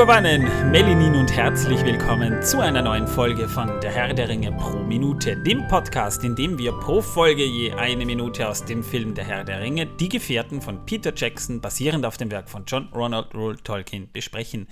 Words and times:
Megovanen, 0.00 0.70
Melinin 0.70 1.14
und 1.14 1.30
herzlich 1.30 1.84
willkommen 1.84 2.42
zu 2.42 2.58
einer 2.58 2.80
neuen 2.80 3.06
Folge 3.06 3.46
von 3.46 3.82
Der 3.82 3.92
Herr 3.92 4.14
der 4.14 4.30
Ringe 4.30 4.50
pro 4.50 4.78
Minute, 4.78 5.36
dem 5.36 5.68
Podcast, 5.68 6.24
in 6.24 6.34
dem 6.34 6.56
wir 6.56 6.72
pro 6.72 7.02
Folge 7.02 7.44
je 7.44 7.72
eine 7.72 8.06
Minute 8.06 8.48
aus 8.48 8.64
dem 8.64 8.82
Film 8.82 9.12
Der 9.14 9.26
Herr 9.26 9.44
der 9.44 9.60
Ringe, 9.60 9.84
Die 9.84 10.08
Gefährten 10.08 10.62
von 10.62 10.86
Peter 10.86 11.12
Jackson, 11.14 11.60
basierend 11.60 12.06
auf 12.06 12.16
dem 12.16 12.30
Werk 12.30 12.48
von 12.48 12.64
John 12.64 12.88
Ronald 12.94 13.34
Rule 13.34 13.58
Tolkien, 13.62 14.08
besprechen. 14.10 14.68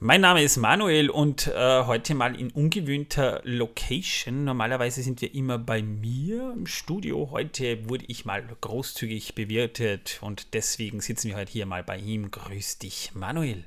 Mein 0.00 0.20
Name 0.20 0.42
ist 0.42 0.56
Manuel 0.56 1.08
und 1.08 1.46
äh, 1.46 1.84
heute 1.84 2.16
mal 2.16 2.34
in 2.34 2.50
ungewöhnter 2.50 3.40
Location. 3.44 4.42
Normalerweise 4.42 5.04
sind 5.04 5.20
wir 5.20 5.32
immer 5.32 5.58
bei 5.58 5.80
mir 5.80 6.52
im 6.56 6.66
Studio. 6.66 7.28
Heute 7.30 7.88
wurde 7.88 8.06
ich 8.08 8.24
mal 8.24 8.42
großzügig 8.62 9.36
bewirtet 9.36 10.18
und 10.22 10.54
deswegen 10.54 11.00
sitzen 11.00 11.28
wir 11.28 11.36
heute 11.36 11.52
hier 11.52 11.66
mal 11.66 11.84
bei 11.84 11.98
ihm. 11.98 12.32
Grüß 12.32 12.78
dich, 12.78 13.12
Manuel. 13.14 13.64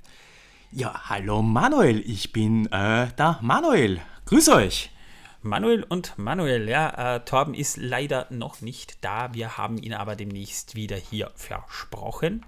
Ja, 0.78 1.04
hallo 1.06 1.42
Manuel, 1.42 2.04
ich 2.06 2.34
bin 2.34 2.66
äh, 2.66 3.08
der 3.18 3.40
Manuel. 3.42 4.02
Grüß 4.26 4.50
euch. 4.50 4.92
Manuel 5.42 5.84
und 5.84 6.18
Manuel, 6.18 6.68
ja, 6.68 7.16
äh, 7.16 7.24
Torben 7.24 7.54
ist 7.54 7.78
leider 7.78 8.28
noch 8.30 8.60
nicht 8.60 8.98
da. 9.00 9.34
Wir 9.34 9.58
haben 9.58 9.78
ihn 9.78 9.94
aber 9.94 10.18
demnächst 10.18 10.76
wieder 10.76 10.98
hier 10.98 11.32
versprochen. 11.36 12.46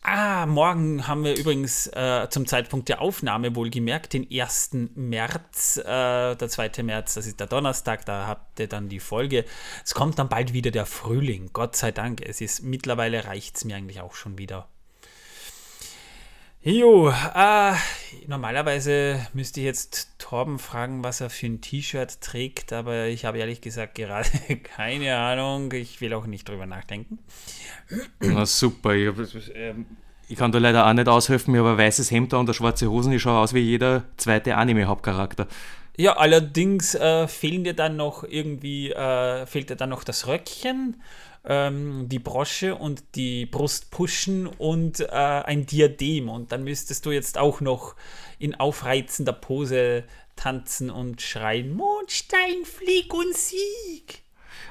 Ah, 0.00 0.46
morgen 0.46 1.06
haben 1.06 1.24
wir 1.24 1.36
übrigens 1.36 1.88
äh, 1.88 2.26
zum 2.30 2.46
Zeitpunkt 2.46 2.88
der 2.88 3.02
Aufnahme 3.02 3.54
wohlgemerkt 3.54 4.14
den 4.14 4.26
1. 4.32 4.70
März, 4.94 5.76
äh, 5.76 6.36
der 6.36 6.48
2. 6.48 6.84
März, 6.84 7.12
das 7.12 7.26
ist 7.26 7.38
der 7.38 7.48
Donnerstag, 7.48 8.06
da 8.06 8.26
habt 8.26 8.60
ihr 8.60 8.68
dann 8.68 8.88
die 8.88 9.00
Folge. 9.00 9.44
Es 9.84 9.92
kommt 9.92 10.18
dann 10.18 10.30
bald 10.30 10.54
wieder 10.54 10.70
der 10.70 10.86
Frühling, 10.86 11.50
Gott 11.52 11.76
sei 11.76 11.92
Dank. 11.92 12.22
Es 12.22 12.40
ist 12.40 12.62
mittlerweile 12.62 13.26
reicht 13.26 13.58
es 13.58 13.66
mir 13.66 13.76
eigentlich 13.76 14.00
auch 14.00 14.14
schon 14.14 14.38
wieder. 14.38 14.70
Jo, 16.68 17.10
äh, 17.10 17.74
normalerweise 18.26 19.24
müsste 19.34 19.60
ich 19.60 19.66
jetzt 19.66 20.18
Torben 20.18 20.58
fragen, 20.58 21.04
was 21.04 21.20
er 21.20 21.30
für 21.30 21.46
ein 21.46 21.60
T-Shirt 21.60 22.20
trägt, 22.20 22.72
aber 22.72 23.06
ich 23.06 23.24
habe 23.24 23.38
ehrlich 23.38 23.60
gesagt 23.60 23.94
gerade 23.94 24.28
keine 24.76 25.16
Ahnung. 25.16 25.70
Ich 25.70 26.00
will 26.00 26.12
auch 26.12 26.26
nicht 26.26 26.48
drüber 26.48 26.66
nachdenken. 26.66 27.20
Na 28.18 28.44
super, 28.46 28.96
ich, 28.96 29.08
ähm, 29.54 29.86
ich 30.26 30.36
kann 30.36 30.50
da 30.50 30.58
leider 30.58 30.88
auch 30.88 30.92
nicht 30.92 31.06
aushelfen, 31.06 31.52
mir 31.52 31.60
aber 31.60 31.74
ein 31.74 31.78
weißes 31.78 32.10
Hemd 32.10 32.34
und 32.34 32.52
schwarze 32.52 32.90
Hosen, 32.90 33.12
ich 33.12 33.22
schaue 33.22 33.38
aus 33.38 33.54
wie 33.54 33.60
jeder 33.60 34.02
zweite 34.16 34.56
Anime-Hauptcharakter. 34.56 35.46
Ja, 35.96 36.16
allerdings 36.16 36.96
äh, 36.96 37.28
fehlen 37.28 37.62
dir 37.62 37.74
dann 37.74 37.94
noch 37.94 38.24
irgendwie, 38.24 38.90
äh, 38.90 39.46
fehlt 39.46 39.70
dir 39.70 39.76
dann 39.76 39.90
noch 39.90 40.02
das 40.02 40.26
Röckchen 40.26 41.00
ähm, 41.46 42.08
die 42.08 42.18
Brosche 42.18 42.74
und 42.74 43.02
die 43.14 43.46
Brust 43.46 43.90
pushen 43.90 44.46
und 44.46 45.00
äh, 45.00 45.06
ein 45.06 45.66
Diadem. 45.66 46.28
Und 46.28 46.52
dann 46.52 46.64
müsstest 46.64 47.06
du 47.06 47.10
jetzt 47.10 47.38
auch 47.38 47.60
noch 47.60 47.94
in 48.38 48.54
aufreizender 48.54 49.32
Pose 49.32 50.04
tanzen 50.34 50.90
und 50.90 51.22
schreien: 51.22 51.74
Mondstein, 51.74 52.64
flieg 52.64 53.12
und 53.14 53.36
sieg! 53.36 54.22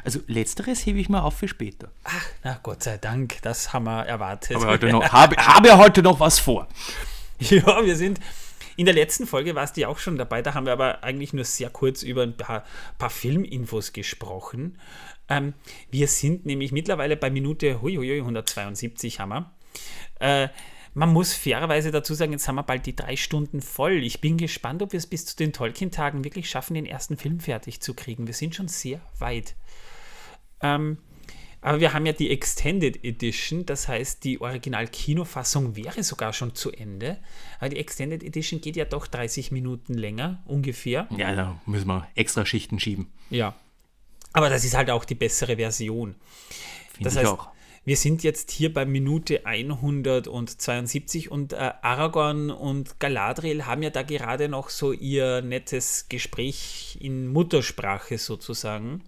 Also 0.04 0.20
letzteres 0.28 0.86
hebe 0.86 1.00
ich 1.00 1.10
mal 1.10 1.22
auf 1.22 1.36
für 1.36 1.48
später. 1.48 1.90
Ach, 2.04 2.26
na 2.44 2.60
Gott 2.62 2.84
sei 2.84 2.98
Dank, 2.98 3.42
das 3.42 3.74
haben 3.74 3.86
wir 3.86 4.06
erwartet. 4.06 4.56
Aber 4.56 4.68
heute 4.68 4.88
noch, 4.90 5.04
habe, 5.12 5.36
habe 5.36 5.78
heute 5.78 6.04
noch 6.04 6.20
was 6.20 6.38
vor. 6.40 6.68
Ja, 7.40 7.84
wir 7.84 7.96
sind. 7.96 8.20
In 8.78 8.86
der 8.86 8.94
letzten 8.94 9.26
Folge 9.26 9.56
warst 9.56 9.78
du 9.78 9.82
ja 9.82 9.88
auch 9.88 10.00
schon 10.00 10.18
dabei, 10.18 10.42
da 10.42 10.54
haben 10.54 10.66
wir 10.66 10.74
aber 10.74 11.04
eigentlich 11.04 11.32
nur 11.34 11.46
sehr 11.46 11.70
kurz 11.70 12.04
über 12.04 12.24
ein 12.24 12.36
paar, 12.36 12.66
paar 12.98 13.10
Filminfos 13.10 13.94
gesprochen. 13.94 14.78
Ähm, 15.30 15.54
wir 15.92 16.08
sind 16.08 16.46
nämlich 16.46 16.72
mittlerweile 16.72 17.18
bei 17.18 17.30
Minute 17.30 17.82
hui, 17.82 17.96
hui, 17.96 18.20
172 18.20 19.20
haben 19.20 19.30
wir. 19.30 19.52
Äh, 20.20 20.50
man 20.94 21.12
muss 21.12 21.34
fairerweise 21.34 21.92
dazu 21.92 22.14
sagen, 22.14 22.32
jetzt 22.32 22.48
haben 22.48 22.56
wir 22.56 22.64
bald 22.64 22.86
die 22.86 22.96
drei 22.96 23.18
Stunden 23.18 23.62
voll. 23.62 24.04
Ich 24.04 24.22
bin 24.22 24.38
gespannt, 24.38 24.82
ob 24.82 24.94
wir 24.94 24.98
es 24.98 25.08
bis 25.08 25.26
zu 25.26 25.36
den 25.36 25.52
Tolkien-Tagen 25.52 26.24
wirklich 26.24 26.50
schaffen, 26.50 26.74
den 26.74 26.86
ersten 26.86 27.18
Film 27.18 27.42
fertig 27.42 27.82
zu 27.82 27.94
kriegen. 27.94 28.28
Wir 28.28 28.34
sind 28.34 28.56
schon 28.56 28.70
sehr 28.70 29.02
weit. 29.20 29.56
Ähm, 30.62 31.00
aber 31.60 31.80
wir 31.80 31.94
haben 31.94 32.06
ja 32.06 32.14
die 32.14 32.30
Extended 32.30 33.04
Edition, 33.04 33.66
das 33.66 33.88
heißt, 33.88 34.24
die 34.24 34.40
Original-Kinofassung 34.40 35.76
wäre 35.76 36.04
sogar 36.04 36.32
schon 36.32 36.56
zu 36.56 36.72
Ende. 36.72 37.18
Aber 37.60 37.70
die 37.70 37.78
Extended 37.78 38.24
Edition 38.24 38.62
geht 38.62 38.76
ja 38.76 38.86
doch 38.86 39.08
30 39.08 39.52
Minuten 39.52 39.96
länger, 39.96 40.44
ungefähr. 40.46 41.10
Ja, 41.18 41.36
da 41.36 41.60
müssen 41.66 41.88
wir 41.88 42.08
extra 42.16 42.46
Schichten 42.46 42.80
schieben. 42.80 43.12
Ja. 43.32 43.56
Aber 44.36 44.50
das 44.50 44.66
ist 44.66 44.76
halt 44.76 44.90
auch 44.92 45.06
die 45.06 45.16
bessere 45.16 45.56
Version. 45.56 46.16
Finde 46.92 47.04
das 47.06 47.16
heißt, 47.16 47.28
auch. 47.28 47.48
Wir 47.86 47.96
sind 47.96 48.22
jetzt 48.22 48.52
hier 48.52 48.74
bei 48.74 48.86
Minute 48.86 49.46
172 49.46 51.32
und 51.32 51.54
äh, 51.54 51.72
Aragorn 51.82 52.52
und 52.52 53.00
Galadriel 53.00 53.66
haben 53.66 53.82
ja 53.82 53.92
da 53.92 54.04
gerade 54.04 54.50
noch 54.50 54.70
so 54.70 54.92
ihr 54.92 55.42
nettes 55.42 56.08
Gespräch 56.10 56.98
in 57.00 57.28
Muttersprache 57.28 58.18
sozusagen. 58.18 59.04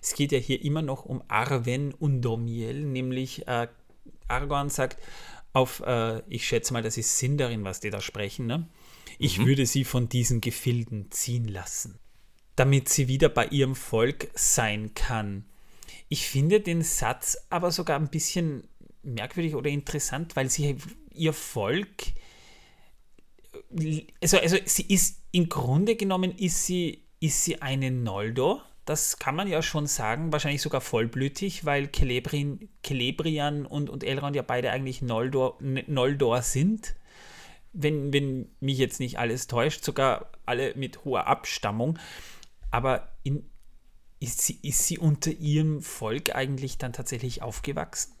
Es 0.00 0.14
geht 0.14 0.30
ja 0.30 0.38
hier 0.38 0.62
immer 0.62 0.82
noch 0.82 1.06
um 1.06 1.24
Arwen 1.26 1.92
und 1.92 2.20
Domiel, 2.22 2.84
nämlich 2.84 3.48
äh, 3.48 3.66
Aragorn 4.28 4.70
sagt 4.70 5.02
auf, 5.52 5.80
äh, 5.84 6.22
ich 6.28 6.46
schätze 6.46 6.72
mal, 6.72 6.82
das 6.82 6.96
ist 6.98 7.18
Sindarin, 7.18 7.64
was 7.64 7.80
die 7.80 7.90
da 7.90 8.00
sprechen, 8.00 8.46
ne? 8.46 8.68
Ich 9.18 9.38
mhm. 9.38 9.46
würde 9.46 9.66
sie 9.66 9.82
von 9.82 10.08
diesen 10.08 10.40
Gefilden 10.40 11.10
ziehen 11.10 11.48
lassen 11.48 11.98
damit 12.56 12.88
sie 12.88 13.06
wieder 13.06 13.28
bei 13.28 13.46
ihrem 13.46 13.74
Volk 13.74 14.28
sein 14.34 14.94
kann. 14.94 15.44
Ich 16.08 16.26
finde 16.26 16.60
den 16.60 16.82
Satz 16.82 17.36
aber 17.50 17.70
sogar 17.70 17.98
ein 17.98 18.08
bisschen 18.08 18.66
merkwürdig 19.02 19.54
oder 19.54 19.70
interessant, 19.70 20.36
weil 20.36 20.50
sie 20.50 20.76
ihr 21.12 21.32
Volk, 21.32 22.06
also, 24.22 24.38
also 24.38 24.56
sie 24.64 24.86
ist 24.88 25.22
im 25.32 25.48
Grunde 25.48 25.96
genommen 25.96 26.36
ist 26.36 26.66
sie, 26.66 27.02
ist 27.20 27.44
sie 27.44 27.60
eine 27.62 27.90
Noldor. 27.90 28.64
Das 28.84 29.18
kann 29.18 29.34
man 29.34 29.48
ja 29.48 29.62
schon 29.62 29.86
sagen, 29.86 30.32
wahrscheinlich 30.32 30.62
sogar 30.62 30.80
vollblütig, 30.80 31.64
weil 31.64 31.90
Celebrin, 31.90 32.68
Celebrian 32.84 33.66
und, 33.66 33.90
und 33.90 34.04
Elrond 34.04 34.36
ja 34.36 34.42
beide 34.42 34.70
eigentlich 34.70 35.02
Noldor, 35.02 35.58
Noldor 35.60 36.42
sind. 36.42 36.94
Wenn, 37.72 38.12
wenn 38.12 38.48
mich 38.60 38.78
jetzt 38.78 39.00
nicht 39.00 39.18
alles 39.18 39.48
täuscht, 39.48 39.84
sogar 39.84 40.30
alle 40.46 40.74
mit 40.76 41.04
hoher 41.04 41.26
Abstammung 41.26 41.98
aber 42.70 43.08
in, 43.22 43.48
ist, 44.20 44.40
sie, 44.42 44.58
ist 44.62 44.86
sie 44.86 44.98
unter 44.98 45.30
ihrem 45.30 45.82
Volk 45.82 46.34
eigentlich 46.34 46.78
dann 46.78 46.92
tatsächlich 46.92 47.42
aufgewachsen? 47.42 48.14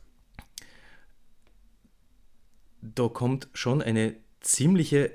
Da 2.82 3.08
kommt 3.08 3.48
schon 3.52 3.82
eine 3.82 4.16
ziemliche. 4.40 5.10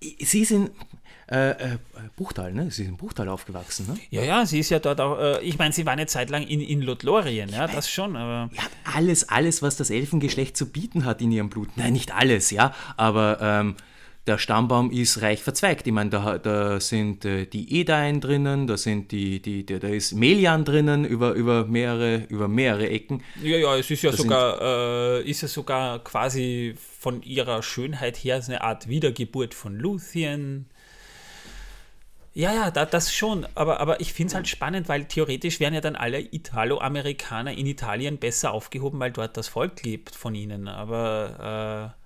Sie 0.00 0.40
ist 0.40 0.50
in 0.50 0.70
äh, 1.30 1.50
äh, 1.50 1.78
Buchtal, 2.16 2.52
ne? 2.52 2.70
Sie 2.70 2.82
ist 2.82 2.88
in 2.88 2.96
Buchtal 2.96 3.28
aufgewachsen, 3.28 3.86
ne? 3.86 3.98
Ja, 4.10 4.22
ja, 4.22 4.46
sie 4.46 4.58
ist 4.58 4.70
ja 4.70 4.78
dort 4.78 5.00
auch. 5.00 5.18
Äh, 5.18 5.42
ich 5.42 5.58
meine, 5.58 5.72
sie 5.72 5.86
war 5.86 5.92
eine 5.92 6.06
Zeit 6.06 6.30
lang 6.30 6.42
in, 6.42 6.60
in 6.60 6.82
Lothlorien, 6.82 7.48
ja, 7.48 7.66
das 7.66 7.90
schon, 7.90 8.16
aber. 8.16 8.50
Ja, 8.54 8.62
alles, 8.94 9.28
alles, 9.28 9.62
was 9.62 9.76
das 9.76 9.90
Elfengeschlecht 9.90 10.56
zu 10.56 10.70
bieten 10.70 11.04
hat 11.04 11.22
in 11.22 11.32
ihrem 11.32 11.48
Blut. 11.48 11.76
Nein, 11.76 11.92
nicht 11.92 12.14
alles, 12.14 12.50
ja, 12.50 12.74
aber. 12.96 13.38
Ähm, 13.40 13.76
der 14.26 14.38
Stammbaum 14.38 14.90
ist 14.90 15.20
reich 15.20 15.42
verzweigt. 15.42 15.86
Ich 15.86 15.92
meine, 15.92 16.10
da, 16.10 16.38
da 16.38 16.80
sind 16.80 17.24
äh, 17.24 17.46
die 17.46 17.80
Edain 17.80 18.20
drinnen, 18.20 18.66
da 18.66 18.78
sind 18.78 19.12
die, 19.12 19.40
die, 19.42 19.66
die, 19.66 19.78
da 19.78 19.88
ist 19.88 20.12
Melian 20.14 20.64
drinnen 20.64 21.04
über, 21.04 21.32
über, 21.32 21.66
mehrere, 21.66 22.24
über 22.28 22.48
mehrere 22.48 22.88
Ecken. 22.88 23.22
Ja, 23.42 23.58
ja, 23.58 23.76
es 23.76 23.90
ist 23.90 24.02
ja 24.02 24.12
sogar, 24.12 24.60
äh, 24.62 25.28
ist 25.28 25.42
ja 25.42 25.48
sogar 25.48 26.02
quasi 26.02 26.74
von 26.78 27.22
ihrer 27.22 27.62
Schönheit 27.62 28.16
her 28.16 28.42
eine 28.46 28.62
Art 28.62 28.88
Wiedergeburt 28.88 29.52
von 29.52 29.78
Luthien. 29.78 30.66
Ja, 32.32 32.52
ja, 32.52 32.70
da, 32.70 32.86
das 32.86 33.14
schon. 33.14 33.46
Aber, 33.54 33.78
aber 33.78 34.00
ich 34.00 34.14
finde 34.14 34.28
es 34.28 34.34
halt 34.34 34.48
spannend, 34.48 34.88
weil 34.88 35.04
theoretisch 35.04 35.60
wären 35.60 35.74
ja 35.74 35.82
dann 35.82 35.96
alle 35.96 36.18
Italo-Amerikaner 36.18 37.52
in 37.52 37.66
Italien 37.66 38.18
besser 38.18 38.52
aufgehoben, 38.52 38.98
weil 38.98 39.12
dort 39.12 39.36
das 39.36 39.48
Volk 39.48 39.84
lebt 39.84 40.16
von 40.16 40.34
ihnen. 40.34 40.66
Aber 40.66 41.94
äh, 41.94 42.03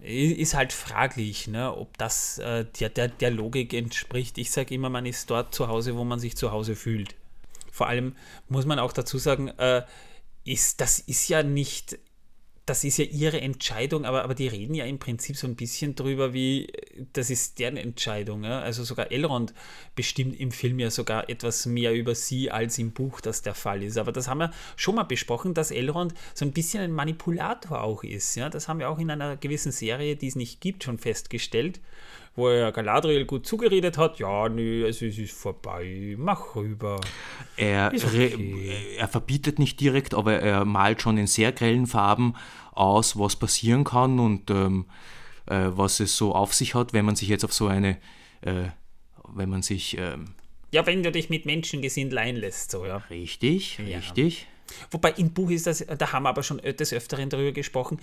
ist 0.00 0.54
halt 0.54 0.72
fraglich, 0.72 1.48
ne, 1.48 1.74
ob 1.74 1.98
das 1.98 2.38
äh, 2.38 2.64
der, 2.78 2.88
der, 2.88 3.08
der 3.08 3.30
Logik 3.30 3.74
entspricht. 3.74 4.38
Ich 4.38 4.50
sage 4.50 4.74
immer, 4.74 4.90
man 4.90 5.06
ist 5.06 5.28
dort 5.30 5.54
zu 5.54 5.68
Hause, 5.68 5.96
wo 5.96 6.04
man 6.04 6.20
sich 6.20 6.36
zu 6.36 6.52
Hause 6.52 6.76
fühlt. 6.76 7.16
Vor 7.72 7.88
allem 7.88 8.14
muss 8.48 8.66
man 8.66 8.78
auch 8.78 8.92
dazu 8.92 9.18
sagen, 9.18 9.48
äh, 9.58 9.82
ist, 10.44 10.80
das 10.80 10.98
ist 10.98 11.28
ja 11.28 11.42
nicht, 11.42 11.98
das 12.68 12.84
ist 12.84 12.98
ja 12.98 13.04
ihre 13.06 13.40
Entscheidung, 13.40 14.04
aber, 14.04 14.24
aber 14.24 14.34
die 14.34 14.46
reden 14.46 14.74
ja 14.74 14.84
im 14.84 14.98
Prinzip 14.98 15.36
so 15.36 15.46
ein 15.46 15.56
bisschen 15.56 15.94
drüber, 15.94 16.34
wie 16.34 16.70
das 17.14 17.30
ist 17.30 17.58
deren 17.58 17.78
Entscheidung. 17.78 18.44
Ja? 18.44 18.60
Also 18.60 18.84
sogar 18.84 19.10
Elrond 19.10 19.54
bestimmt 19.94 20.38
im 20.38 20.52
Film 20.52 20.78
ja 20.78 20.90
sogar 20.90 21.30
etwas 21.30 21.64
mehr 21.64 21.94
über 21.94 22.14
sie, 22.14 22.50
als 22.50 22.78
im 22.78 22.92
Buch 22.92 23.20
das 23.20 23.40
der 23.40 23.54
Fall 23.54 23.82
ist. 23.82 23.96
Aber 23.96 24.12
das 24.12 24.28
haben 24.28 24.38
wir 24.38 24.50
schon 24.76 24.96
mal 24.96 25.04
besprochen, 25.04 25.54
dass 25.54 25.70
Elrond 25.70 26.12
so 26.34 26.44
ein 26.44 26.52
bisschen 26.52 26.82
ein 26.82 26.92
Manipulator 26.92 27.82
auch 27.82 28.04
ist. 28.04 28.34
Ja? 28.34 28.50
Das 28.50 28.68
haben 28.68 28.80
wir 28.80 28.90
auch 28.90 28.98
in 28.98 29.10
einer 29.10 29.36
gewissen 29.36 29.72
Serie, 29.72 30.16
die 30.16 30.28
es 30.28 30.36
nicht 30.36 30.60
gibt, 30.60 30.84
schon 30.84 30.98
festgestellt 30.98 31.80
wo 32.38 32.48
er 32.48 32.72
Galadriel 32.72 33.26
gut 33.26 33.46
zugeredet 33.46 33.98
hat, 33.98 34.18
ja, 34.18 34.48
nö, 34.48 34.86
es 34.86 35.02
ist 35.02 35.32
vorbei, 35.32 36.14
mach 36.16 36.54
rüber. 36.56 37.00
Er, 37.56 37.92
okay. 37.92 38.72
er 38.96 39.08
verbietet 39.08 39.58
nicht 39.58 39.80
direkt, 39.80 40.14
aber 40.14 40.40
er 40.40 40.64
malt 40.64 41.02
schon 41.02 41.18
in 41.18 41.26
sehr 41.26 41.52
grellen 41.52 41.86
Farben 41.86 42.34
aus, 42.72 43.18
was 43.18 43.36
passieren 43.36 43.84
kann 43.84 44.18
und 44.20 44.50
ähm, 44.50 44.86
äh, 45.46 45.66
was 45.70 46.00
es 46.00 46.16
so 46.16 46.34
auf 46.34 46.54
sich 46.54 46.74
hat, 46.74 46.92
wenn 46.92 47.04
man 47.04 47.16
sich 47.16 47.28
jetzt 47.28 47.44
auf 47.44 47.52
so 47.52 47.66
eine, 47.66 47.98
äh, 48.40 48.68
wenn 49.34 49.50
man 49.50 49.62
sich... 49.62 49.98
Ähm, 49.98 50.26
ja, 50.70 50.86
wenn 50.86 51.02
du 51.02 51.10
dich 51.10 51.30
mit 51.30 51.44
Menschengesindel 51.44 52.18
einlässt, 52.18 52.70
so, 52.70 52.86
ja. 52.86 52.98
Richtig, 53.10 53.78
ja. 53.78 53.98
richtig. 53.98 54.46
Wobei 54.90 55.12
im 55.12 55.30
Buch 55.30 55.50
ist 55.50 55.66
das, 55.66 55.84
da 55.86 56.12
haben 56.12 56.24
wir 56.24 56.30
aber 56.30 56.42
schon 56.42 56.58
des 56.58 56.92
Öfteren 56.92 57.30
darüber 57.30 57.52
gesprochen, 57.52 57.98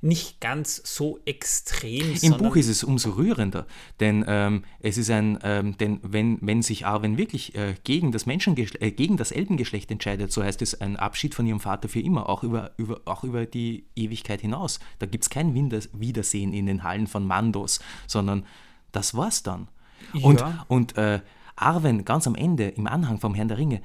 nicht 0.00 0.40
ganz 0.40 0.80
so 0.84 1.18
extrem. 1.24 2.14
Im 2.22 2.36
Buch 2.36 2.56
ist 2.56 2.68
es 2.68 2.84
umso 2.84 3.10
rührender, 3.10 3.66
denn 4.00 4.24
ähm, 4.28 4.64
es 4.80 4.98
ist 4.98 5.10
ein, 5.10 5.38
ähm, 5.42 5.76
denn 5.78 6.00
wenn, 6.02 6.38
wenn 6.40 6.62
sich 6.62 6.86
Arwen 6.86 7.18
wirklich 7.18 7.54
äh, 7.54 7.74
gegen 7.84 8.12
das 8.12 8.26
äh, 8.26 8.90
gegen 8.92 9.16
das 9.16 9.32
Elbengeschlecht 9.32 9.90
entscheidet, 9.90 10.32
so 10.32 10.42
heißt 10.42 10.62
es 10.62 10.80
ein 10.80 10.96
Abschied 10.96 11.34
von 11.34 11.46
ihrem 11.46 11.60
Vater 11.60 11.88
für 11.88 12.00
immer, 12.00 12.28
auch 12.28 12.42
über, 12.42 12.72
über, 12.76 13.00
auch 13.04 13.24
über 13.24 13.46
die 13.46 13.84
Ewigkeit 13.96 14.40
hinaus. 14.40 14.78
Da 14.98 15.06
gibt 15.06 15.24
es 15.24 15.30
kein 15.30 15.54
Wiedersehen 15.54 16.52
in 16.52 16.66
den 16.66 16.82
Hallen 16.82 17.06
von 17.06 17.26
Mandos, 17.26 17.80
sondern 18.06 18.44
das 18.92 19.14
war's 19.14 19.42
dann. 19.42 19.68
Ja. 20.14 20.24
Und, 20.24 20.44
und 20.68 20.96
äh, 20.96 21.20
Arwen 21.56 22.04
ganz 22.04 22.26
am 22.26 22.34
Ende 22.34 22.68
im 22.68 22.86
Anhang 22.86 23.18
vom 23.18 23.34
Herrn 23.34 23.48
der 23.48 23.58
Ringe 23.58 23.82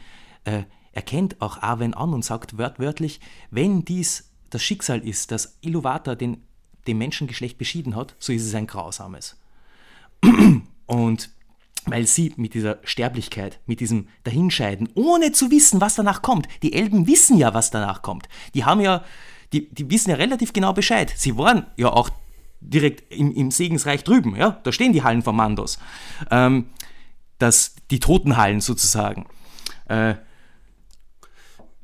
äh, 0.94 0.98
erkennt 0.98 1.42
auch 1.42 1.62
Arwen 1.62 1.94
an 1.94 2.14
und 2.14 2.24
sagt 2.24 2.58
wörtlich, 2.58 3.20
wenn 3.52 3.84
dies 3.86 4.32
das 4.50 4.62
Schicksal 4.62 5.06
ist, 5.06 5.32
das 5.32 5.58
Iluvatar 5.62 6.16
den, 6.16 6.44
dem 6.88 7.00
Menschengeschlecht 7.00 7.58
beschieden 7.58 7.96
hat, 7.96 8.16
so 8.20 8.32
ist 8.32 8.46
es 8.46 8.54
ein 8.56 8.68
grausames. 8.68 9.38
Und 10.86 11.30
weil 11.86 12.06
sie 12.06 12.34
mit 12.38 12.54
dieser 12.54 12.78
Sterblichkeit, 12.84 13.60
mit 13.66 13.80
diesem 13.80 14.08
Dahinscheiden, 14.24 14.90
ohne 14.94 15.32
zu 15.32 15.52
wissen, 15.52 15.82
was 15.82 15.96
danach 15.96 16.22
kommt, 16.22 16.48
die 16.62 16.74
Elben 16.74 17.08
wissen 17.08 17.38
ja, 17.38 17.54
was 17.54 17.72
danach 17.72 18.02
kommt. 18.02 18.30
Die 18.54 18.64
haben 18.64 18.80
ja, 18.80 19.04
die, 19.52 19.70
die 19.74 19.90
wissen 19.90 20.12
ja 20.12 20.16
relativ 20.16 20.54
genau 20.54 20.72
Bescheid. 20.74 21.14
Sie 21.18 21.38
waren 21.38 21.66
ja 21.76 21.92
auch 21.92 22.10
direkt 22.62 23.12
im, 23.12 23.34
im 23.34 23.52
Segensreich 23.52 24.04
drüben, 24.04 24.36
ja, 24.36 24.62
da 24.64 24.72
stehen 24.72 24.94
die 24.94 25.04
Hallen 25.04 25.24
von 25.24 25.36
Mandos. 25.36 25.80
Ähm, 26.32 26.68
das, 27.40 27.76
die 27.92 28.00
Totenhallen 28.00 28.62
sozusagen. 28.62 29.26
Äh, 29.90 30.16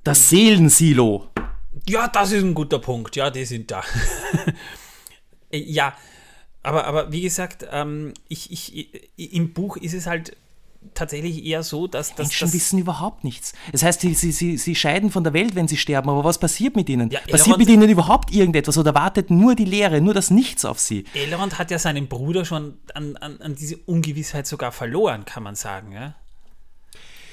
das 0.10 0.30
Seelensilo. 0.30 1.28
Ja, 1.88 2.08
das 2.08 2.32
ist 2.32 2.44
ein 2.44 2.56
guter 2.56 2.80
Punkt. 2.80 3.16
Ja, 3.16 3.30
die 3.30 3.46
sind 3.46 3.70
da. 3.70 3.84
ja, 5.52 5.94
aber, 6.64 6.86
aber 6.86 7.12
wie 7.12 7.22
gesagt, 7.22 7.68
ähm, 7.72 8.16
ich, 8.28 8.52
ich, 8.52 8.90
im 9.36 9.54
Buch 9.54 9.78
ist 9.78 9.94
es 9.94 10.08
halt 10.08 10.36
tatsächlich 10.96 11.46
eher 11.46 11.62
so, 11.62 11.86
dass, 11.86 12.16
dass 12.16 12.30
Menschen 12.30 12.54
wissen 12.54 12.80
überhaupt 12.80 13.24
nichts. 13.24 13.54
Das 13.72 13.84
heißt, 13.84 14.02
sie, 14.02 14.16
sie, 14.16 14.32
sie, 14.32 14.58
sie 14.58 14.74
scheiden 14.74 15.12
von 15.12 15.24
der 15.24 15.34
Welt, 15.34 15.54
wenn 15.54 15.68
sie 15.68 15.78
sterben, 15.78 16.10
aber 16.10 16.24
was 16.24 16.40
passiert 16.40 16.76
mit 16.76 16.90
ihnen? 16.90 17.12
Ja, 17.12 17.20
passiert 17.30 17.60
mit 17.60 17.70
ihnen 17.70 17.88
überhaupt 17.88 18.32
irgendetwas 18.32 18.80
oder 18.80 18.96
wartet 18.96 19.30
nur 19.30 19.54
die 19.54 19.66
Leere, 19.66 20.02
nur 20.02 20.16
das 20.16 20.32
Nichts 20.32 20.66
auf 20.66 20.80
sie? 20.80 21.06
Elrond 21.14 21.60
hat 21.60 21.70
ja 21.70 21.78
seinen 21.78 22.08
Bruder 22.08 22.46
schon 22.46 22.80
an, 22.96 23.16
an, 23.18 23.40
an 23.42 23.54
diese 23.54 23.78
Ungewissheit 23.78 24.48
sogar 24.48 24.72
verloren, 24.72 25.26
kann 25.26 25.44
man 25.44 25.54
sagen. 25.54 25.92
Ja? 25.92 26.16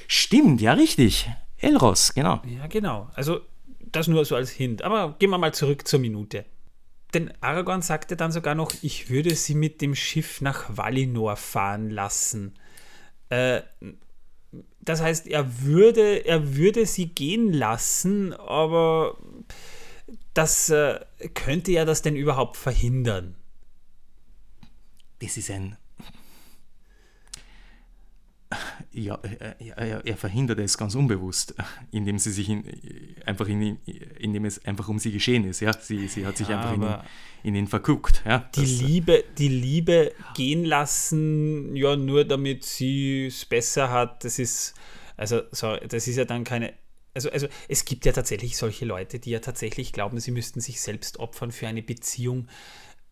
Stimmt, 0.08 0.60
ja, 0.60 0.74
richtig. 0.74 1.30
Elros, 1.58 2.14
genau. 2.14 2.42
Ja, 2.46 2.66
genau. 2.66 3.10
Also 3.14 3.40
das 3.92 4.08
nur 4.08 4.24
so 4.24 4.36
als 4.36 4.50
Hint. 4.50 4.82
Aber 4.82 5.16
gehen 5.18 5.30
wir 5.30 5.38
mal 5.38 5.54
zurück 5.54 5.86
zur 5.86 6.00
Minute. 6.00 6.44
Denn 7.14 7.32
Aragorn 7.40 7.82
sagte 7.82 8.16
dann 8.16 8.32
sogar 8.32 8.54
noch, 8.54 8.72
ich 8.82 9.10
würde 9.10 9.34
sie 9.34 9.54
mit 9.54 9.80
dem 9.80 9.94
Schiff 9.94 10.40
nach 10.40 10.76
Valinor 10.76 11.36
fahren 11.36 11.90
lassen. 11.90 12.54
Äh, 13.30 13.62
das 14.80 15.00
heißt, 15.00 15.26
er 15.26 15.62
würde, 15.62 16.24
er 16.26 16.56
würde 16.56 16.86
sie 16.86 17.08
gehen 17.08 17.52
lassen, 17.52 18.32
aber 18.34 19.16
das 20.34 20.68
äh, 20.68 21.00
könnte 21.34 21.72
er 21.72 21.84
das 21.84 22.02
denn 22.02 22.16
überhaupt 22.16 22.56
verhindern? 22.56 23.34
Das 25.20 25.36
ist 25.36 25.50
ein 25.50 25.76
ja, 28.96 29.18
er, 29.76 30.04
er, 30.04 30.16
verhindert 30.16 30.58
es 30.58 30.78
ganz 30.78 30.94
unbewusst, 30.94 31.54
indem 31.92 32.18
sie 32.18 32.32
sich 32.32 32.48
in, 32.48 32.64
einfach 33.24 33.46
in, 33.46 33.78
indem 34.18 34.44
es 34.44 34.64
einfach 34.64 34.88
um 34.88 34.98
sie 34.98 35.12
geschehen 35.12 35.44
ist. 35.44 35.60
Ja, 35.60 35.72
sie, 35.72 36.08
sie 36.08 36.26
hat 36.26 36.36
sich 36.36 36.48
ja, 36.48 36.58
einfach 36.58 36.74
in 36.74 36.82
ihn, 36.82 36.98
in 37.42 37.54
ihn 37.54 37.66
verguckt. 37.68 38.22
Ja, 38.24 38.48
die 38.54 38.60
das, 38.60 38.80
Liebe, 38.80 39.24
die 39.38 39.48
Liebe 39.48 40.12
gehen 40.34 40.64
lassen, 40.64 41.76
ja, 41.76 41.94
nur 41.96 42.24
damit 42.24 42.64
sie 42.64 43.26
es 43.26 43.44
besser 43.44 43.90
hat. 43.90 44.24
Das 44.24 44.38
ist 44.38 44.74
also, 45.16 45.42
sorry, 45.50 45.86
das 45.88 46.06
ist 46.06 46.16
ja 46.16 46.24
dann 46.24 46.44
keine. 46.44 46.74
Also, 47.14 47.30
also 47.30 47.48
es 47.68 47.86
gibt 47.86 48.04
ja 48.04 48.12
tatsächlich 48.12 48.56
solche 48.56 48.84
Leute, 48.84 49.18
die 49.18 49.30
ja 49.30 49.38
tatsächlich 49.38 49.92
glauben, 49.92 50.20
sie 50.20 50.30
müssten 50.30 50.60
sich 50.60 50.80
selbst 50.82 51.18
opfern 51.18 51.50
für 51.50 51.66
eine 51.66 51.82
Beziehung. 51.82 52.48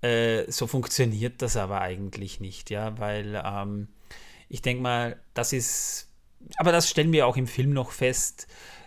Äh, 0.03 0.51
so 0.51 0.67
funktioniert 0.67 1.41
das 1.41 1.57
aber 1.57 1.81
eigentlich 1.81 2.39
nicht, 2.39 2.69
ja, 2.69 2.99
weil 2.99 3.43
ähm, 3.43 3.89
ich 4.49 4.62
denke 4.62 4.82
mal, 4.82 5.20
das 5.35 5.52
ist, 5.52 6.08
aber 6.56 6.73
das 6.73 6.91
stellen 6.91 7.12
wir 7.12 7.26
auch 7.26 7.37
im 7.37 7.46
Film 7.46 7.73
noch 7.73 7.91
fest, 7.91 8.46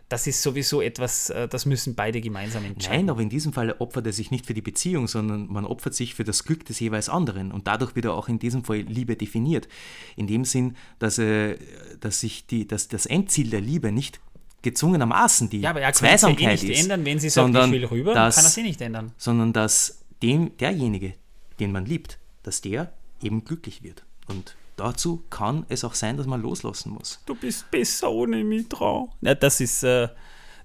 das 0.10 0.26
ist 0.26 0.42
sowieso 0.42 0.82
etwas, 0.82 1.30
äh, 1.30 1.48
das 1.48 1.66
müssen 1.66 1.96
beide 1.96 2.22
gemeinsam 2.22 2.64
entscheiden. 2.64 2.98
Nein, 2.98 3.10
aber 3.10 3.22
in 3.22 3.30
diesem 3.30 3.52
Fall 3.52 3.76
opfert 3.80 4.06
er 4.06 4.14
sich 4.14 4.32
nicht 4.32 4.46
für 4.46 4.54
die 4.54 4.62
Beziehung, 4.62 5.08
sondern 5.08 5.48
man 5.48 5.66
opfert 5.66 5.94
sich 5.94 6.16
für 6.16 6.24
das 6.24 6.46
Glück 6.46 6.66
des 6.66 6.80
jeweils 6.80 7.10
anderen 7.10 7.52
und 7.52 7.68
dadurch 7.68 7.96
wird 7.96 8.06
er 8.06 8.14
auch 8.14 8.30
in 8.30 8.40
diesem 8.40 8.64
Fall 8.64 8.80
Liebe 8.80 9.18
definiert. 9.18 9.68
In 10.16 10.28
dem 10.28 10.46
Sinn, 10.46 10.78
dass, 11.00 11.18
er, 11.18 11.58
dass 12.00 12.22
sich 12.22 12.48
die, 12.48 12.66
dass 12.68 12.88
das 12.88 13.06
Endziel 13.06 13.50
der 13.50 13.62
Liebe 13.62 13.92
nicht 13.92 14.22
gezwungenermaßen 14.62 15.50
die 15.50 15.62
ja, 15.62 15.70
aber 15.70 15.82
er 15.82 15.94
Zweisamkeit 15.94 16.46
kann 16.46 16.54
es 16.56 16.64
eh 16.64 16.68
nicht 16.68 16.78
ist, 16.78 16.84
ändern, 16.84 17.06
wenn 17.06 17.20
sie 17.20 17.30
sagt, 17.30 17.56
ich 17.56 17.72
will 17.72 17.86
rüber, 17.86 18.14
dass, 18.14 18.36
kann 18.36 18.46
er 18.46 18.50
sie 18.50 18.64
nicht 18.64 18.82
ändern. 18.82 19.12
Sondern 19.18 19.54
dass 19.54 20.00
dem, 20.22 20.58
derjenige, 20.58 21.14
den 21.60 21.72
man 21.72 21.86
liebt, 21.86 22.18
dass 22.44 22.62
der 22.62 22.92
eben 23.22 23.46
glücklich 23.46 23.84
wird. 23.84 24.06
Und 24.28 24.56
dazu 24.78 25.24
kann 25.30 25.66
es 25.70 25.84
auch 25.84 25.94
sein, 25.94 26.18
dass 26.18 26.26
man 26.26 26.42
loslassen 26.42 26.92
muss. 26.92 27.20
Du 27.26 27.36
bist 27.36 27.70
besser 27.70 28.10
ohne 28.10 28.44
mich 28.44 28.70
drauf. 28.70 29.10
Ja, 29.22 29.36
das 29.36 29.60
ist, 29.60 29.84
äh, 29.84 30.08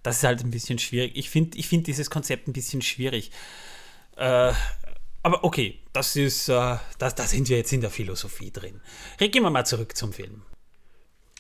das 0.03 0.19
ist 0.19 0.25
halt 0.25 0.45
ein 0.45 0.51
bisschen 0.51 0.79
schwierig. 0.79 1.13
Ich 1.17 1.31
finde 1.31 1.59
ich 1.59 1.67
find 1.67 1.87
dieses 1.87 2.11
Konzept 2.11 2.47
ein 2.47 2.53
bisschen 2.53 2.83
schwierig. 2.83 3.31
Äh, 4.17 4.53
aber 5.25 5.45
okay, 5.45 5.79
das 5.93 6.17
ist, 6.17 6.49
äh, 6.49 6.77
das, 6.99 7.15
da 7.15 7.25
sind 7.25 7.49
wir 7.49 7.57
jetzt 7.57 7.73
in 7.73 7.81
der 7.81 7.91
Philosophie 7.91 8.51
drin. 8.51 8.81
Gehen 9.19 9.43
wir 9.43 9.51
mal 9.51 9.65
zurück 9.65 9.97
zum 9.97 10.13
Film. 10.13 10.43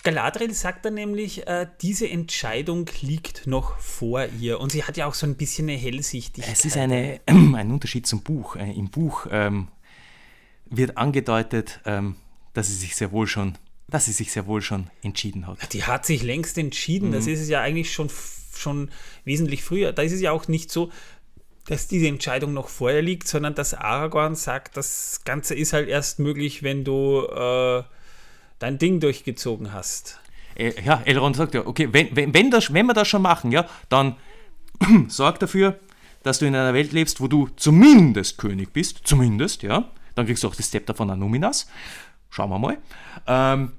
Galadriel 0.04 0.52
sagt 0.52 0.84
dann 0.84 0.94
nämlich, 0.94 1.46
äh, 1.46 1.66
diese 1.80 2.08
Entscheidung 2.08 2.88
liegt 3.02 3.46
noch 3.46 3.78
vor 3.78 4.26
ihr. 4.26 4.58
Und 4.58 4.72
sie 4.72 4.82
hat 4.82 4.96
ja 4.96 5.06
auch 5.06 5.14
so 5.14 5.26
ein 5.26 5.36
bisschen 5.36 5.68
eine 5.68 5.78
Hellsichtigkeit. 5.78 6.52
Es 6.52 6.64
ist 6.64 6.76
eine, 6.76 7.20
ein 7.26 7.70
Unterschied 7.70 8.06
zum 8.06 8.22
Buch. 8.22 8.56
Äh, 8.56 8.72
Im 8.72 8.90
Buch 8.90 9.26
ähm, 9.30 9.68
wird 10.66 10.96
angedeutet, 10.96 11.80
ähm, 11.84 12.16
dass 12.54 12.68
sie 12.68 12.74
sich 12.74 12.96
sehr 12.96 13.12
wohl 13.12 13.26
schon, 13.26 13.56
dass 13.88 14.06
sie 14.06 14.12
sich 14.12 14.32
sehr 14.32 14.46
wohl 14.46 14.62
schon 14.62 14.88
entschieden 15.02 15.46
hat. 15.46 15.72
Die 15.72 15.84
hat 15.84 16.06
sich 16.06 16.22
längst 16.22 16.58
entschieden. 16.58 17.08
Mhm. 17.08 17.12
Das 17.12 17.26
ist 17.26 17.40
es 17.40 17.48
ja 17.48 17.60
eigentlich 17.60 17.92
schon, 17.92 18.10
schon 18.54 18.90
wesentlich 19.24 19.62
früher. 19.62 19.92
Da 19.92 20.02
ist 20.02 20.12
es 20.12 20.20
ja 20.20 20.32
auch 20.32 20.48
nicht 20.48 20.70
so, 20.70 20.90
dass 21.66 21.86
diese 21.86 22.08
Entscheidung 22.08 22.52
noch 22.52 22.68
vorher 22.68 23.02
liegt, 23.02 23.28
sondern 23.28 23.54
dass 23.54 23.74
Aragorn 23.74 24.34
sagt, 24.34 24.76
das 24.76 25.20
Ganze 25.24 25.54
ist 25.54 25.72
halt 25.72 25.88
erst 25.88 26.18
möglich, 26.18 26.62
wenn 26.62 26.84
du 26.84 27.26
äh, 27.26 27.82
dein 28.58 28.78
Ding 28.78 29.00
durchgezogen 29.00 29.72
hast. 29.72 30.20
Äh, 30.56 30.72
ja, 30.82 31.02
Elrond 31.04 31.36
sagt 31.36 31.54
ja, 31.54 31.66
okay, 31.66 31.88
wenn, 31.92 32.14
wenn, 32.16 32.34
wenn, 32.34 32.50
das, 32.50 32.72
wenn 32.72 32.86
wir 32.86 32.94
das 32.94 33.08
schon 33.08 33.22
machen, 33.22 33.52
ja, 33.52 33.66
dann 33.88 34.16
sorg 35.08 35.38
dafür, 35.38 35.78
dass 36.22 36.38
du 36.38 36.46
in 36.46 36.54
einer 36.54 36.74
Welt 36.74 36.92
lebst, 36.92 37.20
wo 37.20 37.28
du 37.28 37.48
zumindest 37.56 38.38
König 38.38 38.72
bist, 38.72 39.00
zumindest, 39.04 39.62
ja. 39.62 39.90
Dann 40.14 40.26
kriegst 40.26 40.42
du 40.42 40.48
auch 40.48 40.54
das 40.54 40.70
Zepter 40.70 40.94
von 40.94 41.08
Anuminas. 41.10 41.66
Schauen 42.32 42.48
wir 42.48 42.58
mal. 42.58 42.78
Ähm, 43.26 43.72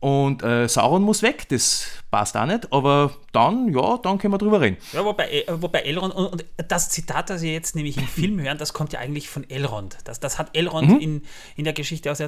und 0.00 0.42
äh, 0.42 0.66
Sauron 0.66 1.02
muss 1.02 1.22
weg, 1.22 1.46
das 1.50 1.86
passt 2.10 2.34
auch 2.34 2.46
nicht, 2.46 2.72
aber 2.72 3.12
dann, 3.32 3.72
ja, 3.72 3.98
dann 3.98 4.18
können 4.18 4.32
wir 4.32 4.38
drüber 4.38 4.60
reden. 4.60 4.78
Ja, 4.92 5.04
wobei, 5.04 5.30
äh, 5.30 5.44
wobei 5.48 5.80
Elrond, 5.80 6.14
und, 6.14 6.26
und, 6.26 6.44
das 6.68 6.88
Zitat, 6.88 7.28
das 7.30 7.42
wir 7.42 7.52
jetzt 7.52 7.76
nämlich 7.76 7.98
im 7.98 8.06
Film 8.08 8.40
hören, 8.40 8.58
das 8.58 8.72
kommt 8.72 8.94
ja 8.94 8.98
eigentlich 8.98 9.28
von 9.28 9.48
Elrond. 9.48 9.98
Das, 10.04 10.18
das 10.18 10.38
hat 10.38 10.56
Elrond 10.56 10.88
mhm. 10.88 10.98
in, 11.00 11.22
in 11.54 11.64
der 11.64 11.74
Geschichte 11.74 12.10
auch, 12.10 12.18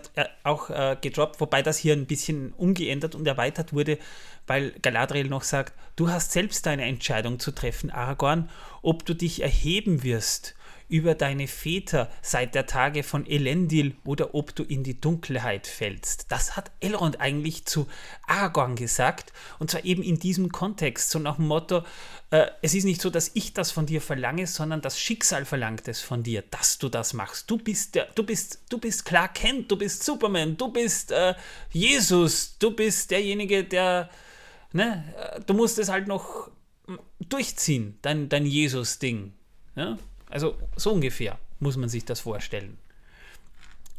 auch 0.44 0.70
äh, 0.70 0.96
gedroppt, 1.00 1.40
wobei 1.40 1.62
das 1.62 1.78
hier 1.78 1.94
ein 1.94 2.06
bisschen 2.06 2.52
umgeändert 2.52 3.14
und 3.14 3.26
erweitert 3.26 3.72
wurde, 3.72 3.98
weil 4.46 4.72
Galadriel 4.82 5.28
noch 5.28 5.42
sagt, 5.42 5.72
du 5.96 6.10
hast 6.10 6.30
selbst 6.30 6.66
deine 6.66 6.84
Entscheidung 6.84 7.40
zu 7.40 7.52
treffen, 7.52 7.90
Aragorn, 7.90 8.50
ob 8.82 9.04
du 9.06 9.14
dich 9.14 9.42
erheben 9.42 10.04
wirst 10.04 10.54
über 10.92 11.14
deine 11.14 11.48
Väter 11.48 12.10
seit 12.20 12.54
der 12.54 12.66
Tage 12.66 13.02
von 13.02 13.26
Elendil 13.26 13.96
oder 14.04 14.34
ob 14.34 14.54
du 14.54 14.62
in 14.62 14.84
die 14.84 15.00
Dunkelheit 15.00 15.66
fällst. 15.66 16.30
Das 16.30 16.54
hat 16.54 16.70
Elrond 16.80 17.18
eigentlich 17.18 17.64
zu 17.64 17.88
Aragorn 18.26 18.76
gesagt 18.76 19.32
und 19.58 19.70
zwar 19.70 19.86
eben 19.86 20.02
in 20.02 20.18
diesem 20.18 20.52
Kontext, 20.52 21.08
so 21.08 21.18
nach 21.18 21.36
dem 21.36 21.46
Motto, 21.46 21.82
äh, 22.30 22.48
es 22.60 22.74
ist 22.74 22.84
nicht 22.84 23.00
so, 23.00 23.08
dass 23.08 23.30
ich 23.32 23.54
das 23.54 23.70
von 23.70 23.86
dir 23.86 24.02
verlange, 24.02 24.46
sondern 24.46 24.82
das 24.82 25.00
Schicksal 25.00 25.46
verlangt 25.46 25.88
es 25.88 26.02
von 26.02 26.22
dir, 26.22 26.44
dass 26.50 26.76
du 26.76 26.90
das 26.90 27.14
machst. 27.14 27.50
Du 27.50 27.56
bist 27.56 27.94
der, 27.94 28.08
du 28.14 28.22
bist, 28.22 28.62
du 28.68 28.76
bist 28.76 29.06
Clark 29.06 29.34
Kent, 29.34 29.70
du 29.70 29.76
bist 29.76 30.04
Superman, 30.04 30.58
du 30.58 30.68
bist 30.68 31.10
äh, 31.10 31.34
Jesus, 31.70 32.58
du 32.58 32.70
bist 32.70 33.10
derjenige, 33.10 33.64
der, 33.64 34.10
ne, 34.72 35.04
äh, 35.16 35.40
du 35.40 35.54
musst 35.54 35.78
es 35.78 35.88
halt 35.88 36.06
noch 36.06 36.50
durchziehen, 37.18 37.98
dein, 38.02 38.28
dein 38.28 38.44
Jesus-Ding. 38.44 39.32
Ja? 39.74 39.96
Also 40.32 40.56
so 40.76 40.92
ungefähr 40.92 41.38
muss 41.60 41.76
man 41.76 41.88
sich 41.88 42.04
das 42.04 42.20
vorstellen. 42.20 42.78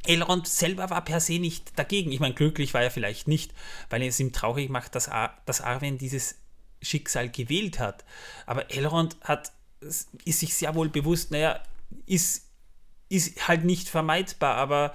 Elrond 0.05 0.47
selber 0.47 0.89
war 0.89 1.03
per 1.03 1.19
se 1.19 1.39
nicht 1.39 1.77
dagegen. 1.77 2.11
Ich 2.11 2.19
meine, 2.19 2.33
glücklich 2.33 2.73
war 2.73 2.81
er 2.81 2.91
vielleicht 2.91 3.27
nicht, 3.27 3.53
weil 3.89 4.03
es 4.03 4.19
ihm 4.19 4.33
traurig 4.33 4.69
macht, 4.69 4.95
dass, 4.95 5.07
Ar 5.07 5.37
dass 5.45 5.61
Arwen 5.61 5.97
dieses 5.97 6.35
Schicksal 6.81 7.29
gewählt 7.29 7.79
hat. 7.79 8.03
Aber 8.45 8.69
Elrond 8.69 9.15
hat, 9.21 9.53
ist 9.79 10.39
sich 10.39 10.55
sehr 10.55 10.75
wohl 10.75 10.89
bewusst, 10.89 11.31
naja, 11.31 11.59
ist, 12.05 12.49
ist 13.07 13.47
halt 13.47 13.63
nicht 13.63 13.87
vermeidbar, 13.87 14.55
aber 14.55 14.93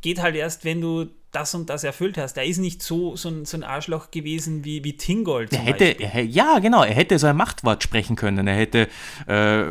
geht 0.00 0.20
halt 0.20 0.34
erst, 0.34 0.64
wenn 0.64 0.80
du 0.80 1.10
das 1.30 1.54
und 1.54 1.68
das 1.70 1.84
erfüllt 1.84 2.18
hast. 2.18 2.36
Er 2.36 2.44
ist 2.44 2.58
nicht 2.58 2.82
so, 2.82 3.14
so, 3.14 3.28
ein, 3.28 3.44
so 3.44 3.58
ein 3.58 3.62
Arschloch 3.62 4.10
gewesen 4.10 4.64
wie, 4.64 4.82
wie 4.82 4.96
Tingold. 4.96 5.52
Er 5.52 5.58
hätte, 5.60 5.84
er, 5.84 6.24
ja, 6.24 6.58
genau, 6.58 6.82
er 6.82 6.94
hätte 6.94 7.18
so 7.18 7.26
ein 7.26 7.36
Machtwort 7.36 7.82
sprechen 7.82 8.16
können. 8.16 8.46
Er 8.48 8.56
hätte. 8.56 8.88
Äh, 9.26 9.66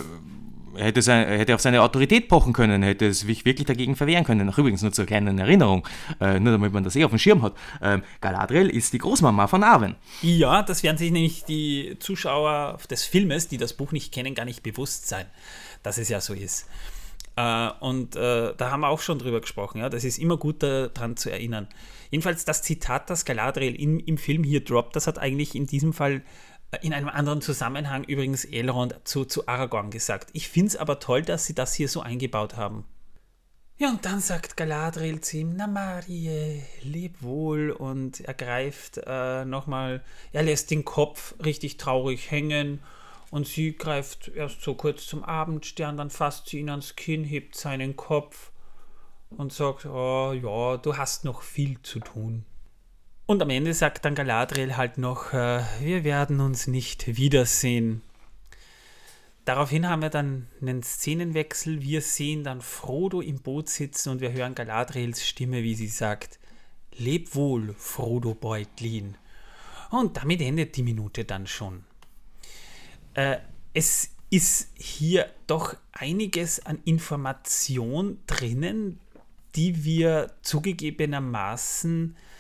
hätte, 0.78 1.02
sein, 1.02 1.28
hätte 1.28 1.56
auf 1.56 1.62
seine 1.62 1.82
Autorität 1.82 2.28
pochen 2.28 2.54
können, 2.54 2.84
hätte 2.84 3.14
sich 3.14 3.46
wirklich 3.46 3.66
dagegen 3.66 3.96
verwehren 3.96 4.24
können. 4.24 4.50
Ach, 4.50 4.58
übrigens 4.58 4.82
nur 4.82 4.92
zur 4.92 5.06
kleinen 5.06 5.38
Erinnerung, 5.40 5.88
äh, 6.20 6.40
nur 6.40 6.54
damit 6.54 6.74
man 6.74 6.84
das 6.84 6.96
eh 6.96 7.04
auf 7.04 7.12
dem 7.12 7.20
Schirm 7.20 7.42
hat. 7.42 7.54
Ähm, 7.82 8.04
Galadriel 8.22 8.70
ist 8.70 8.94
die 8.94 8.98
Großmama 8.98 9.48
von 9.48 9.64
Arwen. 9.64 9.96
Ja, 10.22 10.64
das 10.64 10.84
werden 10.84 10.98
sich 10.98 11.12
nämlich 11.12 11.44
die 11.46 11.98
Zuschauer 12.00 12.78
des 12.90 13.04
Filmes, 13.04 13.48
die 13.48 13.58
das 13.58 13.74
Buch 13.74 13.92
nicht 13.92 14.14
kennen, 14.14 14.36
gar 14.36 14.46
nicht 14.46 14.64
bewusst 14.64 15.08
sein, 15.08 15.26
dass 15.84 15.98
es 15.98 16.10
ja 16.10 16.22
so 16.22 16.34
ist. 16.34 16.68
Äh, 17.36 17.70
und 17.80 18.16
äh, 18.16 18.54
da 18.56 18.72
haben 18.72 18.82
wir 18.82 18.90
auch 18.90 19.02
schon 19.02 19.20
drüber 19.20 19.42
gesprochen. 19.42 19.80
Ja? 19.80 19.90
Das 19.90 20.04
ist 20.04 20.18
immer 20.18 20.38
gut 20.38 20.64
daran 20.64 21.18
zu 21.18 21.30
erinnern. 21.30 21.68
Jedenfalls 22.12 22.46
das 22.46 22.62
Zitat, 22.62 23.10
das 23.10 23.26
Galadriel 23.26 23.76
im, 23.76 24.00
im 24.00 24.18
Film 24.18 24.44
hier 24.44 24.64
droppt, 24.64 24.96
das 24.96 25.08
hat 25.08 25.20
eigentlich 25.20 25.56
in 25.56 25.66
diesem 25.68 25.92
Fall 25.92 26.22
in 26.82 26.94
einem 26.94 27.10
anderen 27.10 27.42
Zusammenhang 27.42 28.04
übrigens 28.04 28.46
Elrond 28.46 28.96
zu, 29.04 29.26
zu 29.26 29.48
Aragorn 29.48 29.92
gesagt. 29.92 30.30
Ich 30.34 30.50
finde 30.50 30.70
es 30.70 30.76
aber 30.76 31.00
toll, 31.00 31.22
dass 31.22 31.46
sie 31.46 31.56
das 31.56 31.74
hier 31.74 31.88
so 31.88 32.02
eingebaut 32.02 32.58
haben. 32.58 32.86
Ja, 33.78 33.90
und 33.90 34.06
dann 34.06 34.22
sagt 34.22 34.56
Galadriel 34.56 35.20
zu 35.20 35.38
ihm, 35.38 35.54
na 35.58 35.68
Marie, 35.68 36.62
leb 36.82 37.22
wohl 37.22 37.72
und 37.72 38.22
er 38.22 38.34
greift 38.34 39.02
äh, 39.06 39.44
nochmal, 39.44 40.02
er 40.32 40.44
lässt 40.44 40.72
den 40.72 40.86
Kopf 40.86 41.36
richtig 41.44 41.76
traurig 41.76 42.32
hängen 42.32 42.80
und 43.32 43.48
sie 43.48 43.76
greift 43.76 44.30
erst 44.30 44.62
so 44.62 44.76
kurz 44.76 45.06
zum 45.06 45.26
Abendstern, 45.26 45.98
dann 45.98 46.10
fasst 46.10 46.48
sie 46.48 46.60
ihn 46.60 46.70
ans 46.70 46.96
Kinn, 46.96 47.26
hebt 47.26 47.56
seinen 47.56 47.98
Kopf 47.98 48.52
und 49.30 49.52
sagt, 49.52 49.86
oh 49.86 50.32
ja, 50.32 50.78
du 50.78 50.96
hast 50.96 51.26
noch 51.26 51.42
viel 51.42 51.82
zu 51.82 52.00
tun. 52.00 52.46
Und 53.26 53.42
am 53.42 53.50
Ende 53.50 53.74
sagt 53.74 54.06
dann 54.06 54.16
Galadriel 54.16 54.78
halt 54.78 54.98
noch, 54.98 55.34
äh, 55.34 55.64
wir 55.80 56.04
werden 56.04 56.40
uns 56.40 56.68
nicht 56.68 57.18
wiedersehen. 57.18 58.02
Daraufhin 59.46 59.90
haben 59.90 60.02
wir 60.02 60.10
dann 60.10 60.48
einen 60.62 60.84
Szenenwechsel. 60.84 61.82
Wir 61.82 62.02
sehen 62.02 62.44
dann 62.44 62.62
Frodo 62.62 63.22
im 63.22 63.40
Boot 63.40 63.70
sitzen 63.70 64.10
und 64.10 64.22
wir 64.22 64.32
hören 64.32 64.56
Galadriels 64.56 65.28
Stimme, 65.28 65.64
wie 65.64 65.76
sie 65.76 65.88
sagt, 65.88 66.40
Leb 66.98 67.36
wohl, 67.36 67.76
Frodo 67.78 68.34
Beutlin. 68.34 69.18
Und 69.92 70.18
damit 70.18 70.42
endet 70.42 70.78
die 70.78 70.84
Minute 70.84 71.26
dann 71.26 71.48
schon 71.48 71.84
äh, 73.16 73.38
es 73.74 74.12
ist 74.30 74.72
hier 74.76 75.30
doch 75.48 75.76
einiges 75.92 76.64
an 76.66 76.80
Information 76.86 78.20
drinnen, 78.28 79.00
die 79.56 79.84
wir 79.84 80.34
zugegebenermaßen, 80.42 82.16
äh, 82.16 82.35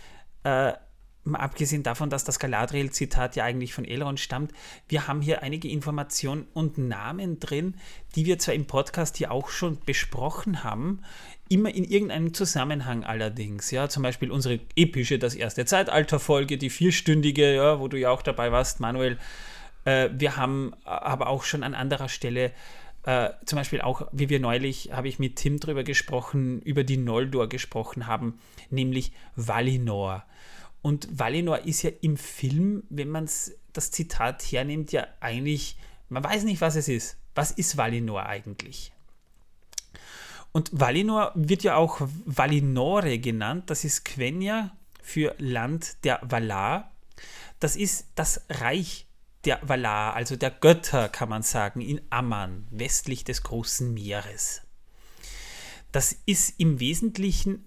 mal 1.26 1.40
abgesehen 1.40 1.84
davon, 1.84 2.10
dass 2.10 2.24
das 2.24 2.40
Galadriel-Zitat 2.40 3.36
ja 3.36 3.44
eigentlich 3.44 3.74
von 3.74 3.84
Elrond 3.84 4.20
stammt, 4.20 4.52
wir 4.88 5.08
haben 5.08 5.22
hier 5.22 5.42
einige 5.42 5.68
Informationen 5.68 6.48
und 6.54 6.78
Namen 6.78 7.40
drin, 7.40 7.76
die 8.16 8.26
wir 8.26 8.40
zwar 8.40 8.54
im 8.54 8.68
Podcast 8.68 9.18
hier 9.18 9.32
auch 9.32 9.50
schon 9.50 9.80
besprochen 9.86 10.64
haben, 10.64 11.02
immer 11.50 11.74
in 11.74 11.84
irgendeinem 11.84 12.34
Zusammenhang 12.34 13.04
allerdings. 13.04 13.72
Ja, 13.72 13.90
zum 13.90 14.04
Beispiel 14.04 14.32
unsere 14.32 14.60
epische 14.76 15.20
Das 15.20 15.36
erste 15.36 15.66
Zeitalter-Folge, 15.66 16.58
die 16.58 16.70
vierstündige, 16.70 17.56
ja, 17.56 17.80
wo 17.80 17.88
du 17.88 18.00
ja 18.00 18.12
auch 18.12 18.22
dabei 18.22 18.52
warst, 18.52 18.80
Manuel. 18.80 19.18
Äh, 19.84 20.10
wir 20.14 20.38
haben 20.38 20.74
aber 20.84 21.28
auch 21.28 21.44
schon 21.44 21.64
an 21.64 21.74
anderer 21.74 22.10
Stelle 22.10 22.52
äh, 23.06 23.30
zum 23.46 23.58
Beispiel 23.58 23.82
auch, 23.82 24.08
wie 24.12 24.30
wir 24.30 24.40
neulich, 24.40 24.92
habe 24.92 25.08
ich 25.08 25.20
mit 25.20 25.36
Tim 25.36 25.60
drüber 25.60 25.84
gesprochen, 25.84 26.60
über 26.62 26.84
die 26.84 26.98
Noldor 26.98 27.48
gesprochen 27.48 28.08
haben, 28.08 28.40
nämlich 28.72 29.12
Valinor. 29.36 30.24
Und 30.82 31.08
Valinor 31.12 31.60
ist 31.60 31.84
ja 31.84 31.92
im 32.02 32.18
Film, 32.18 32.84
wenn 32.90 33.10
man 33.10 33.30
das 33.74 33.92
Zitat 33.92 34.44
hernimmt, 34.52 34.92
ja 34.92 35.08
eigentlich, 35.20 35.78
man 36.10 36.24
weiß 36.24 36.44
nicht, 36.44 36.62
was 36.62 36.76
es 36.76 36.88
ist. 36.88 37.18
Was 37.36 37.52
ist 37.52 37.78
Valinor 37.78 38.26
eigentlich? 38.26 38.92
Und 40.52 40.72
Valinor 40.74 41.32
wird 41.36 41.64
ja 41.64 41.76
auch 41.76 42.02
Valinore 42.26 43.20
genannt. 43.20 43.70
Das 43.70 43.84
ist 43.84 44.06
Quenya 44.06 44.76
für 45.04 45.36
Land 45.38 45.98
der 46.06 46.22
Valar. 46.24 46.92
Das 47.60 47.76
ist 47.76 48.08
das 48.16 48.42
Reich 48.50 49.05
der 49.46 49.60
Valar, 49.62 50.16
also 50.16 50.36
der 50.36 50.52
Götter, 50.52 51.10
kann 51.10 51.30
man 51.30 51.44
sagen, 51.44 51.82
in 51.82 52.02
Amman, 52.10 52.68
westlich 52.72 53.24
des 53.24 53.44
großen 53.44 53.94
Meeres. 53.94 54.62
Das 55.92 56.18
ist 56.26 56.60
im 56.60 56.80
Wesentlichen, 56.80 57.64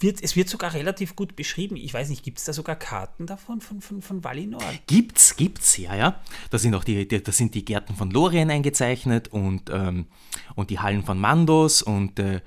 wird, 0.00 0.22
es 0.22 0.36
wird 0.36 0.48
sogar 0.48 0.74
relativ 0.74 1.16
gut 1.16 1.36
beschrieben. 1.36 1.76
Ich 1.76 1.94
weiß 1.94 2.08
nicht, 2.08 2.22
gibt 2.22 2.38
es 2.38 2.44
da 2.44 2.52
sogar 2.52 2.76
Karten 2.76 3.26
davon, 3.26 3.60
von, 3.60 3.80
von, 3.80 4.02
von 4.02 4.24
Valinor? 4.24 4.62
Gibt's, 4.86 5.36
gibt's, 5.36 5.76
ja, 5.76 5.94
ja. 5.94 6.20
Da 6.50 6.58
sind 6.58 6.74
auch 6.74 6.84
die, 6.84 7.06
da 7.06 7.32
sind 7.32 7.54
die 7.54 7.64
Gärten 7.64 7.94
von 7.94 8.10
Lorien 8.10 8.50
eingezeichnet 8.50 9.28
und, 9.28 9.70
ähm, 9.70 10.06
und 10.54 10.70
die 10.70 10.80
Hallen 10.80 11.04
von 11.04 11.18
Mandos 11.18 11.82
und 11.82 12.18
äh, 12.18 12.40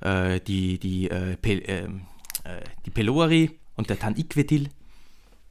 äh 0.00 0.40
die, 0.40 0.78
die, 0.78 1.10
äh, 1.10 1.36
Pel, 1.36 1.58
äh, 1.60 1.84
äh, 2.44 2.64
die 2.86 2.90
Pelori 2.90 3.58
und 3.76 3.90
der 3.90 3.98
Tan 3.98 4.16
Iquetil 4.16 4.68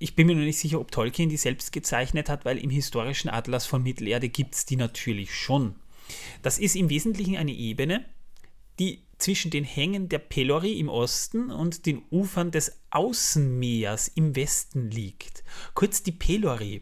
ich 0.01 0.15
bin 0.15 0.27
mir 0.27 0.35
noch 0.35 0.43
nicht 0.43 0.57
sicher, 0.57 0.79
ob 0.79 0.91
Tolkien 0.91 1.29
die 1.29 1.37
selbst 1.37 1.71
gezeichnet 1.71 2.27
hat, 2.27 2.43
weil 2.43 2.57
im 2.57 2.69
historischen 2.69 3.29
Atlas 3.29 3.65
von 3.65 3.83
Mittelerde 3.83 4.29
gibt 4.29 4.55
es 4.55 4.65
die 4.65 4.75
natürlich 4.75 5.35
schon. 5.35 5.75
Das 6.41 6.57
ist 6.57 6.75
im 6.75 6.89
Wesentlichen 6.89 7.37
eine 7.37 7.53
Ebene, 7.53 8.03
die 8.79 9.03
zwischen 9.19 9.51
den 9.51 9.63
Hängen 9.63 10.09
der 10.09 10.17
Pelori 10.17 10.79
im 10.79 10.89
Osten 10.89 11.51
und 11.51 11.85
den 11.85 12.01
Ufern 12.09 12.49
des 12.49 12.79
Außenmeers 12.89 14.07
im 14.15 14.35
Westen 14.35 14.89
liegt. 14.89 15.43
Kurz 15.75 16.01
die 16.01 16.11
Pelori. 16.11 16.81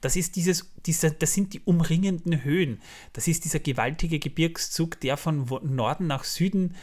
Das, 0.00 0.14
ist 0.14 0.36
dieses, 0.36 0.70
dieser, 0.86 1.10
das 1.10 1.34
sind 1.34 1.52
die 1.52 1.60
umringenden 1.60 2.44
Höhen. 2.44 2.80
Das 3.12 3.26
ist 3.26 3.44
dieser 3.44 3.58
gewaltige 3.58 4.20
Gebirgszug, 4.20 5.00
der 5.00 5.16
von 5.16 5.46
Norden 5.62 6.06
nach 6.06 6.22
Süden 6.22 6.76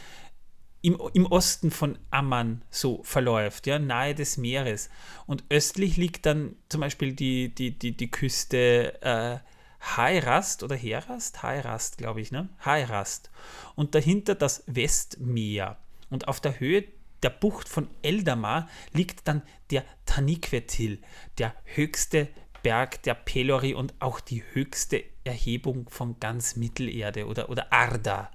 im, 0.80 1.00
im 1.12 1.26
Osten 1.26 1.70
von 1.70 1.98
Amman 2.10 2.62
so 2.70 3.02
verläuft, 3.02 3.66
ja, 3.66 3.78
nahe 3.78 4.14
des 4.14 4.36
Meeres. 4.36 4.90
Und 5.26 5.44
östlich 5.50 5.96
liegt 5.96 6.26
dann 6.26 6.56
zum 6.68 6.80
Beispiel 6.80 7.12
die, 7.12 7.54
die, 7.54 7.76
die, 7.76 7.96
die 7.96 8.10
Küste 8.10 9.00
äh, 9.02 9.38
Hairast 9.80 10.62
oder 10.62 10.76
Herast? 10.76 11.42
Hairast, 11.42 11.98
glaube 11.98 12.20
ich, 12.20 12.32
ne? 12.32 12.48
Hairast. 12.64 13.30
Und 13.74 13.94
dahinter 13.94 14.34
das 14.34 14.64
Westmeer. 14.66 15.78
Und 16.10 16.28
auf 16.28 16.40
der 16.40 16.58
Höhe 16.58 16.84
der 17.22 17.30
Bucht 17.30 17.68
von 17.68 17.88
Eldamar 18.02 18.68
liegt 18.92 19.26
dann 19.26 19.42
der 19.70 19.84
Taniquetil, 20.06 21.00
der 21.38 21.54
höchste 21.64 22.28
Berg 22.62 23.02
der 23.02 23.14
Pelori 23.14 23.74
und 23.74 23.94
auch 23.98 24.20
die 24.20 24.42
höchste 24.52 25.04
Erhebung 25.24 25.88
von 25.88 26.18
ganz 26.20 26.56
Mittelerde 26.56 27.26
oder, 27.26 27.50
oder 27.50 27.72
Arda. 27.72 28.30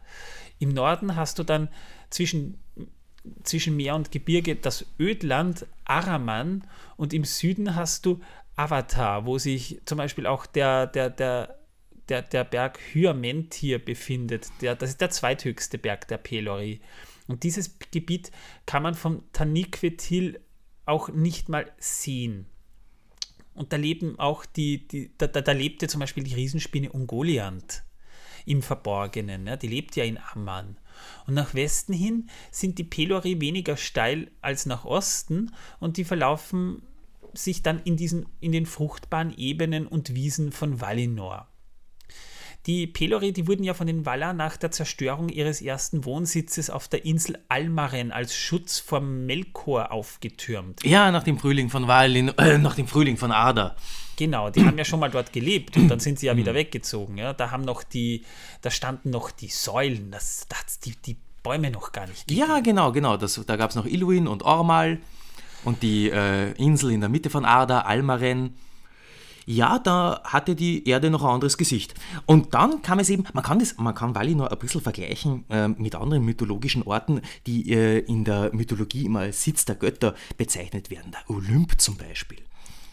Im 0.60 0.70
Norden 0.70 1.16
hast 1.16 1.40
du 1.40 1.44
dann 1.44 1.70
zwischen, 2.14 2.58
zwischen 3.44 3.76
Meer 3.76 3.96
und 3.96 4.12
Gebirge 4.12 4.56
das 4.56 4.86
Ödland 5.00 5.66
Araman 5.86 6.68
und 6.96 7.14
im 7.14 7.26
Süden 7.26 7.76
hast 7.76 8.06
du 8.06 8.22
Avatar, 8.56 9.26
wo 9.26 9.38
sich 9.38 9.82
zum 9.86 9.98
Beispiel 9.98 10.28
auch 10.28 10.46
der, 10.46 10.88
der, 10.88 11.10
der, 11.10 11.58
der, 12.10 12.22
der 12.22 12.44
Berg 12.44 12.80
Hyamentir 12.94 13.80
befindet. 13.80 14.48
Der, 14.62 14.76
das 14.76 14.92
ist 14.92 15.02
der 15.02 15.10
zweithöchste 15.10 15.78
Berg 15.78 16.08
der 16.08 16.18
Pelori. 16.18 16.82
Und 17.28 17.44
dieses 17.44 17.80
Gebiet 17.92 18.32
kann 18.66 18.84
man 18.84 18.94
vom 18.94 19.24
Taniquetil 19.32 20.40
auch 20.86 21.10
nicht 21.10 21.50
mal 21.50 21.72
sehen. 21.78 22.46
Und 23.56 23.72
da 23.72 23.78
leben 23.78 24.20
auch 24.20 24.46
die, 24.46 24.88
die 24.88 25.12
da, 25.18 25.28
da, 25.28 25.52
lebte 25.52 25.88
zum 25.88 26.00
Beispiel 26.00 26.24
die 26.24 26.34
Riesenspinne 26.34 26.92
Ungoliant 26.92 27.84
im 28.46 28.62
Verborgenen. 28.62 29.48
Ja? 29.48 29.56
Die 29.56 29.68
lebt 29.68 29.96
ja 29.96 30.04
in 30.04 30.18
Amman. 30.18 30.78
Und 31.28 31.34
nach 31.34 31.54
Westen 31.54 31.94
hin 31.94 32.30
sind 32.52 32.78
die 32.78 32.84
Pelori 32.84 33.40
weniger 33.42 33.78
steil 33.78 34.32
als 34.42 34.66
nach 34.66 34.86
Osten 34.86 35.52
und 35.80 35.98
die 35.98 36.04
verlaufen 36.04 36.84
sich 37.34 37.64
dann 37.64 37.82
in, 37.84 37.98
diesen, 37.98 38.28
in 38.40 38.52
den 38.52 38.66
fruchtbaren 38.66 39.36
Ebenen 39.36 39.88
und 39.88 40.14
Wiesen 40.14 40.52
von 40.52 40.82
Valinor. 40.82 41.48
Die 42.66 42.88
Pelori, 42.88 43.34
die 43.34 43.46
wurden 43.48 43.66
ja 43.66 43.74
von 43.74 43.88
den 43.88 44.06
Valar 44.06 44.32
nach 44.32 44.56
der 44.56 44.72
Zerstörung 44.72 45.28
ihres 45.28 45.62
ersten 45.62 46.06
Wohnsitzes 46.06 46.70
auf 46.70 46.88
der 46.88 47.04
Insel 47.04 47.38
Almaren 47.50 48.14
als 48.14 48.34
Schutz 48.36 48.80
vor 48.80 49.02
Melkor 49.02 49.92
aufgetürmt. 49.92 50.82
Ja, 50.86 51.12
nach 51.12 51.24
dem 51.24 51.38
Frühling 51.38 51.70
von 51.70 51.90
Valin, 51.90 52.30
äh, 52.38 52.58
nach 52.58 52.76
dem 52.76 52.88
Frühling 52.88 53.18
von 53.18 53.34
Ada. 53.34 53.76
Genau, 54.16 54.50
die 54.50 54.64
haben 54.64 54.78
ja 54.78 54.86
schon 54.86 55.02
mal 55.02 55.12
dort 55.12 55.34
gelebt 55.34 55.76
und 55.76 55.90
dann 55.90 56.00
sind 56.00 56.20
sie 56.20 56.28
ja 56.28 56.38
wieder 56.38 56.54
weggezogen. 56.54 57.18
Ja. 57.18 57.34
Da 57.34 57.52
haben 57.52 57.66
noch 57.66 57.84
die, 57.84 58.24
da 58.62 58.72
standen 58.72 59.10
noch 59.10 59.32
die 59.32 59.50
Säulen, 59.50 60.12
das, 60.12 60.46
das 60.48 60.80
die, 60.80 60.96
die 60.96 61.18
Bäume 61.42 61.70
noch 61.70 61.92
gar 61.92 62.08
nicht. 62.08 62.28
Gegeben. 62.28 62.48
Ja, 62.48 62.60
genau, 62.62 62.94
genau. 62.94 63.18
Das, 63.18 63.42
da 63.46 63.56
gab 63.58 63.72
es 63.72 63.76
noch 63.76 63.86
Iluin 63.86 64.28
und 64.28 64.44
Ormal 64.44 65.00
und 65.66 65.84
die 65.84 66.10
äh, 66.10 66.52
Insel 66.54 66.92
in 66.92 67.02
der 67.02 67.10
Mitte 67.10 67.30
von 67.30 67.44
Arda, 67.44 67.82
Almaren 67.82 68.56
ja, 69.46 69.80
da 69.80 70.22
hatte 70.24 70.56
die 70.56 70.88
Erde 70.88 71.10
noch 71.10 71.24
ein 71.24 71.30
anderes 71.30 71.58
Gesicht. 71.58 71.94
Und 72.26 72.54
dann 72.54 72.82
kam 72.82 73.00
es 73.00 73.10
eben, 73.10 73.24
man 73.34 73.44
kann, 73.44 73.60
das, 73.60 73.78
man 73.78 73.96
kann 73.96 74.16
Valinor 74.16 74.52
ein 74.52 74.60
bisschen 74.60 74.82
vergleichen 74.82 75.46
äh, 75.50 75.68
mit 75.68 75.96
anderen 75.96 76.24
mythologischen 76.24 76.84
Orten, 76.84 77.22
die 77.48 77.72
äh, 77.72 78.00
in 78.00 78.24
der 78.24 78.54
Mythologie 78.54 79.06
immer 79.06 79.22
als 79.22 79.44
Sitz 79.44 79.66
der 79.66 79.76
Götter 79.76 80.16
bezeichnet 80.38 80.90
werden. 80.90 81.12
Der 81.12 81.36
Olymp 81.36 81.80
zum 81.80 81.98
Beispiel. 81.98 82.40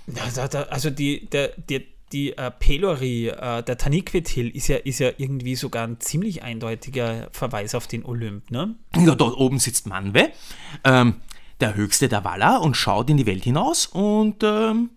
Da, 0.07 0.47
also 0.71 0.90
die, 0.90 1.26
der, 1.26 1.49
der, 1.69 1.83
die 2.12 2.37
äh, 2.37 2.50
Pelori, 2.50 3.28
äh, 3.28 3.62
der 3.62 3.78
Taniquetil, 3.78 4.49
ist 4.49 4.69
ja, 4.69 4.76
ist 4.76 4.99
ja 4.99 5.11
irgendwie 5.16 5.54
sogar 5.54 5.87
ein 5.87 6.00
ziemlich 6.00 6.42
eindeutiger 6.42 7.28
Verweis 7.33 7.75
auf 7.75 7.87
den 7.87 8.04
Olymp, 8.04 8.50
ne? 8.50 8.75
Ja, 8.97 9.14
dort 9.14 9.37
oben 9.37 9.59
sitzt 9.59 9.87
Manwe, 9.87 10.30
ähm, 10.85 11.16
der 11.61 11.75
höchste 11.75 12.09
der 12.09 12.25
Valar, 12.25 12.62
und 12.62 12.76
schaut 12.76 13.11
in 13.11 13.16
die 13.16 13.26
Welt 13.26 13.45
hinaus 13.45 13.87
und 13.87 14.42
ähm, 14.42 14.90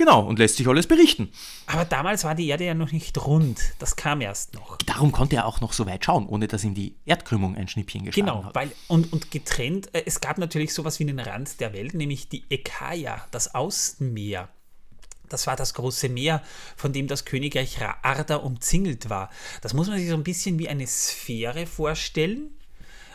Genau, 0.00 0.22
und 0.22 0.38
lässt 0.38 0.56
sich 0.56 0.66
alles 0.66 0.86
berichten. 0.86 1.30
Aber 1.66 1.84
damals 1.84 2.24
war 2.24 2.34
die 2.34 2.48
Erde 2.48 2.64
ja 2.64 2.72
noch 2.72 2.90
nicht 2.90 3.22
rund. 3.22 3.60
Das 3.80 3.96
kam 3.96 4.22
erst 4.22 4.54
noch. 4.54 4.78
Darum 4.78 5.12
konnte 5.12 5.36
er 5.36 5.44
auch 5.44 5.60
noch 5.60 5.74
so 5.74 5.84
weit 5.84 6.06
schauen, 6.06 6.26
ohne 6.26 6.48
dass 6.48 6.64
ihm 6.64 6.74
die 6.74 6.96
Erdkrümmung 7.04 7.54
ein 7.54 7.68
Schnippchen 7.68 8.06
geschlagen 8.06 8.26
genau, 8.26 8.44
hat. 8.46 8.54
Genau, 8.54 8.72
und, 8.88 9.12
und 9.12 9.30
getrennt, 9.30 9.94
äh, 9.94 10.02
es 10.06 10.22
gab 10.22 10.38
natürlich 10.38 10.72
sowas 10.72 11.00
wie 11.00 11.04
einen 11.04 11.20
Rand 11.20 11.60
der 11.60 11.74
Welt, 11.74 11.92
nämlich 11.92 12.30
die 12.30 12.44
Ekaya, 12.48 13.26
das 13.30 13.54
Außenmeer. 13.54 14.48
Das 15.28 15.46
war 15.46 15.54
das 15.54 15.74
große 15.74 16.08
Meer, 16.08 16.42
von 16.76 16.94
dem 16.94 17.06
das 17.06 17.26
Königreich 17.26 17.76
Arda 18.00 18.36
umzingelt 18.36 19.10
war. 19.10 19.28
Das 19.60 19.74
muss 19.74 19.88
man 19.88 19.98
sich 19.98 20.08
so 20.08 20.14
ein 20.14 20.24
bisschen 20.24 20.58
wie 20.58 20.70
eine 20.70 20.86
Sphäre 20.86 21.66
vorstellen. 21.66 22.54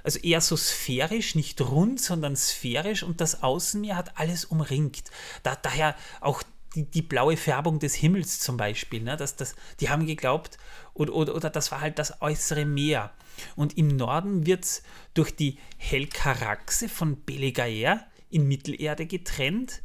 Also 0.04 0.20
eher 0.20 0.40
so 0.40 0.56
sphärisch, 0.56 1.34
nicht 1.34 1.60
rund, 1.62 2.00
sondern 2.00 2.36
sphärisch 2.36 3.02
und 3.02 3.22
das 3.22 3.42
Außenmeer 3.42 3.96
hat 3.96 4.20
alles 4.20 4.46
umringt. 4.46 5.06
Da, 5.42 5.56
daher 5.56 5.96
auch 6.22 6.44
die, 6.76 6.86
die 6.86 7.02
blaue 7.02 7.38
Färbung 7.38 7.80
des 7.80 7.96
Himmels 7.96 8.40
zum 8.40 8.58
Beispiel. 8.58 9.02
Ne? 9.02 9.18
Das, 9.18 9.36
das, 9.36 9.56
die 9.80 9.90
haben 9.90 10.06
geglaubt, 10.06 10.58
oder, 10.94 11.14
oder, 11.14 11.36
oder 11.36 11.50
das 11.50 11.72
war 11.72 11.82
halt 11.82 12.00
das 12.00 12.22
äußere 12.22 12.66
Meer. 12.66 13.12
Und 13.56 13.78
im 13.78 13.88
Norden 13.88 14.46
wird 14.46 14.64
es 14.64 14.84
durch 15.14 15.36
die 15.36 15.58
Helkaraxe 15.78 16.90
von 16.90 17.24
Belegaer 17.26 18.06
in 18.30 18.48
Mittelerde 18.48 19.06
getrennt. 19.06 19.82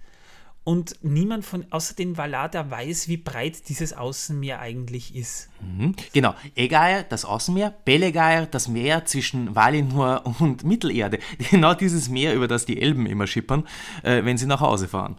Und 0.63 0.97
niemand 1.03 1.47
von 1.47 1.65
außer 1.71 1.95
den 1.95 2.19
Valar, 2.19 2.51
der 2.51 2.71
weiß, 2.71 3.09
wie 3.09 3.17
breit 3.17 3.69
dieses 3.71 3.95
Außenmeer 3.95 4.61
eigentlich 4.61 5.17
ist. 5.17 5.49
Mhm. 5.61 5.97
Genau. 6.13 6.35
Egaer, 6.55 7.03
das 7.05 7.25
Außenmeer, 7.25 7.75
Belegaer, 7.85 8.47
das 8.47 8.69
Meer 8.69 9.07
zwischen 9.07 9.55
Valinor 9.55 10.23
und 10.39 10.63
Mittelerde. 10.63 11.19
Genau 11.51 11.73
dieses 11.73 12.11
Meer, 12.11 12.35
über 12.35 12.47
das 12.47 12.67
die 12.67 12.81
Elben 12.81 13.07
immer 13.07 13.27
schippern, 13.27 13.67
äh, 14.03 14.23
wenn 14.25 14.37
sie 14.37 14.47
nach 14.47 14.61
Hause 14.61 14.87
fahren. 14.87 15.17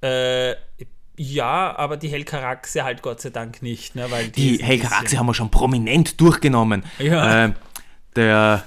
Äh, 0.00 0.54
ja, 1.18 1.74
aber 1.76 1.96
die 1.96 2.08
Helkaraxe 2.08 2.84
halt 2.84 3.02
Gott 3.02 3.20
sei 3.20 3.30
Dank 3.30 3.62
nicht. 3.62 3.94
Ne, 3.94 4.10
weil 4.10 4.28
die 4.28 4.58
die 4.58 4.64
Helkaraxe 4.64 5.18
haben 5.18 5.26
wir 5.26 5.34
schon 5.34 5.50
prominent 5.50 6.20
durchgenommen. 6.20 6.84
Ja. 6.98 7.46
Äh, 7.46 7.52
der, 8.16 8.64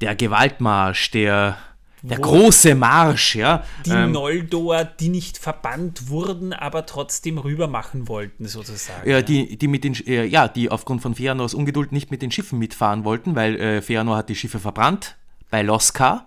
der 0.00 0.14
Gewaltmarsch, 0.14 1.10
der, 1.10 1.56
der 2.02 2.18
große 2.18 2.74
Marsch, 2.74 3.36
ja. 3.36 3.64
Die 3.86 3.90
ähm, 3.90 4.12
Noldor, 4.12 4.84
die 4.84 5.08
nicht 5.08 5.38
verbannt 5.38 6.08
wurden, 6.08 6.52
aber 6.52 6.86
trotzdem 6.86 7.38
rüber 7.38 7.68
machen 7.68 8.08
wollten, 8.08 8.46
sozusagen. 8.46 9.08
Ja, 9.08 9.22
die, 9.22 9.56
die 9.56 9.68
mit 9.68 9.84
den, 9.84 9.94
äh, 10.06 10.24
ja, 10.24 10.48
die 10.48 10.70
aufgrund 10.70 11.02
von 11.02 11.14
Feanors 11.14 11.54
Ungeduld 11.54 11.92
nicht 11.92 12.10
mit 12.10 12.22
den 12.22 12.30
Schiffen 12.30 12.58
mitfahren 12.58 13.04
wollten, 13.04 13.36
weil 13.36 13.58
äh, 13.60 13.82
Feanor 13.82 14.16
hat 14.16 14.28
die 14.28 14.36
Schiffe 14.36 14.58
verbrannt 14.58 15.16
bei 15.50 15.62
Loska. 15.62 16.26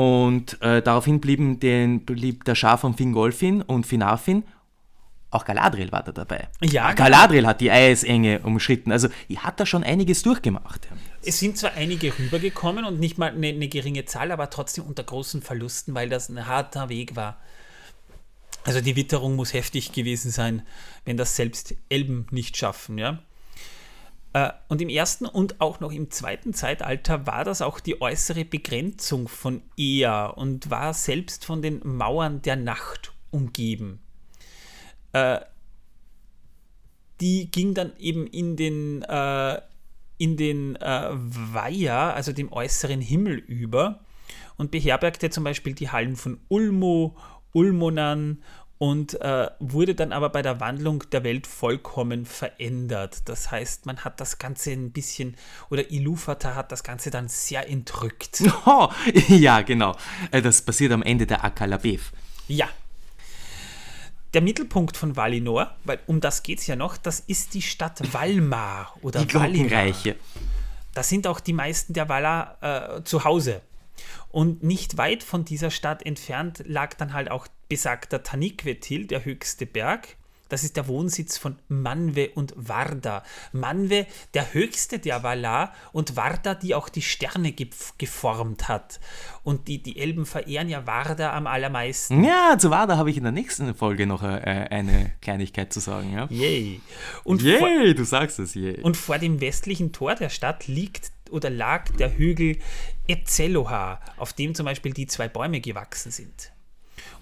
Und 0.00 0.62
äh, 0.62 0.80
daraufhin 0.80 1.20
blieben 1.20 1.60
den, 1.60 2.06
blieb 2.06 2.44
der 2.44 2.54
Schar 2.54 2.78
von 2.78 2.94
Fingolfin 2.94 3.60
und 3.60 3.86
Finarfin. 3.86 4.44
Auch 5.28 5.44
Galadriel 5.44 5.92
war 5.92 6.02
da 6.02 6.10
dabei. 6.10 6.48
Ja, 6.62 6.92
genau. 6.92 7.04
Galadriel 7.04 7.46
hat 7.46 7.60
die 7.60 7.70
Eisenge 7.70 8.38
umschritten. 8.38 8.92
Also, 8.92 9.08
hat 9.36 9.60
da 9.60 9.66
schon 9.66 9.84
einiges 9.84 10.22
durchgemacht. 10.22 10.88
Es 11.22 11.38
sind 11.38 11.58
zwar 11.58 11.74
einige 11.74 12.18
rübergekommen 12.18 12.86
und 12.86 12.98
nicht 12.98 13.18
mal 13.18 13.30
eine, 13.30 13.48
eine 13.48 13.68
geringe 13.68 14.06
Zahl, 14.06 14.32
aber 14.32 14.48
trotzdem 14.48 14.84
unter 14.84 15.04
großen 15.04 15.42
Verlusten, 15.42 15.94
weil 15.94 16.08
das 16.08 16.30
ein 16.30 16.46
harter 16.46 16.88
Weg 16.88 17.14
war. 17.14 17.38
Also 18.64 18.80
die 18.80 18.96
Witterung 18.96 19.36
muss 19.36 19.52
heftig 19.52 19.92
gewesen 19.92 20.30
sein, 20.30 20.62
wenn 21.04 21.18
das 21.18 21.36
selbst 21.36 21.74
Elben 21.90 22.26
nicht 22.30 22.56
schaffen, 22.56 22.96
ja. 22.96 23.18
Äh, 24.32 24.50
und 24.68 24.80
im 24.80 24.88
ersten 24.88 25.26
und 25.26 25.60
auch 25.60 25.80
noch 25.80 25.92
im 25.92 26.10
zweiten 26.10 26.54
Zeitalter 26.54 27.26
war 27.26 27.44
das 27.44 27.62
auch 27.62 27.80
die 27.80 28.00
äußere 28.00 28.44
Begrenzung 28.44 29.26
von 29.28 29.62
Ea 29.76 30.26
und 30.26 30.70
war 30.70 30.94
selbst 30.94 31.44
von 31.44 31.62
den 31.62 31.80
Mauern 31.84 32.40
der 32.42 32.56
Nacht 32.56 33.12
umgeben. 33.30 34.00
Äh, 35.12 35.40
die 37.20 37.50
ging 37.50 37.74
dann 37.74 37.92
eben 37.98 38.26
in 38.26 38.56
den, 38.56 39.02
äh, 39.02 39.60
in 40.16 40.36
den 40.36 40.74
Weiher, 40.74 42.14
also 42.14 42.32
dem 42.32 42.52
äußeren 42.52 43.00
Himmel 43.00 43.36
über 43.36 44.00
und 44.56 44.70
beherbergte 44.70 45.30
zum 45.30 45.44
Beispiel 45.44 45.74
die 45.74 45.90
Hallen 45.90 46.16
von 46.16 46.40
Ulmo, 46.48 47.16
Ulmonan 47.52 48.42
und 48.80 49.20
äh, 49.20 49.50
wurde 49.58 49.94
dann 49.94 50.10
aber 50.10 50.30
bei 50.30 50.40
der 50.40 50.58
Wandlung 50.58 51.04
der 51.12 51.22
Welt 51.22 51.46
vollkommen 51.46 52.24
verändert. 52.24 53.28
Das 53.28 53.50
heißt, 53.50 53.84
man 53.84 54.06
hat 54.06 54.20
das 54.20 54.38
Ganze 54.38 54.70
ein 54.70 54.90
bisschen, 54.90 55.36
oder 55.68 55.90
Ilúvatar 55.90 56.54
hat 56.54 56.72
das 56.72 56.82
Ganze 56.82 57.10
dann 57.10 57.28
sehr 57.28 57.68
entrückt. 57.68 58.42
Oh, 58.64 58.88
ja, 59.28 59.60
genau. 59.60 59.96
Äh, 60.30 60.40
das 60.40 60.62
passiert 60.62 60.92
am 60.92 61.02
Ende 61.02 61.26
der 61.26 61.44
Akalabev. 61.44 62.12
Ja. 62.48 62.68
Der 64.32 64.40
Mittelpunkt 64.40 64.96
von 64.96 65.14
Valinor, 65.14 65.76
weil 65.84 65.98
um 66.06 66.20
das 66.20 66.42
geht 66.42 66.60
es 66.60 66.66
ja 66.66 66.76
noch, 66.76 66.96
das 66.96 67.20
ist 67.20 67.52
die 67.52 67.62
Stadt 67.62 68.00
Valmar 68.14 68.96
oder 69.02 69.24
die 69.24 69.34
Valinor. 69.34 69.92
Da 70.94 71.02
sind 71.02 71.26
auch 71.26 71.40
die 71.40 71.52
meisten 71.52 71.92
der 71.92 72.08
Valar 72.08 72.56
äh, 72.62 73.04
zu 73.04 73.24
Hause. 73.24 73.60
Und 74.30 74.62
nicht 74.62 74.96
weit 74.96 75.22
von 75.22 75.44
dieser 75.44 75.70
Stadt 75.70 76.06
entfernt 76.06 76.62
lag 76.64 76.94
dann 76.94 77.12
halt 77.12 77.30
auch 77.30 77.46
besagter 77.70 78.22
Taniquetil, 78.22 79.06
der 79.06 79.24
höchste 79.24 79.64
Berg. 79.64 80.16
Das 80.50 80.64
ist 80.64 80.76
der 80.76 80.88
Wohnsitz 80.88 81.38
von 81.38 81.56
Manwe 81.68 82.30
und 82.34 82.52
Varda. 82.56 83.22
Manwe, 83.52 84.06
der 84.34 84.52
höchste 84.52 84.98
der 84.98 85.22
Valar, 85.22 85.72
und 85.92 86.16
Varda, 86.16 86.56
die 86.56 86.74
auch 86.74 86.88
die 86.88 87.02
Sterne 87.02 87.54
geformt 87.98 88.68
hat. 88.68 88.98
Und 89.44 89.68
die, 89.68 89.80
die 89.80 90.00
Elben 90.00 90.26
verehren 90.26 90.68
ja 90.68 90.88
Varda 90.88 91.36
am 91.36 91.46
allermeisten. 91.46 92.24
Ja, 92.24 92.58
zu 92.58 92.70
Varda 92.70 92.96
habe 92.96 93.10
ich 93.10 93.16
in 93.16 93.22
der 93.22 93.32
nächsten 93.32 93.72
Folge 93.76 94.08
noch 94.08 94.24
äh, 94.24 94.26
eine 94.26 95.12
Kleinigkeit 95.22 95.72
zu 95.72 95.78
sagen. 95.78 96.12
Ja? 96.12 96.26
Yay. 96.30 96.80
Und 97.22 97.42
yay, 97.42 97.58
vor, 97.58 97.94
du 97.94 98.04
sagst 98.04 98.40
es, 98.40 98.54
yay. 98.56 98.80
Und 98.80 98.96
vor 98.96 99.18
dem 99.18 99.40
westlichen 99.40 99.92
Tor 99.92 100.16
der 100.16 100.30
Stadt 100.30 100.66
liegt 100.66 101.12
oder 101.30 101.48
lag 101.48 101.88
der 101.92 102.18
Hügel 102.18 102.58
Etzeloha, 103.06 104.00
auf 104.16 104.32
dem 104.32 104.56
zum 104.56 104.66
Beispiel 104.66 104.92
die 104.92 105.06
zwei 105.06 105.28
Bäume 105.28 105.60
gewachsen 105.60 106.10
sind. 106.10 106.50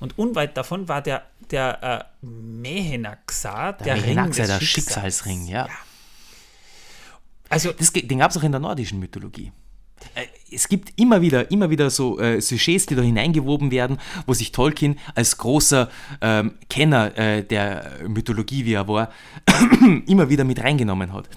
Und 0.01 0.19
unweit 0.19 0.57
davon 0.57 0.89
war 0.89 1.03
der, 1.03 1.23
der 1.51 2.09
äh, 2.23 2.27
Mehenaxa, 2.27 3.73
der, 3.73 3.95
der 3.95 3.97
Mehenaxa, 3.97 4.43
Ring 4.43 4.49
des 4.51 4.59
der 4.59 4.61
Schicksalsring, 4.65 5.47
ja. 5.47 5.67
ja. 5.67 5.73
Also, 7.49 7.73
das, 7.73 7.93
den 7.93 8.19
gab 8.19 8.31
es 8.31 8.37
auch 8.37 8.43
in 8.43 8.53
der 8.53 8.61
nordischen 8.61 8.99
Mythologie. 8.99 9.53
Äh, 10.15 10.27
es 10.51 10.69
gibt 10.69 10.93
immer 10.97 11.21
wieder, 11.21 11.51
immer 11.51 11.71
wieder 11.71 11.91
so 11.91 12.19
äh, 12.19 12.41
Sujets, 12.41 12.87
die 12.87 12.95
da 12.95 13.03
hineingewoben 13.03 13.71
werden, 13.71 13.99
wo 14.27 14.35
sich 14.35 14.53
Tolkien 14.53 14.99
als 15.15 15.37
großer 15.39 15.89
ähm, 16.21 16.55
Kenner 16.69 17.17
äh, 17.17 17.43
der 17.43 17.99
Mythologie, 18.07 18.65
wie 18.65 18.75
er 18.75 18.89
war, 18.89 19.11
immer 20.07 20.29
wieder 20.29 20.45
mit 20.45 20.61
reingenommen 20.61 21.13
hat. 21.13 21.29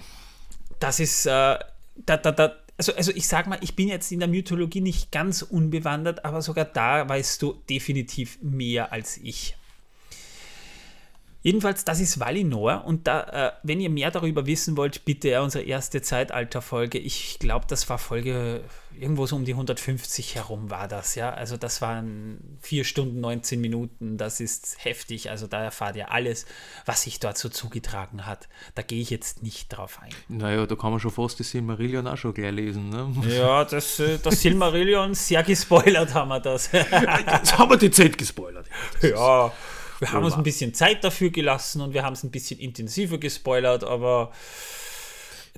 Das 0.78 1.00
ist, 1.00 1.26
äh, 1.26 1.30
da, 1.30 2.16
da, 2.16 2.32
da, 2.32 2.52
also, 2.76 2.94
also 2.94 3.12
ich 3.12 3.26
sag 3.26 3.46
mal, 3.46 3.58
ich 3.60 3.76
bin 3.76 3.88
jetzt 3.88 4.10
in 4.12 4.18
der 4.18 4.28
Mythologie 4.28 4.80
nicht 4.80 5.12
ganz 5.12 5.42
unbewandert, 5.42 6.24
aber 6.24 6.42
sogar 6.42 6.64
da 6.64 7.08
weißt 7.08 7.40
du 7.42 7.54
definitiv 7.68 8.38
mehr 8.42 8.92
als 8.92 9.18
ich. 9.18 9.56
Jedenfalls, 11.42 11.84
das 11.84 11.98
ist 12.00 12.20
Valinor 12.20 12.84
und 12.84 13.08
da, 13.08 13.22
äh, 13.48 13.52
wenn 13.64 13.80
ihr 13.80 13.90
mehr 13.90 14.12
darüber 14.12 14.46
wissen 14.46 14.76
wollt, 14.76 15.04
bitte 15.04 15.28
ja 15.28 15.42
unsere 15.42 15.64
erste 15.64 16.00
Zeitalterfolge. 16.00 16.98
Ich 16.98 17.38
glaube, 17.40 17.66
das 17.68 17.88
war 17.88 17.98
Folge 17.98 18.62
irgendwo 18.98 19.26
so 19.26 19.36
um 19.36 19.44
die 19.44 19.52
150 19.52 20.36
herum 20.36 20.70
war 20.70 20.86
das, 20.86 21.14
ja. 21.16 21.30
Also 21.30 21.56
das 21.56 21.82
waren 21.82 22.58
4 22.60 22.84
Stunden 22.84 23.20
19 23.20 23.60
Minuten, 23.60 24.18
das 24.18 24.38
ist 24.38 24.76
heftig. 24.84 25.30
Also 25.30 25.48
da 25.48 25.64
erfahrt 25.64 25.96
ihr 25.96 26.12
alles, 26.12 26.46
was 26.86 27.02
sich 27.02 27.18
dort 27.18 27.38
so 27.38 27.48
zugetragen 27.48 28.24
hat. 28.26 28.48
Da 28.76 28.82
gehe 28.82 29.00
ich 29.00 29.10
jetzt 29.10 29.42
nicht 29.42 29.68
drauf 29.68 29.98
ein. 30.00 30.10
Naja, 30.28 30.66
da 30.66 30.76
kann 30.76 30.92
man 30.92 31.00
schon 31.00 31.10
fast 31.10 31.40
das 31.40 31.50
Silmarillion 31.50 32.06
auch 32.06 32.16
schon 32.16 32.34
gleich 32.34 32.52
lesen, 32.52 32.90
ne? 32.90 33.12
Ja, 33.28 33.64
das, 33.64 33.98
äh, 33.98 34.18
das 34.22 34.40
Silmarillion, 34.42 35.14
sehr 35.14 35.42
gespoilert 35.42 36.14
haben 36.14 36.28
wir 36.28 36.40
das. 36.40 36.70
Jetzt 36.72 37.58
haben 37.58 37.70
wir 37.70 37.76
die 37.76 37.90
Zeit 37.90 38.16
gespoilert. 38.16 38.66
Ja. 39.00 39.52
Wir 40.02 40.10
haben 40.10 40.24
uns 40.24 40.34
ein 40.34 40.42
bisschen 40.42 40.74
Zeit 40.74 41.04
dafür 41.04 41.30
gelassen 41.30 41.80
und 41.80 41.94
wir 41.94 42.02
haben 42.02 42.14
es 42.14 42.24
ein 42.24 42.32
bisschen 42.32 42.58
intensiver 42.58 43.18
gespoilert, 43.18 43.84
aber 43.84 44.32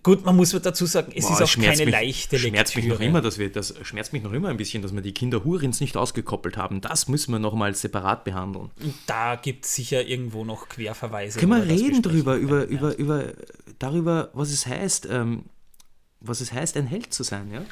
gut, 0.02 0.26
man 0.26 0.36
muss 0.36 0.50
dazu 0.50 0.84
sagen, 0.84 1.12
es 1.16 1.26
Boah, 1.26 1.40
ist 1.40 1.42
auch 1.42 1.62
keine 1.62 1.86
mich, 1.86 1.90
leichte 1.90 2.36
Lektüre. 2.36 2.50
Schmerzt 2.50 2.76
mich 2.76 2.86
noch 2.88 3.00
immer, 3.00 3.22
dass 3.22 3.38
wir, 3.38 3.50
das 3.50 3.74
schmerzt 3.80 4.12
mich 4.12 4.22
noch 4.22 4.34
immer 4.34 4.50
ein 4.50 4.58
bisschen, 4.58 4.82
dass 4.82 4.94
wir 4.94 5.00
die 5.00 5.14
Kinder 5.14 5.44
Hurins 5.44 5.80
nicht 5.80 5.96
ausgekoppelt 5.96 6.58
haben. 6.58 6.82
Das 6.82 7.08
müssen 7.08 7.32
wir 7.32 7.38
noch 7.38 7.54
mal 7.54 7.74
separat 7.74 8.24
behandeln. 8.24 8.70
Da 9.06 9.36
gibt 9.36 9.64
es 9.64 9.74
sicher 9.76 10.06
irgendwo 10.06 10.44
noch 10.44 10.68
Querverweise. 10.68 11.38
Können 11.40 11.52
wir 11.52 11.64
reden 11.66 12.02
drüber, 12.02 12.36
über, 12.36 12.66
über, 12.66 12.94
über, 12.98 13.32
darüber, 13.78 14.28
was 14.34 14.50
es 14.50 14.66
heißt, 14.66 15.08
ähm, 15.10 15.46
was 16.20 16.42
es 16.42 16.52
heißt, 16.52 16.76
ein 16.76 16.86
Held 16.86 17.14
zu 17.14 17.22
sein, 17.22 17.50
ja? 17.50 17.62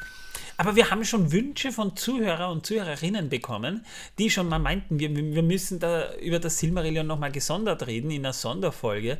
Aber 0.57 0.75
wir 0.75 0.91
haben 0.91 1.03
schon 1.03 1.31
Wünsche 1.31 1.71
von 1.71 1.95
Zuhörer 1.95 2.49
und 2.49 2.65
Zuhörerinnen 2.65 3.29
bekommen, 3.29 3.85
die 4.19 4.29
schon 4.29 4.49
mal 4.49 4.59
meinten, 4.59 4.99
wir, 4.99 5.15
wir 5.15 5.43
müssen 5.43 5.79
da 5.79 6.13
über 6.15 6.39
das 6.39 6.59
Silmarillion 6.59 7.07
nochmal 7.07 7.31
gesondert 7.31 7.87
reden 7.87 8.11
in 8.11 8.25
einer 8.25 8.33
Sonderfolge. 8.33 9.17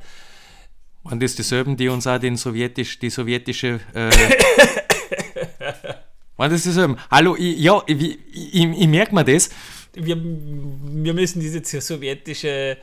Und 1.03 1.21
das 1.21 1.35
dieselben, 1.35 1.75
die 1.75 1.89
uns 1.89 2.07
auch 2.07 2.17
den 2.17 2.37
sowjetisch, 2.37 2.99
die 2.99 3.09
sowjetische. 3.09 3.79
Äh, 3.93 4.09
waren 6.37 6.51
das 6.51 6.63
dieselben? 6.63 6.97
Hallo, 7.11 7.35
ich, 7.35 7.59
ja, 7.59 7.81
ich, 7.87 8.19
ich, 8.31 8.63
ich 8.63 8.87
merke 8.87 9.13
mir 9.13 9.25
das. 9.25 9.49
Wir, 9.93 10.17
wir 10.17 11.13
müssen 11.13 11.39
diese 11.41 11.81
sowjetische 11.81 12.77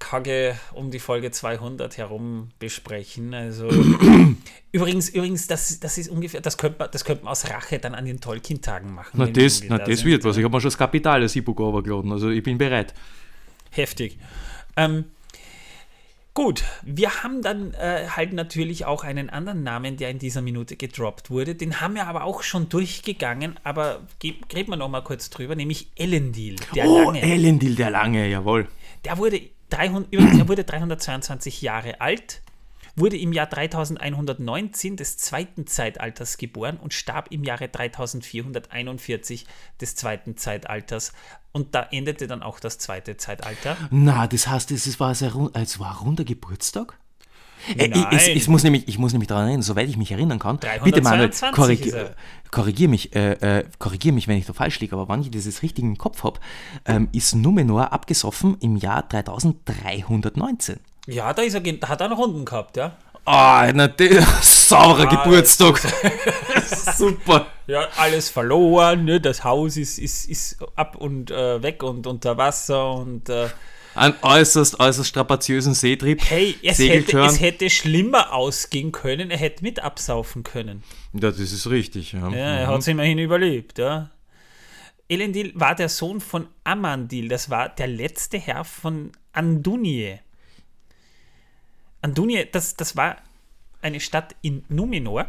Kacke 0.00 0.58
um 0.74 0.90
die 0.90 0.98
Folge 0.98 1.30
200 1.30 1.96
herum 1.96 2.48
besprechen. 2.58 3.32
Also 3.32 3.68
übrigens, 4.72 5.08
übrigens, 5.10 5.46
das, 5.46 5.78
das 5.78 5.98
ist 5.98 6.10
ungefähr, 6.10 6.40
das 6.40 6.58
könnte 6.58 6.80
man, 6.80 6.88
das 6.90 7.04
könnte 7.04 7.22
man 7.24 7.30
aus 7.30 7.48
Rache 7.48 7.78
dann 7.78 7.94
an 7.94 8.06
den 8.06 8.20
Tolkien-Tagen 8.20 8.92
machen. 8.92 9.12
Na, 9.14 9.26
das, 9.26 9.62
na, 9.68 9.78
das 9.78 10.04
wird 10.04 10.24
was. 10.24 10.36
Ich 10.36 10.42
habe 10.42 10.56
mir 10.56 10.60
schon 10.60 10.70
das 10.70 10.78
Kapital 10.78 11.22
als 11.22 11.36
E-Book 11.36 11.60
overgeladen, 11.60 12.10
also 12.10 12.30
ich 12.30 12.42
bin 12.42 12.58
bereit. 12.58 12.92
Heftig. 13.70 14.18
Ähm, 14.76 15.04
Gut, 16.32 16.62
wir 16.82 17.22
haben 17.24 17.42
dann 17.42 17.74
äh, 17.74 18.06
halt 18.08 18.32
natürlich 18.32 18.84
auch 18.84 19.02
einen 19.02 19.30
anderen 19.30 19.64
Namen, 19.64 19.96
der 19.96 20.10
in 20.10 20.20
dieser 20.20 20.42
Minute 20.42 20.76
gedroppt 20.76 21.28
wurde. 21.28 21.56
Den 21.56 21.80
haben 21.80 21.96
wir 21.96 22.06
aber 22.06 22.22
auch 22.22 22.44
schon 22.44 22.68
durchgegangen, 22.68 23.58
aber 23.64 24.06
reden 24.22 24.70
wir 24.70 24.76
noch 24.76 24.88
mal 24.88 25.02
kurz 25.02 25.28
drüber, 25.28 25.56
nämlich 25.56 25.88
Elendil, 25.96 26.56
der 26.74 26.86
oh, 26.86 27.06
Lange. 27.06 27.22
Elendil, 27.22 27.74
der 27.74 27.90
Lange, 27.90 28.28
jawohl. 28.28 28.68
Der 29.04 29.18
wurde 29.18 29.40
300, 29.70 30.12
übrigens, 30.12 30.38
er 30.38 30.48
wurde 30.48 30.64
322 30.64 31.62
Jahre 31.62 32.00
alt, 32.00 32.42
wurde 32.96 33.16
im 33.16 33.32
Jahr 33.32 33.46
3119 33.46 34.96
des 34.96 35.16
zweiten 35.16 35.66
Zeitalters 35.66 36.36
geboren 36.36 36.76
und 36.76 36.92
starb 36.92 37.28
im 37.30 37.44
Jahre 37.44 37.68
3441 37.68 39.46
des 39.80 39.94
zweiten 39.94 40.36
Zeitalters. 40.36 41.12
Und 41.52 41.74
da 41.74 41.88
endete 41.90 42.26
dann 42.26 42.42
auch 42.42 42.60
das 42.60 42.78
zweite 42.78 43.16
Zeitalter. 43.16 43.76
Na, 43.90 44.26
das 44.26 44.46
heißt, 44.46 44.70
es 44.70 45.00
war, 45.00 45.14
sehr, 45.14 45.32
es 45.54 45.80
war 45.80 45.92
ein 45.92 45.96
runder 45.96 46.24
Geburtstag? 46.24 46.99
Äh, 47.76 47.90
ich, 48.12 48.36
ich, 48.36 48.48
muss 48.48 48.62
nämlich, 48.62 48.88
ich 48.88 48.98
muss 48.98 49.12
nämlich 49.12 49.28
daran 49.28 49.44
erinnern, 49.44 49.62
soweit 49.62 49.88
ich 49.88 49.96
mich 49.96 50.12
erinnern 50.12 50.38
kann. 50.38 50.58
Bitte 50.84 51.02
Manuel, 51.02 51.30
korrigier, 51.52 52.14
korrigier, 52.50 52.88
mich, 52.88 53.14
äh, 53.14 53.58
äh, 53.58 53.64
korrigier 53.78 54.12
mich, 54.12 54.28
wenn 54.28 54.38
ich 54.38 54.46
da 54.46 54.52
falsch 54.52 54.80
liege, 54.80 54.96
aber 54.96 55.12
wenn 55.12 55.22
ich 55.22 55.30
dieses 55.30 55.62
richtig 55.62 55.84
im 55.84 55.98
Kopf 55.98 56.24
habe, 56.24 56.40
ähm, 56.86 57.08
ist 57.12 57.34
Numenor 57.34 57.92
abgesoffen 57.92 58.56
im 58.60 58.76
Jahr 58.76 59.02
3319. 59.08 60.80
Ja, 61.06 61.32
da, 61.32 61.42
ist 61.42 61.54
er, 61.54 61.60
da 61.60 61.88
hat 61.88 62.00
er 62.00 62.06
einen 62.06 62.14
Runden 62.14 62.44
gehabt, 62.44 62.76
ja. 62.76 62.92
Ah, 63.24 63.68
oh, 63.68 63.72
natürlich, 63.72 64.24
saurer 64.40 65.06
ah, 65.06 65.22
Geburtstag. 65.24 65.78
Super. 66.96 67.46
Ja, 67.66 67.86
alles 67.96 68.30
verloren, 68.30 69.04
ne? 69.04 69.20
das 69.20 69.44
Haus 69.44 69.76
ist, 69.76 69.98
ist, 69.98 70.28
ist 70.28 70.58
ab 70.74 70.96
und 70.96 71.30
äh, 71.30 71.62
weg 71.62 71.82
und 71.82 72.06
unter 72.06 72.36
Wasser 72.36 72.94
und 72.94 73.28
äh, 73.28 73.48
einen 73.94 74.14
äußerst, 74.22 74.78
äußerst 74.78 75.08
strapaziösen 75.08 75.74
Seetrieb. 75.74 76.22
Hey, 76.22 76.56
es 76.62 76.78
hätte, 76.78 77.20
es 77.20 77.40
hätte, 77.40 77.70
schlimmer 77.70 78.32
ausgehen 78.32 78.92
können, 78.92 79.30
er 79.30 79.38
hätte 79.38 79.62
mit 79.62 79.80
absaufen 79.80 80.42
können. 80.42 80.82
Ja, 81.12 81.30
das 81.30 81.38
ist 81.38 81.68
richtig. 81.68 82.12
Ja, 82.12 82.28
ja 82.30 82.36
er 82.36 82.66
mhm. 82.66 82.72
hat 82.72 82.80
es 82.80 82.88
immerhin 82.88 83.18
überlebt, 83.18 83.78
ja. 83.78 84.10
Elendil 85.08 85.52
war 85.56 85.74
der 85.74 85.88
Sohn 85.88 86.20
von 86.20 86.46
Amandil, 86.62 87.28
das 87.28 87.50
war 87.50 87.68
der 87.68 87.88
letzte 87.88 88.38
Herr 88.38 88.64
von 88.64 89.10
Andunie. 89.32 90.20
Andunie, 92.00 92.46
das, 92.50 92.76
das 92.76 92.96
war 92.96 93.16
eine 93.82 93.98
Stadt 93.98 94.36
in 94.40 94.64
Numenor, 94.68 95.26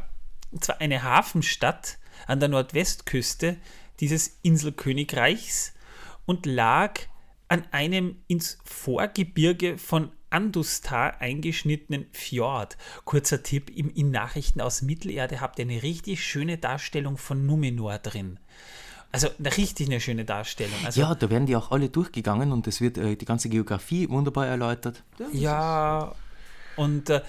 und 0.51 0.63
zwar 0.63 0.79
eine 0.81 1.01
Hafenstadt 1.01 1.97
an 2.27 2.39
der 2.39 2.49
Nordwestküste 2.49 3.57
dieses 3.99 4.37
Inselkönigreichs 4.43 5.73
und 6.25 6.45
lag 6.45 6.99
an 7.51 7.65
einem 7.71 8.15
ins 8.27 8.57
Vorgebirge 8.63 9.77
von 9.77 10.09
Andustar 10.29 11.19
eingeschnittenen 11.19 12.05
Fjord. 12.13 12.77
Kurzer 13.03 13.43
Tipp, 13.43 13.69
im, 13.69 13.93
in 13.93 14.09
Nachrichten 14.09 14.61
aus 14.61 14.81
Mittelerde 14.81 15.41
habt 15.41 15.59
ihr 15.59 15.65
eine 15.65 15.83
richtig 15.83 16.23
schöne 16.23 16.57
Darstellung 16.57 17.17
von 17.17 17.45
Numenor 17.45 17.97
drin. 17.97 18.39
Also 19.11 19.27
eine 19.37 19.57
richtig 19.57 19.89
eine 19.89 19.99
schöne 19.99 20.23
Darstellung. 20.23 20.77
Also, 20.85 21.01
ja, 21.01 21.13
da 21.13 21.29
werden 21.29 21.45
die 21.45 21.57
auch 21.57 21.71
alle 21.71 21.89
durchgegangen 21.89 22.53
und 22.53 22.67
es 22.67 22.79
wird 22.79 22.97
äh, 22.97 23.17
die 23.17 23.25
ganze 23.25 23.49
Geografie 23.49 24.07
wunderbar 24.07 24.47
erläutert. 24.47 25.03
Ja, 25.19 25.27
ja 25.33 26.15
und 26.77 27.09
äh, 27.09 27.19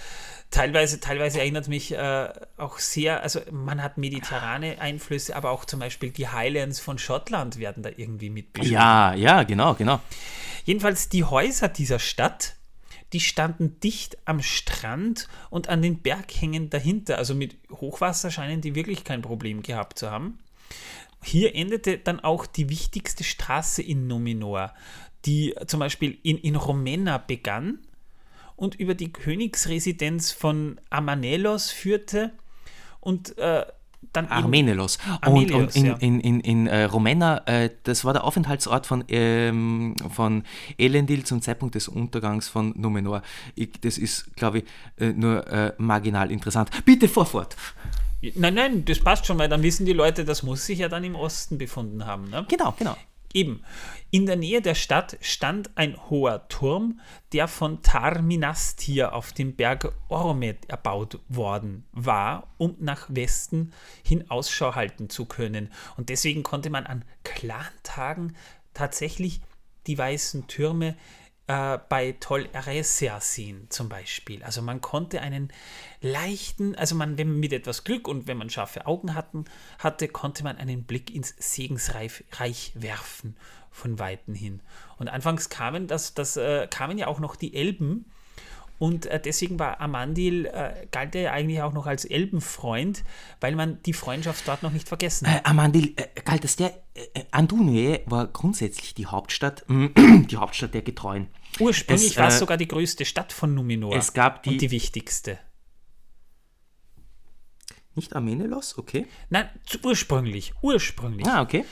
teilweise, 0.52 1.00
teilweise 1.00 1.40
erinnert 1.40 1.66
mich 1.66 1.92
äh, 1.92 2.28
auch 2.56 2.78
sehr, 2.78 3.22
also 3.22 3.40
man 3.50 3.82
hat 3.82 3.98
mediterrane 3.98 4.80
Einflüsse, 4.80 5.34
aber 5.34 5.50
auch 5.50 5.64
zum 5.64 5.80
Beispiel 5.80 6.10
die 6.10 6.28
Highlands 6.28 6.78
von 6.78 6.98
Schottland 6.98 7.58
werden 7.58 7.82
da 7.82 7.90
irgendwie 7.96 8.30
mitbeschrieben. 8.30 8.74
Ja, 8.74 9.14
ja, 9.14 9.42
genau, 9.42 9.74
genau. 9.74 10.00
Jedenfalls 10.64 11.08
die 11.08 11.24
Häuser 11.24 11.68
dieser 11.68 11.98
Stadt, 11.98 12.54
die 13.12 13.20
standen 13.20 13.80
dicht 13.80 14.16
am 14.26 14.40
Strand 14.40 15.28
und 15.50 15.68
an 15.68 15.82
den 15.82 16.00
Berghängen 16.00 16.70
dahinter. 16.70 17.18
Also 17.18 17.34
mit 17.34 17.56
Hochwasser 17.70 18.30
scheinen 18.30 18.60
die 18.60 18.74
wirklich 18.74 19.04
kein 19.04 19.22
Problem 19.22 19.62
gehabt 19.62 19.98
zu 19.98 20.10
haben. 20.10 20.38
Hier 21.22 21.54
endete 21.54 21.98
dann 21.98 22.20
auch 22.20 22.46
die 22.46 22.68
wichtigste 22.68 23.24
Straße 23.24 23.82
in 23.82 24.06
Numenor, 24.06 24.72
die 25.24 25.54
zum 25.66 25.80
Beispiel 25.80 26.18
in, 26.22 26.38
in 26.38 26.56
Romena 26.56 27.18
begann 27.18 27.78
und 28.56 28.74
über 28.74 28.94
die 28.94 29.12
Königsresidenz 29.12 30.32
von 30.32 30.80
Amanelos 30.90 31.70
führte 31.70 32.32
und 33.00 33.36
äh, 33.38 33.64
dann 34.12 34.26
Armenelos. 34.28 34.98
Und, 35.26 35.52
und 35.52 35.76
in, 35.76 35.86
ja. 35.86 35.94
in, 35.94 36.20
in, 36.20 36.40
in 36.40 36.66
äh, 36.66 36.84
Romena, 36.84 37.42
äh, 37.46 37.70
das 37.84 38.04
war 38.04 38.12
der 38.12 38.24
Aufenthaltsort 38.24 38.86
von, 38.86 39.04
ähm, 39.08 39.94
von 40.10 40.42
Elendil 40.76 41.24
zum 41.24 41.40
Zeitpunkt 41.40 41.74
des 41.74 41.88
Untergangs 41.88 42.48
von 42.48 42.74
Numenor. 42.76 43.22
Ich, 43.54 43.70
das 43.80 43.98
ist, 43.98 44.34
glaube 44.36 44.58
ich, 44.58 44.64
äh, 44.98 45.12
nur 45.12 45.46
äh, 45.46 45.72
marginal 45.78 46.30
interessant. 46.30 46.70
Bitte 46.84 47.08
vorfort. 47.08 47.56
Nein, 48.34 48.54
nein, 48.54 48.84
das 48.84 49.00
passt 49.00 49.26
schon, 49.26 49.38
weil 49.38 49.48
dann 49.48 49.62
wissen 49.62 49.86
die 49.86 49.92
Leute, 49.92 50.24
das 50.24 50.42
muss 50.42 50.66
sich 50.66 50.78
ja 50.78 50.88
dann 50.88 51.02
im 51.02 51.16
Osten 51.16 51.58
befunden 51.58 52.06
haben. 52.06 52.30
Ne? 52.30 52.46
Genau, 52.48 52.74
genau. 52.78 52.96
Eben, 53.35 53.64
in 54.11 54.27
der 54.27 54.37
Nähe 54.37 54.61
der 54.61 54.75
Stadt 54.75 55.16
stand 55.21 55.71
ein 55.77 55.97
hoher 56.11 56.49
Turm, 56.49 57.01
der 57.33 57.49
von 57.49 57.83
Tarminastir 57.83 59.14
auf 59.14 59.33
dem 59.33 59.57
Berg 59.57 59.92
Ormet 60.09 60.68
erbaut 60.68 61.18
worden 61.29 61.85
war, 61.92 62.53
um 62.59 62.77
nach 62.79 63.07
Westen 63.09 63.73
hin 64.05 64.31
Ausschau 64.31 64.75
halten 64.75 65.09
zu 65.09 65.25
können. 65.25 65.71
Und 65.97 66.11
deswegen 66.11 66.42
konnte 66.42 66.68
man 66.68 66.85
an 66.85 67.05
klaren 67.25 67.73
Tagen 67.83 68.37
tatsächlich 68.75 69.40
die 69.87 69.99
weißen 69.99 70.47
Türme 70.47 70.97
äh, 71.52 71.78
bei 71.88 72.12
Tol 72.12 72.48
Eressea 72.52 73.20
sehen, 73.20 73.66
zum 73.68 73.90
Beispiel. 73.90 74.42
Also 74.42 74.62
man 74.62 74.80
konnte 74.80 75.20
einen 75.20 75.52
leichten, 76.00 76.74
also 76.76 76.94
man, 76.94 77.18
wenn 77.18 77.28
man 77.28 77.40
mit 77.40 77.52
etwas 77.52 77.84
Glück 77.84 78.08
und 78.08 78.26
wenn 78.26 78.38
man 78.38 78.48
scharfe 78.48 78.86
Augen 78.86 79.14
hatten, 79.14 79.44
hatte, 79.78 80.08
konnte 80.08 80.44
man 80.44 80.56
einen 80.56 80.84
Blick 80.84 81.14
ins 81.14 81.34
Segensreich 81.38 82.72
werfen 82.74 83.36
von 83.70 83.98
Weiten 83.98 84.34
hin. 84.34 84.60
Und 84.96 85.08
anfangs 85.08 85.50
kamen, 85.50 85.88
das, 85.88 86.14
das, 86.14 86.38
äh, 86.38 86.66
kamen 86.68 86.96
ja 86.96 87.06
auch 87.06 87.20
noch 87.20 87.36
die 87.36 87.54
Elben 87.54 88.06
Und 88.83 89.07
äh, 89.07 89.21
deswegen 89.21 89.61
war 89.61 89.81
Amandil, 89.81 90.47
äh, 90.47 90.88
galt 90.90 91.14
er 91.14 91.23
ja 91.23 91.33
eigentlich 91.33 91.62
auch 91.62 91.73
noch 91.73 91.87
als 91.87 92.05
Elbenfreund, 92.05 93.05
weil 93.40 93.55
man 93.55 93.81
die 93.85 93.92
Freundschaft 93.92 94.49
dort 94.49 94.64
noch 94.64 94.73
nicht 94.73 94.88
vergessen 94.88 95.29
hat. 95.29 95.47
Äh, 95.47 95.49
Amandil, 95.49 95.95
äh, 95.95 96.21
galt 96.25 96.45
es 96.45 96.57
der, 96.57 96.75
äh, 96.95 97.23
Andunue 97.31 98.01
war 98.07 98.27
grundsätzlich 98.27 98.92
die 98.92 99.07
Hauptstadt, 99.07 99.64
die 99.68 100.37
Hauptstadt 100.37 100.75
der 100.75 100.83
Getreuen. 100.83 101.29
Ursprünglich 101.61 102.16
war 102.16 102.27
es 102.27 102.40
sogar 102.40 102.57
die 102.57 102.66
größte 102.66 103.05
Stadt 103.05 103.33
von 103.33 103.55
Numenor. 103.55 103.95
Es 103.95 104.14
gab 104.14 104.42
die, 104.42 104.51
und 104.51 104.61
die 104.61 104.73
wichtigste. 104.73 105.38
Nicht 107.95 108.16
Amenelos, 108.16 108.77
okay. 108.79 109.07
Nein, 109.31 109.49
ursprünglich, 109.85 110.55
ursprünglich. 110.61 111.25
Ah, 111.29 111.42
okay. 111.42 111.64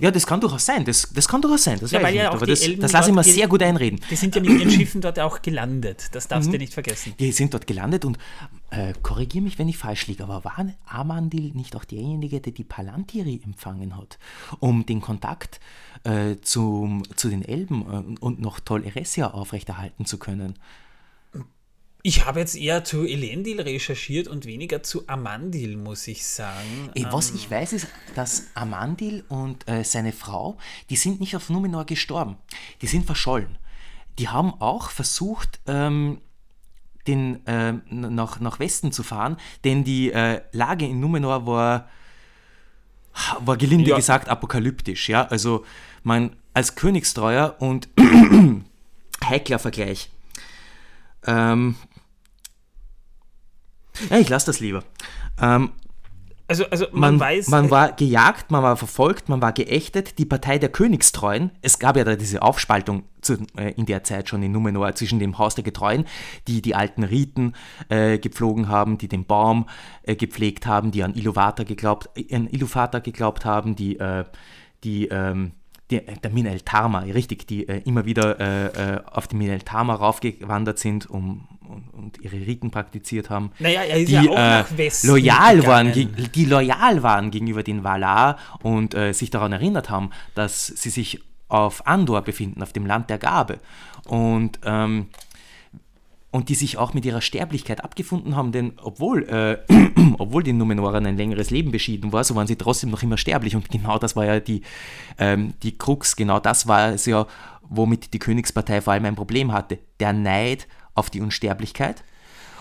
Ja, 0.00 0.10
das 0.10 0.26
kann 0.26 0.40
durchaus 0.40 0.64
sein. 0.66 0.84
Das, 0.84 1.08
das 1.12 1.28
kann 1.28 1.42
durchaus 1.42 1.64
sein. 1.64 1.78
Das, 1.80 1.90
ja, 1.90 2.02
weil 2.02 2.14
ja 2.14 2.22
nicht, 2.22 2.30
auch 2.30 2.34
aber 2.36 2.46
die 2.46 2.52
das, 2.52 2.60
Elben 2.62 2.82
das 2.82 2.92
lasse 2.92 3.10
ich 3.10 3.14
mir 3.16 3.24
sehr 3.24 3.48
gut 3.48 3.62
einreden. 3.62 4.00
Die 4.10 4.16
sind 4.16 4.34
ja 4.34 4.40
mit 4.40 4.50
ihren 4.50 4.70
Schiffen 4.78 5.00
dort 5.00 5.18
auch 5.18 5.42
gelandet. 5.42 6.08
Das 6.12 6.28
darfst 6.28 6.48
Mhm. 6.48 6.52
du 6.52 6.58
nicht 6.58 6.74
vergessen. 6.74 7.14
Die 7.18 7.32
sind 7.32 7.54
dort 7.54 7.66
gelandet 7.66 8.04
und 8.04 8.18
äh, 8.70 8.92
korrigiere 9.02 9.44
mich, 9.44 9.58
wenn 9.58 9.68
ich 9.68 9.78
falsch 9.78 10.06
liege, 10.06 10.22
aber 10.24 10.44
war 10.44 10.56
Amandil 10.86 11.52
nicht 11.54 11.74
auch 11.76 11.84
derjenige, 11.84 12.40
der 12.40 12.52
die 12.52 12.64
Palantiri 12.64 13.40
empfangen 13.44 13.96
hat, 13.96 14.18
um 14.60 14.86
den 14.86 15.00
Kontakt 15.00 15.60
äh, 16.04 16.36
zum, 16.42 17.02
zu 17.16 17.28
den 17.28 17.44
Elben 17.44 18.16
äh, 18.18 18.20
und 18.20 18.40
noch 18.40 18.60
Tol 18.60 18.84
Eressia 18.84 19.28
aufrechterhalten 19.30 20.04
zu 20.06 20.18
können? 20.18 20.54
Ich 22.02 22.24
habe 22.24 22.40
jetzt 22.40 22.56
eher 22.56 22.82
zu 22.84 23.04
Elendil 23.04 23.60
recherchiert 23.60 24.26
und 24.26 24.46
weniger 24.46 24.82
zu 24.82 25.06
Amandil, 25.06 25.76
muss 25.76 26.08
ich 26.08 26.26
sagen. 26.26 26.90
Äh, 26.94 27.04
Was 27.10 27.30
ich 27.32 27.50
weiß, 27.50 27.74
ist, 27.74 27.88
dass 28.14 28.46
Amandil 28.54 29.24
und 29.28 29.68
äh, 29.68 29.84
seine 29.84 30.12
Frau, 30.12 30.56
die 30.88 30.96
sind 30.96 31.20
nicht 31.20 31.36
auf 31.36 31.50
Numenor 31.50 31.84
gestorben. 31.84 32.36
Die 32.80 32.86
sind 32.86 33.04
verschollen. 33.04 33.58
Die 34.18 34.28
haben 34.28 34.54
auch 34.60 34.90
versucht, 34.90 35.60
ähm, 35.66 36.20
den, 37.06 37.40
ähm, 37.46 37.82
nach, 37.90 38.40
nach 38.40 38.58
Westen 38.60 38.92
zu 38.92 39.02
fahren, 39.02 39.36
denn 39.64 39.84
die 39.84 40.12
äh, 40.12 40.40
Lage 40.52 40.86
in 40.86 41.00
Numenor 41.00 41.46
war, 41.46 41.88
war 43.40 43.56
gelinde 43.56 43.90
Ja. 43.90 43.96
gesagt 43.96 44.28
apokalyptisch. 44.28 45.08
Ja? 45.08 45.26
Also 45.26 45.64
man 46.02 46.36
als 46.54 46.74
Königstreuer 46.76 47.56
und 47.58 47.88
heikler 49.24 49.58
Vergleich. 49.58 50.10
Ähm, 51.26 51.76
ja, 54.08 54.18
ich 54.18 54.28
lasse 54.28 54.46
das 54.46 54.60
lieber. 54.60 54.82
Ähm, 55.40 55.70
Also, 56.48 56.64
also 56.68 56.86
man, 56.90 57.12
man, 57.12 57.20
weiß, 57.20 57.46
man 57.46 57.66
äh, 57.66 57.70
war 57.70 57.92
gejagt, 57.92 58.50
man 58.50 58.64
war 58.64 58.76
verfolgt, 58.76 59.28
man 59.28 59.40
war 59.40 59.52
geächtet. 59.52 60.18
Die 60.18 60.24
Partei 60.24 60.58
der 60.58 60.68
Königstreuen, 60.68 61.52
es 61.62 61.78
gab 61.78 61.96
ja 61.96 62.02
da 62.02 62.16
diese 62.16 62.42
Aufspaltung 62.42 63.04
zu, 63.20 63.34
äh, 63.56 63.72
in 63.76 63.86
der 63.86 64.02
Zeit 64.02 64.28
schon 64.28 64.42
in 64.42 64.50
Numenor 64.50 64.92
zwischen 64.96 65.20
dem 65.20 65.38
Haus 65.38 65.54
der 65.54 65.62
Getreuen, 65.62 66.06
die 66.48 66.60
die 66.60 66.74
alten 66.74 67.04
Riten 67.04 67.54
äh, 67.88 68.18
gepflogen 68.18 68.68
haben, 68.68 68.98
die 68.98 69.06
den 69.06 69.26
Baum 69.26 69.68
äh, 70.02 70.16
gepflegt 70.16 70.66
haben, 70.66 70.90
die 70.90 71.04
an 71.04 71.14
Iluvatar 71.14 71.64
geglaubt, 71.64 72.10
äh, 72.16 72.34
an 72.34 72.48
Iluvatar 72.48 73.00
geglaubt 73.00 73.44
haben, 73.44 73.76
die, 73.76 74.00
äh, 74.00 74.24
die, 74.82 75.06
ähm, 75.06 75.52
die 75.92 76.00
der 76.00 76.30
Minel 76.32 76.62
Tarma, 76.62 77.00
richtig, 77.00 77.46
die 77.46 77.62
immer 77.62 78.04
wieder 78.06 79.02
auf 79.12 79.26
die 79.26 79.34
Minel 79.36 79.60
Tarma 79.60 79.94
raufgewandert 79.94 80.78
sind 80.78 81.10
um, 81.10 81.48
und, 81.70 81.88
und 81.94 82.18
ihre 82.20 82.36
Riten 82.36 82.70
praktiziert 82.70 83.30
haben 83.30 83.52
Naja, 83.58 83.82
er 83.82 83.98
ist 83.98 84.08
die 84.08 84.12
ja 84.12 84.20
auch 84.22 84.36
äh, 84.36 84.60
nach 84.60 84.76
Westen 84.76 85.06
loyal 85.08 85.66
waren, 85.66 85.92
gegangen. 85.92 86.16
geg- 86.16 86.32
die 86.32 86.44
loyal 86.44 87.02
waren 87.02 87.30
gegenüber 87.30 87.62
den 87.62 87.84
Valar 87.84 88.36
und 88.62 88.94
äh, 88.94 89.12
sich 89.12 89.30
daran 89.30 89.52
erinnert 89.52 89.88
haben, 89.90 90.10
dass 90.34 90.66
sie 90.66 90.90
sich 90.90 91.20
auf 91.48 91.86
Andor 91.86 92.22
befinden, 92.22 92.62
auf 92.62 92.72
dem 92.72 92.86
Land 92.86 93.10
der 93.10 93.18
Gabe. 93.18 93.58
Und, 94.06 94.60
ähm, 94.64 95.06
und 96.32 96.48
die 96.48 96.54
sich 96.54 96.78
auch 96.78 96.94
mit 96.94 97.04
ihrer 97.04 97.20
Sterblichkeit 97.20 97.82
abgefunden 97.82 98.36
haben, 98.36 98.52
denn 98.52 98.74
obwohl, 98.80 99.24
äh, 99.28 99.58
obwohl 100.18 100.44
den 100.44 100.58
Numenorern 100.58 101.04
ein 101.06 101.16
längeres 101.16 101.50
Leben 101.50 101.72
beschieden 101.72 102.12
war, 102.12 102.22
so 102.22 102.36
waren 102.36 102.46
sie 102.46 102.54
trotzdem 102.54 102.90
noch 102.90 103.02
immer 103.02 103.16
sterblich. 103.18 103.56
Und 103.56 103.68
genau 103.68 103.98
das 103.98 104.14
war 104.14 104.24
ja 104.26 104.38
die, 104.38 104.62
ähm, 105.18 105.54
die 105.64 105.76
Krux, 105.76 106.14
genau 106.14 106.38
das 106.38 106.68
war 106.68 106.90
es 106.90 107.06
ja, 107.06 107.26
womit 107.68 108.12
die 108.14 108.20
Königspartei 108.20 108.80
vor 108.80 108.92
allem 108.92 109.06
ein 109.06 109.16
Problem 109.16 109.52
hatte. 109.52 109.78
Der 109.98 110.12
Neid 110.12 110.68
auf 111.00 111.10
die 111.10 111.20
Unsterblichkeit 111.20 112.04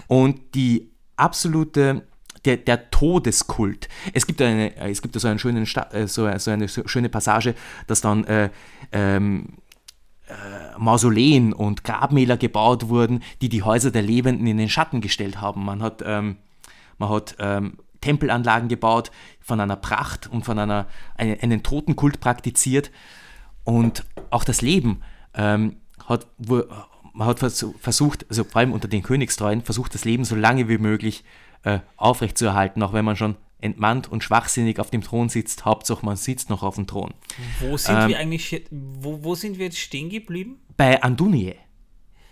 und 0.08 0.56
die 0.56 0.89
absolute 1.15 2.08
der, 2.45 2.58
der 2.58 2.89
Todeskult. 2.89 3.89
Es 4.13 4.25
gibt 4.25 4.41
eine, 4.41 4.75
es 4.78 5.02
gibt 5.02 5.19
so 5.19 5.28
einen 5.28 5.39
schönen 5.39 5.65
Sta 5.65 5.89
äh, 5.91 6.08
so, 6.08 6.30
so 6.38 6.52
eine 6.52 6.67
schöne 6.69 7.10
Passage, 7.10 7.54
dass 7.88 8.02
dann 8.02 8.23
äh, 8.23 8.49
ähm, 8.91 9.58
äh, 10.28 10.78
Mausoleen 10.78 11.54
und 11.54 11.84
Grabmäler 11.84 12.38
gebaut 12.38 12.88
wurden, 12.88 13.21
die 13.41 13.49
die 13.49 13.63
Häuser 13.63 13.91
der 13.91 14.02
Lebenden 14.02 14.47
in 14.47 14.58
den 14.58 14.69
Schatten 14.69 15.02
gestellt 15.02 15.41
haben. 15.41 15.65
Man 15.65 15.84
hat, 15.84 16.02
ähm, 16.06 16.38
man 16.97 17.10
hat 17.10 17.36
ähm, 17.39 17.78
Tempelanlagen 18.02 18.69
gebaut 18.69 19.12
von 19.41 19.60
einer 19.60 19.75
Pracht 19.75 20.28
und 20.28 20.45
von 20.45 20.58
einer 20.58 20.88
eine, 21.15 21.41
einen 21.41 21.63
Totenkult 21.63 22.21
praktiziert 22.21 22.91
und 23.65 24.06
auch 24.30 24.45
das 24.45 24.62
Leben 24.62 25.02
ähm, 25.34 25.75
hat, 26.08 26.28
man 27.19 27.27
hat 27.27 27.39
versu- 27.39 27.75
versucht, 27.79 28.25
also 28.29 28.43
vor 28.45 28.58
allem 28.62 28.71
unter 28.71 28.88
den 28.88 29.03
Königstreuen, 29.03 29.62
versucht 29.62 29.93
das 29.93 30.05
Leben 30.05 30.23
so 30.23 30.36
lange 30.36 30.69
wie 30.69 30.77
möglich 30.77 31.23
äh, 31.63 31.79
aufrechtzuerhalten, 31.97 32.82
auch 32.82 32.93
wenn 32.93 33.03
man 33.03 33.17
schon 33.17 33.36
entmannt 33.60 34.10
und 34.10 34.23
schwachsinnig 34.23 34.79
auf 34.79 34.89
dem 34.89 35.01
Thron 35.03 35.27
sitzt. 35.27 35.65
Hauptsache 35.65 36.05
man 36.05 36.15
sitzt 36.15 36.49
noch 36.49 36.63
auf 36.63 36.75
dem 36.75 36.88
Thron. 36.88 37.13
Wo 37.60 37.75
sind 37.75 37.97
Ähm, 37.99 38.08
wir 38.08 38.17
eigentlich, 38.19 38.65
wo, 38.71 39.21
wo 39.21 39.36
sind 39.36 39.58
wir 39.58 39.65
jetzt 39.65 39.79
stehen 39.79 40.10
geblieben? 40.10 40.60
Bei 40.77 41.03
Andunie, 41.03 41.55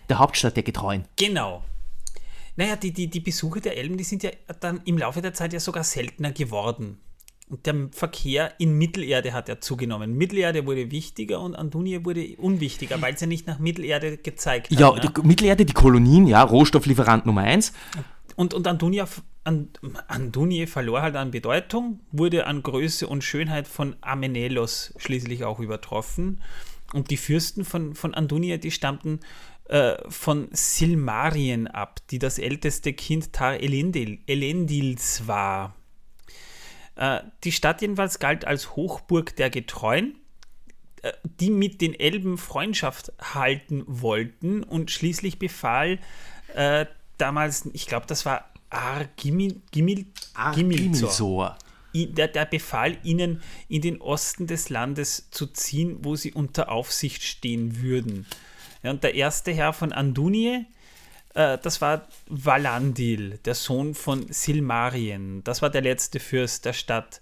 der 0.08 0.20
Hauptstadt 0.20 0.56
der 0.56 0.64
Getreuen. 0.64 1.04
Genau. 1.18 1.64
Naja, 2.56 2.78
die, 2.78 2.94
die, 2.94 3.08
die 3.10 3.20
Besuche 3.20 3.60
der 3.60 3.78
Elben, 3.78 3.98
die 3.98 4.06
sind 4.06 4.24
ja 4.24 4.32
dann 4.62 4.80
im 4.86 4.98
Laufe 4.98 5.22
der 5.22 5.34
Zeit 5.34 5.52
ja 5.52 5.60
sogar 5.60 5.84
seltener 5.84 6.32
geworden. 6.32 6.98
Der 7.50 7.90
Verkehr 7.92 8.54
in 8.60 8.78
Mittelerde 8.78 9.32
hat 9.32 9.48
ja 9.48 9.62
zugenommen. 9.62 10.18
Mittelerde 10.18 10.66
wurde 10.66 10.92
wichtiger 10.92 11.40
und 11.40 11.56
Andunie 11.56 12.04
wurde 12.04 12.36
unwichtiger, 12.38 13.02
weil 13.02 13.16
ja 13.18 13.26
nicht 13.26 13.48
nach 13.48 13.58
Mittelerde 13.58 14.18
gezeigt 14.18 14.70
hat. 14.70 14.80
Ja, 14.80 14.92
ne? 14.92 15.00
die 15.02 15.28
Mittelerde, 15.28 15.66
die 15.66 15.74
Kolonien, 15.74 16.28
ja, 16.28 16.44
Rohstofflieferant 16.44 17.26
Nummer 17.26 17.42
eins. 17.42 17.72
Und, 18.36 18.54
und 18.54 18.68
Andunia, 18.68 19.08
And, 19.46 19.80
Andunie 20.10 20.68
verlor 20.68 21.02
halt 21.02 21.16
an 21.16 21.32
Bedeutung, 21.32 22.02
wurde 22.12 22.48
an 22.48 22.64
Größe 22.64 23.08
und 23.08 23.24
Schönheit 23.24 23.66
von 23.66 23.96
Amenelos 24.02 24.94
schließlich 24.98 25.46
auch 25.46 25.62
übertroffen. 25.62 26.42
Und 26.92 27.12
die 27.12 27.18
Fürsten 27.18 27.64
von, 27.64 27.96
von 27.96 28.14
Andunia, 28.14 28.58
die 28.58 28.72
stammten 28.72 29.22
äh, 29.70 29.96
von 30.10 30.50
Silmarien 30.52 31.68
ab, 31.68 32.02
die 32.12 32.20
das 32.20 32.40
älteste 32.40 32.92
Kind 32.92 33.32
Tar 33.32 33.62
Elendil, 33.62 34.20
Elendils 34.28 35.28
war. 35.28 35.76
Äh, 36.98 37.22
die 37.44 37.52
Stadt 37.52 37.82
jedenfalls 37.82 38.20
galt 38.20 38.46
als 38.46 38.76
Hochburg 38.76 39.36
der 39.36 39.50
Getreuen, 39.50 40.16
äh, 41.04 41.14
die 41.40 41.50
mit 41.52 41.80
den 41.82 41.94
Elben 41.98 42.38
Freundschaft 42.38 43.12
halten 43.22 43.84
wollten 43.88 44.64
und 44.64 44.92
schließlich 44.92 45.40
befahl 45.40 46.00
äh, 46.56 46.86
damals, 47.18 47.70
ich 47.74 47.86
glaube, 47.88 48.06
das 48.08 48.26
war 48.26 48.50
Argimil, 48.70 49.62
Gimil, 49.72 50.06
Gimilzor. 50.54 50.56
Gimilsor. 50.56 51.58
I- 51.94 52.08
Der, 52.14 52.28
der 52.28 52.46
befahl 52.46 52.98
ihnen, 53.04 53.42
in 53.70 53.82
den 53.82 54.02
Osten 54.02 54.46
des 54.48 54.70
Landes 54.70 55.30
zu 55.32 55.48
ziehen, 55.48 56.00
wo 56.02 56.16
sie 56.16 56.34
unter 56.34 56.70
Aufsicht 56.72 57.24
stehen 57.24 57.82
würden. 57.82 58.26
Ja, 58.84 58.92
und 58.92 59.04
der 59.04 59.16
erste 59.16 59.52
Herr 59.54 59.72
von 59.74 59.92
Andunie, 59.94 60.66
äh, 61.38 61.58
das 61.62 61.80
war 61.82 62.08
Valandil, 62.30 63.40
der 63.46 63.56
Sohn 63.56 63.94
von 63.94 64.26
Silmarien. 64.30 65.44
Das 65.44 65.62
war 65.62 65.70
der 65.70 65.82
letzte 65.82 66.20
Fürst 66.20 66.66
der 66.66 66.74
Stadt. 66.74 67.22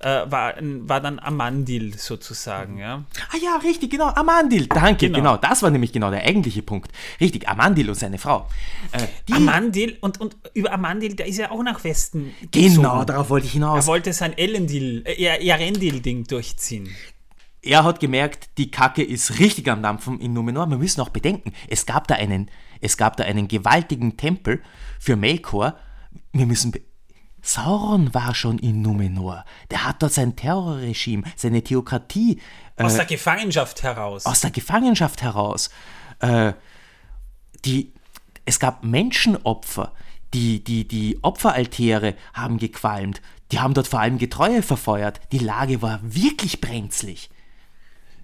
Äh, 0.00 0.28
war, 0.32 0.54
war 0.60 1.00
dann 1.00 1.20
Amandil 1.20 1.96
sozusagen. 1.96 2.76
Ja. 2.78 3.04
Ah 3.30 3.36
ja, 3.40 3.56
richtig, 3.62 3.88
genau, 3.92 4.08
Amandil. 4.08 4.66
Danke, 4.66 5.06
Genau. 5.06 5.18
genau. 5.18 5.36
Das 5.36 5.62
war 5.62 5.70
nämlich 5.70 5.92
genau 5.92 6.10
der 6.10 6.24
eigentliche 6.24 6.60
Punkt. 6.62 6.90
Richtig, 7.20 7.48
Amandil 7.48 7.88
und 7.88 7.94
seine 7.94 8.18
Frau. 8.18 8.48
Äh, 8.90 9.06
die, 9.28 9.34
Amandil, 9.34 9.98
und, 10.00 10.20
und 10.20 10.36
über 10.54 10.72
Amandil, 10.72 11.14
der 11.14 11.26
ist 11.26 11.38
ja 11.38 11.52
auch 11.52 11.62
nach 11.62 11.84
Westen 11.84 12.34
genau, 12.50 12.94
gezogen. 12.94 13.06
darauf 13.06 13.30
wollte 13.30 13.46
ich 13.46 13.52
Er 13.52 13.60
hinaus. 13.60 13.86
wollte 13.86 14.12
sein 14.12 14.36
Elendil, 14.36 15.04
äh, 15.06 15.44
Jarendil-Ding 15.44 16.24
durchziehen. 16.24 16.88
Er 17.64 17.84
hat 17.84 18.00
gemerkt, 18.00 18.48
die 18.58 18.72
Kacke 18.72 19.04
ist 19.04 19.38
richtig 19.38 19.70
am 19.70 19.84
Dampfen 19.84 20.18
in 20.20 20.32
Numenor. 20.32 20.66
Wir 20.68 20.78
müssen 20.78 21.00
auch 21.00 21.10
bedenken, 21.10 21.52
es 21.68 21.86
gab 21.86 22.08
da 22.08 22.16
einen, 22.16 22.50
es 22.82 22.96
gab 22.96 23.16
da 23.16 23.24
einen 23.24 23.48
gewaltigen 23.48 24.16
Tempel 24.16 24.62
für 24.98 25.16
Melkor. 25.16 25.76
Wir 26.32 26.46
müssen 26.46 26.72
Sauron 27.40 28.14
war 28.14 28.34
schon 28.34 28.58
in 28.58 28.82
Numenor. 28.82 29.44
Der 29.70 29.84
hat 29.84 30.02
dort 30.02 30.12
sein 30.12 30.36
Terrorregime, 30.36 31.24
seine 31.34 31.62
Theokratie 31.62 32.40
äh, 32.76 32.84
Aus 32.84 32.94
der 32.94 33.04
Gefangenschaft 33.04 33.82
heraus. 33.82 34.26
aus 34.26 34.40
der 34.40 34.50
Gefangenschaft 34.50 35.22
heraus. 35.22 35.70
Äh, 36.20 36.52
die, 37.64 37.92
es 38.44 38.60
gab 38.60 38.84
Menschenopfer. 38.84 39.92
Die, 40.34 40.64
die, 40.64 40.88
die 40.88 41.18
Opferaltäre 41.22 42.14
haben 42.32 42.58
gequalmt. 42.58 43.20
Die 43.50 43.60
haben 43.60 43.74
dort 43.74 43.88
vor 43.88 44.00
allem 44.00 44.18
Getreue 44.18 44.62
verfeuert. 44.62 45.20
Die 45.32 45.38
Lage 45.38 45.82
war 45.82 46.00
wirklich 46.02 46.60
brenzlig. 46.60 47.28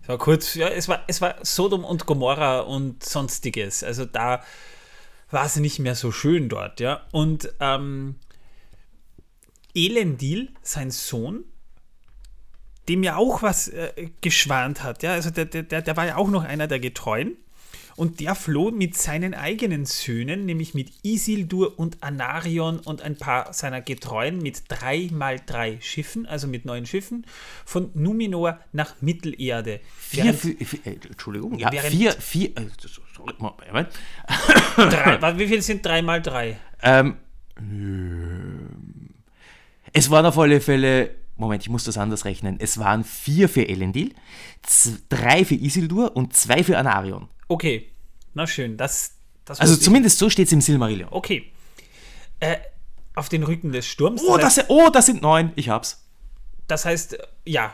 Es 0.09 0.13
war 0.13 0.19
kurz, 0.19 0.55
ja, 0.55 0.69
es 0.69 0.89
war, 0.89 1.05
es 1.07 1.21
war 1.21 1.35
Sodom 1.43 1.85
und 1.85 2.07
Gomorra 2.07 2.61
und 2.61 3.05
sonstiges. 3.05 3.85
Also 3.85 4.07
da 4.07 4.43
war 5.31 5.45
es 5.45 5.57
nicht 5.57 5.81
mehr 5.81 5.95
so 5.95 6.13
schön 6.13 6.49
dort, 6.49 6.81
ja. 6.81 7.07
Und 7.13 7.53
ähm, 7.61 8.15
Elendil, 9.75 10.49
sein 10.63 10.91
Sohn, 10.91 11.45
dem 12.89 13.03
ja 13.03 13.17
auch 13.17 13.43
was 13.43 13.69
äh, 13.69 14.09
geschwant 14.23 14.83
hat, 14.83 15.03
ja, 15.03 15.13
also 15.13 15.29
der, 15.29 15.45
der, 15.45 15.83
der 15.83 15.97
war 15.99 16.07
ja 16.07 16.17
auch 16.17 16.29
noch 16.29 16.43
einer 16.43 16.69
der 16.69 16.81
Getreuen. 16.81 17.37
Und 17.99 18.21
der 18.21 18.37
floh 18.37 18.71
mit 18.71 18.97
seinen 18.97 19.35
eigenen 19.35 19.85
Söhnen, 19.85 20.47
nämlich 20.47 20.73
mit 20.73 20.93
Isildur 21.03 21.81
und 21.81 22.01
Anarion 22.01 22.79
und 22.79 23.03
ein 23.03 23.17
paar 23.17 23.53
seiner 23.53 23.81
Getreuen 23.81 24.39
mit 24.39 24.63
drei 24.69 25.09
mal 25.11 25.41
drei 25.45 25.79
Schiffen, 25.81 26.25
also 26.25 26.47
mit 26.47 26.65
neun 26.65 26.87
Schiffen, 26.87 27.27
von 27.65 27.91
Numenor 27.95 28.61
nach 28.71 28.95
Mittelerde. 29.01 29.81
Vier, 29.99 30.33
vier, 30.33 30.55
vier 30.65 30.87
äh, 30.87 30.91
Entschuldigung, 31.09 31.59
ja, 31.59 31.73
vier, 31.73 32.13
vier, 32.13 32.51
äh, 32.51 32.67
sorry, 33.17 33.35
Moment. 33.39 33.89
drei, 34.77 35.37
wie 35.37 35.49
viel 35.49 35.63
sind 35.63 35.85
drei 35.85 36.01
mal 36.01 36.23
drei? 36.23 36.57
Ähm, 36.81 37.17
es 39.93 40.09
waren 40.09 40.27
auf 40.27 40.39
alle 40.39 40.61
Fälle 40.61 41.17
Moment, 41.39 41.63
ich 41.63 41.71
muss 41.71 41.85
das 41.85 41.97
anders 41.97 42.25
rechnen. 42.25 42.57
Es 42.59 42.79
waren 42.79 43.05
vier 43.05 43.49
für 43.49 43.67
Elendil, 43.69 44.13
drei 45.09 45.45
für 45.45 45.55
Isildur 45.55 46.17
und 46.17 46.35
zwei 46.35 46.65
für 46.65 46.77
Anarion. 46.77 47.29
Okay, 47.47 47.89
na 48.35 48.47
schön. 48.47 48.77
Das, 48.77 49.13
das 49.45 49.61
also 49.61 49.77
zumindest 49.77 50.17
ich. 50.17 50.19
so 50.19 50.31
steht 50.31 50.49
es 50.49 50.53
im 50.53 50.61
Silmarillion. 50.61 51.09
Okay. 51.13 51.51
Äh, 52.41 52.57
auf 53.15 53.29
den 53.29 53.45
Rücken 53.45 53.73
des 53.73 53.87
Sturms. 53.87 54.23
Oh 54.23 54.37
das, 54.37 54.59
heißt, 54.59 54.69
oh, 54.69 54.91
das 54.91 55.07
sind 55.07 55.23
neun. 55.23 55.53
Ich 55.55 55.69
hab's. 55.69 56.05
Das 56.67 56.85
heißt, 56.85 57.19
ja. 57.45 57.73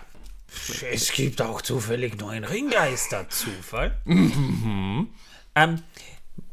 Es 0.90 1.10
gibt 1.12 1.42
auch 1.42 1.62
zufällig 1.62 2.18
neun 2.18 2.44
Ringgeister. 2.44 3.28
Zufall. 3.30 3.98
Mhm. 4.04 5.08
Ähm, 5.54 5.82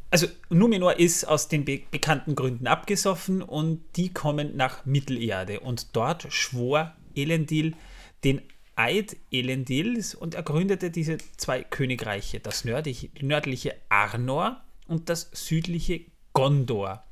also 0.09 0.27
Numenor 0.49 0.97
ist 0.97 1.25
aus 1.25 1.49
den 1.49 1.65
be 1.65 1.81
bekannten 1.91 2.35
Gründen 2.35 2.67
abgesoffen 2.67 3.41
und 3.41 3.83
die 3.95 4.13
kommen 4.13 4.55
nach 4.55 4.85
Mittelerde. 4.85 5.59
Und 5.59 5.95
dort 5.95 6.27
schwor 6.33 6.95
Elendil 7.15 7.75
den 8.23 8.41
Eid 8.75 9.17
Elendils 9.31 10.15
und 10.15 10.35
er 10.35 10.43
gründete 10.43 10.91
diese 10.91 11.17
zwei 11.37 11.63
Königreiche, 11.63 12.39
das 12.39 12.65
nördliche, 12.65 13.75
Arnor 13.89 14.61
und 14.87 15.09
das 15.09 15.29
südliche 15.33 16.01
Gondor. 16.33 17.03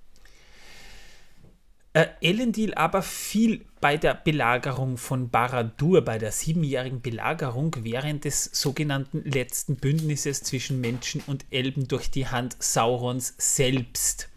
Äh, 1.93 2.07
Elendil 2.21 2.73
aber 2.75 3.01
fiel 3.01 3.65
bei 3.81 3.97
der 3.97 4.13
Belagerung 4.13 4.97
von 4.97 5.29
Baradur, 5.29 6.01
bei 6.03 6.17
der 6.17 6.31
siebenjährigen 6.31 7.01
Belagerung 7.01 7.75
während 7.79 8.25
des 8.25 8.45
sogenannten 8.45 9.23
letzten 9.23 9.75
Bündnisses 9.75 10.43
zwischen 10.43 10.81
Menschen 10.81 11.21
und 11.25 11.45
Elben 11.49 11.87
durch 11.87 12.11
die 12.11 12.27
Hand 12.27 12.55
Saurons 12.59 13.33
selbst. 13.37 14.29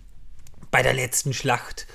Bei 0.70 0.83
der 0.83 0.94
letzten 0.94 1.35
Schlacht. 1.35 1.87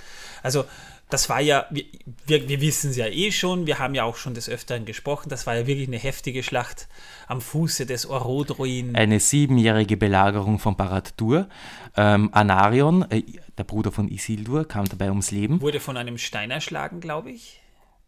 Also 0.43 0.65
das 1.09 1.29
war 1.29 1.39
ja, 1.39 1.65
wir, 1.69 1.85
wir, 2.25 2.49
wir 2.49 2.59
wissen 2.59 2.89
es 2.89 2.97
ja 2.97 3.07
eh 3.07 3.31
schon, 3.31 3.65
wir 3.65 3.79
haben 3.79 3.95
ja 3.95 4.03
auch 4.03 4.17
schon 4.17 4.33
des 4.33 4.49
Öfteren 4.49 4.85
gesprochen, 4.85 5.29
das 5.29 5.47
war 5.47 5.55
ja 5.55 5.65
wirklich 5.65 5.87
eine 5.87 5.97
heftige 5.97 6.43
Schlacht 6.43 6.87
am 7.27 7.39
Fuße 7.39 7.85
des 7.85 8.09
Orodruin. 8.09 8.95
Eine 8.95 9.19
siebenjährige 9.19 9.95
Belagerung 9.95 10.59
von 10.59 10.75
Barad-dur. 10.75 11.47
Ähm, 11.95 12.29
Anarion, 12.33 13.09
äh, 13.09 13.23
der 13.57 13.63
Bruder 13.63 13.91
von 13.91 14.09
Isildur, 14.09 14.67
kam 14.67 14.87
dabei 14.89 15.09
ums 15.09 15.31
Leben. 15.31 15.61
Wurde 15.61 15.79
von 15.79 15.95
einem 15.95 16.17
Stein 16.17 16.51
erschlagen, 16.51 16.99
glaube 16.99 17.31
ich, 17.31 17.61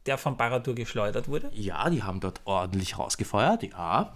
der 0.05 0.17
von 0.17 0.35
Barad-dur 0.35 0.75
geschleudert 0.75 1.29
wurde. 1.29 1.49
Ja, 1.53 1.89
die 1.89 2.03
haben 2.03 2.19
dort 2.19 2.41
ordentlich 2.43 2.97
rausgefeuert, 2.97 3.63
ja. 3.63 4.13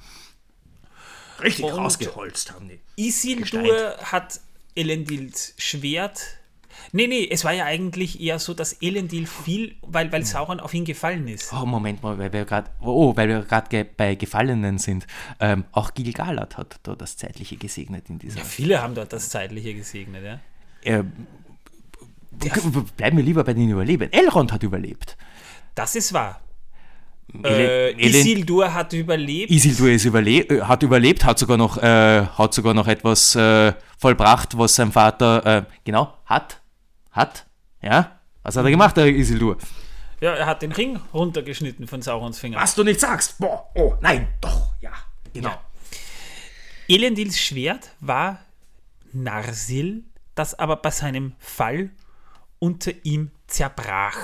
Richtig 1.42 1.66
Und 1.66 1.72
rausgeholzt 1.72 2.52
haben 2.52 2.70
die. 2.70 2.80
Isildur 2.98 3.96
hat 4.04 4.42
Elendils 4.76 5.54
Schwert 5.58 6.20
Nee, 6.92 7.08
nee, 7.08 7.28
es 7.30 7.44
war 7.44 7.54
ja 7.54 7.66
eigentlich 7.66 8.22
eher 8.22 8.40
so, 8.40 8.54
dass 8.54 8.74
Elendil 8.82 9.26
fiel, 9.26 9.76
weil, 9.82 10.12
weil 10.12 10.26
Sauron 10.26 10.60
auf 10.60 10.74
ihn 10.74 10.86
gefallen 10.86 11.28
ist. 11.28 11.52
Oh, 11.54 11.66
Moment 11.66 12.04
mal, 12.04 12.18
weil 12.18 12.32
wir 12.32 12.46
gerade 12.46 12.70
oh, 12.82 13.16
weil 13.16 13.28
wir 13.28 13.42
gerade 13.42 13.70
ge 13.70 13.86
bei 13.98 14.16
Gefallenen 14.16 14.78
sind. 14.78 15.08
Ähm, 15.40 15.66
auch 15.72 15.94
Gilgalad 15.94 16.58
hat 16.58 16.80
da 16.84 16.96
das 16.96 17.18
Zeitliche 17.18 17.58
gesegnet 17.58 18.10
in 18.10 18.20
dieser. 18.20 18.40
Ja, 18.40 18.44
viele 18.44 18.82
haben 18.82 18.96
dort 18.96 19.14
das 19.14 19.30
Zeitliche 19.30 19.74
gesegnet, 19.74 20.24
ja. 20.24 20.40
Äh, 20.84 21.04
bleiben 22.98 23.18
wir 23.18 23.24
lieber 23.24 23.44
bei 23.44 23.54
den 23.54 23.70
Überlebenden. 23.70 24.20
Elrond 24.20 24.52
hat 24.52 24.64
überlebt. 24.64 25.18
Das 25.76 25.96
ist 25.96 26.14
wahr. 26.14 26.42
Äh, 27.44 27.94
Isildur 27.94 28.74
hat 28.74 28.94
überlebt. 28.94 29.50
Isildur 29.50 29.90
ist 29.90 30.06
überle 30.06 30.42
äh, 30.42 30.62
hat 30.62 30.84
überlebt, 30.84 31.26
hat 31.26 31.40
sogar 31.40 31.58
noch, 31.58 31.78
äh, 31.78 32.26
hat 32.26 32.54
sogar 32.54 32.74
noch 32.74 32.88
etwas 32.88 33.36
äh, 33.36 33.74
vollbracht, 33.98 34.58
was 34.58 34.76
sein 34.76 34.92
Vater, 34.92 35.46
äh, 35.46 35.64
genau, 35.84 36.14
hat 36.26 36.60
hat, 37.14 37.46
ja? 37.82 38.20
Was 38.44 38.58
hat 38.58 38.66
er 38.66 38.72
gemacht, 38.72 38.98
der 38.98 39.08
Isildur? 39.08 39.58
Ja, 40.20 40.34
er 40.36 40.46
hat 40.46 40.62
den 40.62 40.72
Ring 40.72 41.00
runtergeschnitten 41.14 41.88
von 41.88 42.02
Saurons 42.02 42.40
Finger. 42.40 42.60
Was 42.60 42.76
du 42.76 42.84
nicht 42.84 43.00
sagst. 43.00 43.38
Boah, 43.40 43.70
oh, 43.76 43.96
nein, 44.02 44.28
doch, 44.42 44.74
ja, 44.82 44.92
genau. 45.34 45.50
Ja. 45.50 45.62
Elendils 46.88 47.40
Schwert 47.40 47.92
war 48.00 48.40
Narsil, 49.14 50.04
das 50.36 50.58
aber 50.58 50.78
bei 50.78 50.92
seinem 50.92 51.36
Fall 51.40 51.90
unter 52.60 52.92
ihm 53.04 53.32
zerbrach. 53.48 54.18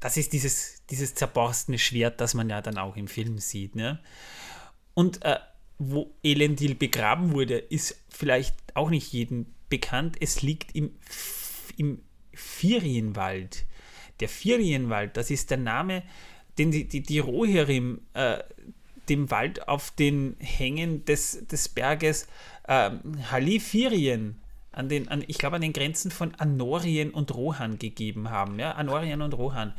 Das 0.00 0.16
ist 0.16 0.32
dieses, 0.32 0.84
dieses 0.90 1.14
zerborstene 1.14 1.78
Schwert, 1.78 2.20
das 2.20 2.34
man 2.34 2.50
ja 2.50 2.60
dann 2.60 2.78
auch 2.78 2.96
im 2.96 3.08
Film 3.08 3.38
sieht. 3.38 3.76
Ne? 3.76 4.00
Und 4.94 5.24
äh, 5.24 5.38
wo 5.78 6.14
Elendil 6.22 6.74
begraben 6.74 7.32
wurde, 7.32 7.58
ist 7.58 7.96
vielleicht 8.08 8.56
auch 8.74 8.90
nicht 8.90 9.12
jedem 9.12 9.46
bekannt. 9.72 10.18
Es 10.20 10.42
liegt 10.42 10.76
im, 10.76 10.90
im 11.78 12.02
Firienwald. 12.34 13.64
Der 14.20 14.28
Firienwald, 14.28 15.16
das 15.16 15.30
ist 15.30 15.50
der 15.50 15.56
Name, 15.56 16.02
den 16.58 16.70
die, 16.70 16.86
die, 16.86 17.02
die 17.02 17.18
Rohirrim 17.18 18.02
äh, 18.12 18.40
dem 19.08 19.30
Wald 19.30 19.68
auf 19.68 19.90
den 19.90 20.36
Hängen 20.40 21.06
des, 21.06 21.46
des 21.46 21.70
Berges 21.70 22.28
äh, 22.64 22.90
Halifirien, 23.30 24.42
an 24.72 24.90
den, 24.90 25.08
an, 25.08 25.24
ich 25.26 25.38
glaube 25.38 25.56
an 25.56 25.62
den 25.62 25.72
Grenzen 25.72 26.10
von 26.10 26.34
Anorien 26.34 27.10
und 27.10 27.34
Rohan 27.34 27.78
gegeben 27.78 28.28
haben. 28.28 28.58
Ja? 28.58 28.72
Anorien 28.72 29.22
und 29.22 29.32
Rohan. 29.32 29.72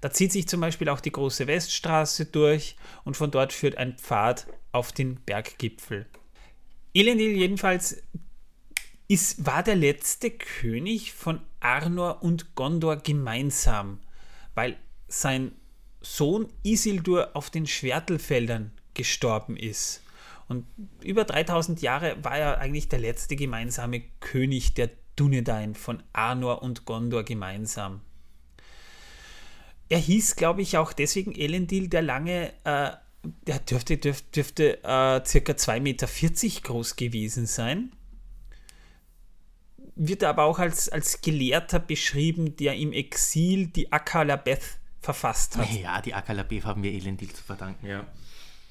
Da 0.00 0.10
zieht 0.10 0.32
sich 0.32 0.48
zum 0.48 0.60
Beispiel 0.60 0.88
auch 0.88 1.00
die 1.00 1.12
große 1.12 1.46
Weststraße 1.46 2.26
durch 2.26 2.74
und 3.04 3.16
von 3.16 3.30
dort 3.30 3.52
führt 3.52 3.78
ein 3.78 3.96
Pfad 3.96 4.48
auf 4.72 4.90
den 4.90 5.20
Berggipfel. 5.20 6.06
Elendil 6.92 7.36
jedenfalls 7.36 8.02
ist, 9.08 9.44
war 9.44 9.62
der 9.62 9.76
letzte 9.76 10.30
König 10.30 11.12
von 11.12 11.40
Arnor 11.60 12.22
und 12.22 12.54
Gondor 12.54 12.96
gemeinsam, 12.96 14.00
weil 14.54 14.76
sein 15.08 15.52
Sohn 16.00 16.48
Isildur 16.62 17.30
auf 17.34 17.50
den 17.50 17.66
Schwertelfeldern 17.66 18.72
gestorben 18.94 19.56
ist. 19.56 20.02
Und 20.48 20.66
über 21.02 21.24
3000 21.24 21.80
Jahre 21.82 22.22
war 22.22 22.36
er 22.36 22.58
eigentlich 22.58 22.88
der 22.88 22.98
letzte 22.98 23.36
gemeinsame 23.36 24.02
König 24.20 24.74
der 24.74 24.90
Dunedain 25.16 25.74
von 25.74 26.02
Arnor 26.12 26.62
und 26.62 26.84
Gondor 26.84 27.24
gemeinsam. 27.24 28.00
Er 29.88 29.98
hieß, 29.98 30.36
glaube 30.36 30.62
ich, 30.62 30.76
auch 30.76 30.92
deswegen 30.92 31.34
Elendil, 31.34 31.88
der 31.88 32.02
lange, 32.02 32.52
äh, 32.64 32.90
der 33.46 33.58
dürfte, 33.60 33.96
dürfte, 33.96 34.30
dürfte 34.34 34.84
äh, 34.84 35.24
circa 35.24 35.52
2,40 35.52 35.80
Meter 35.80 36.08
groß 36.62 36.96
gewesen 36.96 37.46
sein 37.46 37.92
wird 39.96 40.22
er 40.22 40.30
aber 40.30 40.44
auch 40.44 40.58
als, 40.58 40.88
als 40.88 41.20
Gelehrter 41.20 41.78
beschrieben, 41.78 42.56
der 42.56 42.74
im 42.74 42.92
Exil 42.92 43.68
die 43.68 43.92
Akalabeth 43.92 44.78
verfasst 45.00 45.56
hat. 45.56 45.70
Ja, 45.70 46.00
die 46.00 46.14
Akalabeth 46.14 46.64
haben 46.64 46.82
wir 46.82 46.92
Elendil 46.92 47.32
zu 47.32 47.42
verdanken, 47.42 47.86
ja. 47.86 48.06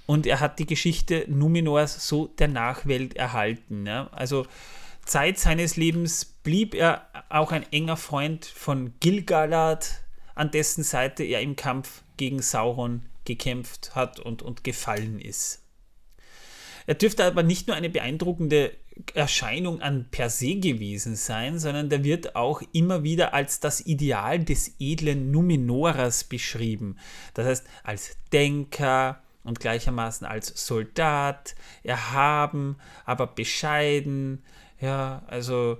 Und 0.05 0.27
er 0.27 0.39
hat 0.39 0.59
die 0.59 0.65
Geschichte 0.65 1.25
Numenors 1.29 2.07
so 2.07 2.27
der 2.27 2.49
Nachwelt 2.49 3.15
erhalten. 3.15 3.85
Ja? 3.85 4.09
Also 4.11 4.45
Zeit 5.05 5.39
seines 5.39 5.77
Lebens 5.77 6.25
blieb 6.25 6.73
er 6.73 7.07
auch 7.29 7.51
ein 7.51 7.65
enger 7.71 7.95
Freund 7.95 8.45
von 8.45 8.93
Gilgalad, 8.99 10.01
an 10.35 10.51
dessen 10.51 10.83
Seite 10.83 11.23
er 11.23 11.41
im 11.41 11.55
Kampf 11.55 12.03
gegen 12.17 12.41
Sauron 12.41 13.03
gekämpft 13.23 13.95
hat 13.95 14.19
und, 14.19 14.41
und 14.41 14.63
gefallen 14.63 15.21
ist. 15.21 15.61
Er 16.85 16.95
dürfte 16.95 17.23
aber 17.23 17.43
nicht 17.43 17.67
nur 17.67 17.77
eine 17.77 17.89
beeindruckende 17.89 18.75
Erscheinung 19.13 19.81
an 19.81 20.07
per 20.11 20.29
se 20.29 20.55
gewesen 20.55 21.15
sein, 21.15 21.59
sondern 21.59 21.89
der 21.89 22.03
wird 22.03 22.35
auch 22.35 22.61
immer 22.73 23.03
wieder 23.03 23.33
als 23.33 23.59
das 23.59 23.81
Ideal 23.85 24.43
des 24.43 24.75
edlen 24.79 25.31
Numenorers 25.31 26.23
beschrieben. 26.23 26.97
Das 27.33 27.47
heißt, 27.47 27.67
als 27.83 28.17
Denker 28.31 29.21
und 29.43 29.59
gleichermaßen 29.59 30.25
als 30.25 30.65
Soldat, 30.65 31.55
erhaben, 31.83 32.77
aber 33.05 33.27
bescheiden. 33.27 34.43
Ja, 34.79 35.23
also 35.27 35.77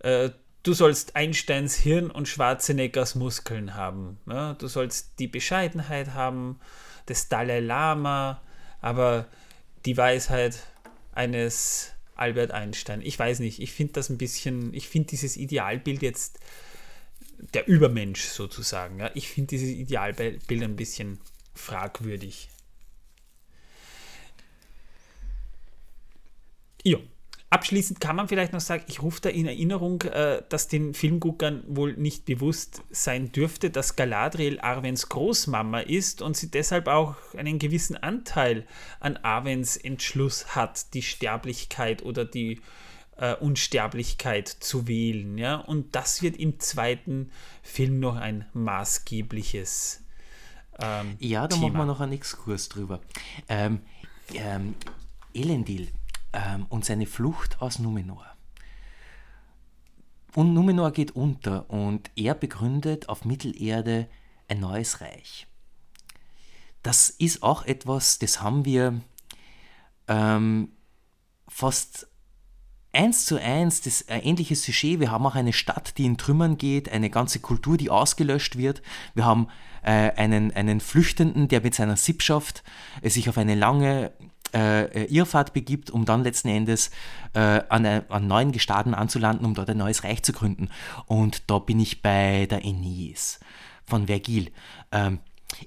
äh, 0.00 0.30
du 0.62 0.72
sollst 0.72 1.16
Einsteins 1.16 1.76
Hirn 1.76 2.10
und 2.10 2.28
Schwarzeneggers 2.28 3.14
Muskeln 3.14 3.74
haben. 3.74 4.18
Ja? 4.26 4.54
Du 4.54 4.68
sollst 4.68 5.18
die 5.18 5.28
Bescheidenheit 5.28 6.14
haben 6.14 6.60
des 7.08 7.28
Dalai 7.28 7.60
Lama, 7.60 8.40
aber 8.80 9.26
die 9.84 9.96
Weisheit 9.96 10.58
eines 11.12 11.92
Albert 12.14 12.50
Einstein. 12.50 13.02
Ich 13.02 13.18
weiß 13.18 13.40
nicht, 13.40 13.60
ich 13.60 13.72
finde 13.72 13.94
das 13.94 14.10
ein 14.10 14.18
bisschen, 14.18 14.72
ich 14.74 14.88
finde 14.88 15.08
dieses 15.08 15.36
Idealbild 15.36 16.02
jetzt 16.02 16.38
der 17.54 17.66
Übermensch 17.66 18.22
sozusagen. 18.22 18.98
Ja? 18.98 19.10
Ich 19.14 19.28
finde 19.28 19.48
dieses 19.48 19.68
Idealbild 19.68 20.50
ein 20.50 20.76
bisschen 20.76 21.18
fragwürdig. 21.54 22.48
Ja. 26.84 26.98
Abschließend 27.52 28.00
kann 28.00 28.16
man 28.16 28.28
vielleicht 28.28 28.54
noch 28.54 28.62
sagen, 28.62 28.84
ich 28.88 29.02
rufe 29.02 29.20
da 29.20 29.28
in 29.28 29.44
Erinnerung, 29.44 30.00
äh, 30.00 30.42
dass 30.48 30.68
den 30.68 30.94
Filmguckern 30.94 31.62
wohl 31.66 31.92
nicht 31.98 32.24
bewusst 32.24 32.80
sein 32.88 33.30
dürfte, 33.30 33.68
dass 33.68 33.94
Galadriel 33.94 34.58
Arwens 34.58 35.10
Großmama 35.10 35.80
ist 35.80 36.22
und 36.22 36.34
sie 36.34 36.50
deshalb 36.50 36.88
auch 36.88 37.14
einen 37.36 37.58
gewissen 37.58 37.94
Anteil 37.94 38.66
an 39.00 39.18
Arwens 39.18 39.76
Entschluss 39.76 40.56
hat, 40.56 40.94
die 40.94 41.02
Sterblichkeit 41.02 42.02
oder 42.02 42.24
die 42.24 42.62
äh, 43.18 43.34
Unsterblichkeit 43.34 44.48
zu 44.48 44.88
wählen. 44.88 45.36
Ja? 45.36 45.56
Und 45.56 45.94
das 45.94 46.22
wird 46.22 46.38
im 46.38 46.58
zweiten 46.58 47.32
Film 47.62 48.00
noch 48.00 48.16
ein 48.16 48.46
maßgebliches 48.54 50.02
ähm, 50.80 51.16
Ja, 51.18 51.46
da 51.46 51.56
Thema. 51.56 51.66
machen 51.68 51.76
wir 51.80 51.84
noch 51.84 52.00
einen 52.00 52.12
Exkurs 52.12 52.70
drüber. 52.70 53.02
Ähm, 53.46 53.82
ähm, 54.32 54.74
Elendil 55.34 55.88
ähm, 56.32 56.66
und 56.68 56.84
seine 56.84 57.06
Flucht 57.06 57.60
aus 57.60 57.78
Numenor. 57.78 58.26
Und 60.34 60.54
Numenor 60.54 60.92
geht 60.92 61.10
unter 61.10 61.68
und 61.68 62.10
er 62.16 62.34
begründet 62.34 63.08
auf 63.08 63.24
Mittelerde 63.24 64.08
ein 64.48 64.60
neues 64.60 65.00
Reich. 65.00 65.46
Das 66.82 67.10
ist 67.10 67.42
auch 67.42 67.64
etwas, 67.64 68.18
das 68.18 68.40
haben 68.40 68.64
wir 68.64 69.00
ähm, 70.08 70.72
fast 71.48 72.08
eins 72.92 73.24
zu 73.24 73.40
eins 73.40 73.80
das 73.80 74.08
ein 74.08 74.22
ähnliches 74.22 74.64
Sujet. 74.64 75.00
Wir 75.00 75.10
haben 75.10 75.26
auch 75.26 75.34
eine 75.34 75.52
Stadt, 75.52 75.96
die 75.98 76.04
in 76.04 76.18
Trümmern 76.18 76.58
geht, 76.58 76.90
eine 76.90 77.10
ganze 77.10 77.40
Kultur, 77.40 77.76
die 77.76 77.90
ausgelöscht 77.90 78.56
wird. 78.56 78.82
Wir 79.14 79.24
haben 79.24 79.48
äh, 79.82 80.12
einen, 80.12 80.50
einen 80.52 80.80
Flüchtenden, 80.80 81.48
der 81.48 81.62
mit 81.62 81.74
seiner 81.74 81.96
Sippschaft 81.96 82.62
äh, 83.00 83.08
sich 83.08 83.28
auf 83.28 83.38
eine 83.38 83.54
lange 83.54 84.12
äh, 84.54 85.04
Irrfahrt 85.06 85.52
begibt, 85.52 85.90
um 85.90 86.04
dann 86.04 86.24
letzten 86.24 86.48
Endes 86.48 86.90
äh, 87.34 87.62
an, 87.68 87.84
äh, 87.84 88.02
an 88.08 88.26
neuen 88.26 88.52
Gestaden 88.52 88.94
anzulanden, 88.94 89.46
um 89.46 89.54
dort 89.54 89.70
ein 89.70 89.78
neues 89.78 90.04
Reich 90.04 90.22
zu 90.22 90.32
gründen. 90.32 90.68
Und 91.06 91.50
da 91.50 91.58
bin 91.58 91.80
ich 91.80 92.02
bei 92.02 92.46
der 92.46 92.58
Aeneis 92.58 93.40
von 93.84 94.06
Vergil. 94.06 94.50
Ähm, 94.90 95.20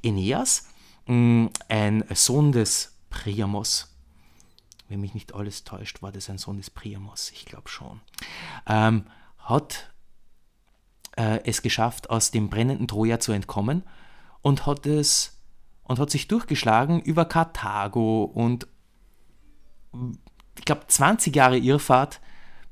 Aeneas, 0.04 0.68
mh, 1.08 1.50
ein 1.70 2.04
Sohn 2.14 2.52
des 2.52 2.98
Priamos, 3.10 3.96
wenn 4.90 5.02
mich 5.02 5.14
nicht 5.14 5.34
alles 5.34 5.64
täuscht, 5.64 6.02
war 6.02 6.12
das 6.12 6.30
ein 6.30 6.38
Sohn 6.38 6.58
des 6.58 6.70
Priamos, 6.70 7.32
ich 7.32 7.46
glaube 7.46 7.70
schon, 7.70 8.02
ähm, 8.68 9.06
hat 9.40 9.92
äh, 11.16 11.40
es 11.44 11.62
geschafft, 11.62 12.10
aus 12.10 12.32
dem 12.32 12.50
brennenden 12.50 12.88
Troja 12.88 13.20
zu 13.20 13.32
entkommen 13.32 13.84
und 14.42 14.66
hat 14.66 14.86
es 14.86 15.32
und 15.84 16.00
hat 16.00 16.10
sich 16.10 16.28
durchgeschlagen 16.28 17.00
über 17.00 17.26
Karthago 17.26 18.24
und 18.24 18.68
ich 20.58 20.66
glaube, 20.66 20.84
20 20.88 21.36
Jahre 21.36 21.58
Irrfahrt, 21.58 22.22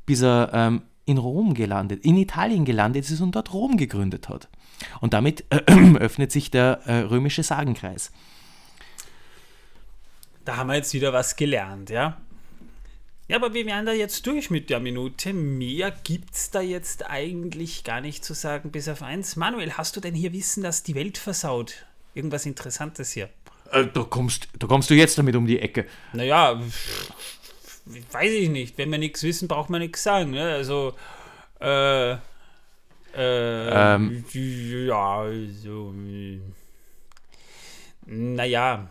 bis 0.06 0.22
er 0.22 0.52
ähm, 0.54 0.84
in 1.06 1.18
Rom 1.18 1.54
gelandet, 1.54 2.04
in 2.06 2.18
Italien 2.18 2.66
gelandet 2.66 3.10
ist 3.10 3.22
und 3.22 3.36
dort 3.36 3.54
Rom 3.54 3.78
gegründet 3.78 4.30
hat. 4.30 4.50
Und 5.02 5.14
damit 5.14 5.46
äh, 5.50 5.62
öffnet 5.98 6.32
sich 6.32 6.52
der 6.52 6.82
äh, 6.86 7.00
römische 7.00 7.44
Sagenkreis. 7.44 8.12
Da 10.46 10.58
haben 10.58 10.68
wir 10.68 10.76
jetzt 10.76 10.94
wieder 10.94 11.14
was 11.14 11.36
gelernt, 11.36 11.90
ja. 11.90 12.18
Ja, 13.30 13.38
aber 13.38 13.54
wir 13.54 13.66
werden 13.66 13.86
da 13.86 13.94
jetzt 13.94 14.28
durch 14.28 14.50
mit 14.50 14.70
der 14.70 14.82
Minute. 14.82 15.32
Mehr 15.32 15.92
gibt 16.04 16.36
es 16.36 16.52
da 16.52 16.60
jetzt 16.60 17.10
eigentlich 17.10 17.86
gar 17.86 18.02
nicht 18.02 18.26
zu 18.26 18.34
sagen, 18.34 18.72
bis 18.72 18.90
auf 18.90 19.02
eins. 19.02 19.38
Manuel, 19.38 19.74
hast 19.74 19.96
du 19.96 20.02
denn 20.02 20.14
hier 20.14 20.34
Wissen, 20.34 20.62
dass 20.62 20.84
die 20.84 20.96
Welt 20.96 21.18
versaut? 21.18 21.86
Irgendwas 22.14 22.46
Interessantes 22.46 23.14
hier? 23.14 23.30
Äh, 23.74 23.88
da, 23.94 24.04
kommst, 24.04 24.48
da 24.58 24.68
kommst 24.68 24.90
du 24.90 24.94
jetzt 24.94 25.18
damit 25.18 25.36
um 25.36 25.48
die 25.48 25.60
Ecke. 25.60 25.86
Naja, 26.14 26.62
weiß 28.12 28.32
ich 28.32 28.50
nicht. 28.50 28.78
Wenn 28.78 28.92
wir 28.92 29.00
nichts 29.00 29.24
wissen, 29.24 29.48
braucht 29.48 29.70
man 29.70 29.82
nichts 29.82 30.04
sagen. 30.04 30.32
Ne? 30.32 30.54
Also, 30.54 30.94
äh, 31.60 32.12
äh, 32.12 32.18
ähm. 33.16 34.26
ja, 34.32 35.18
also, 35.20 35.94
naja. 38.06 38.90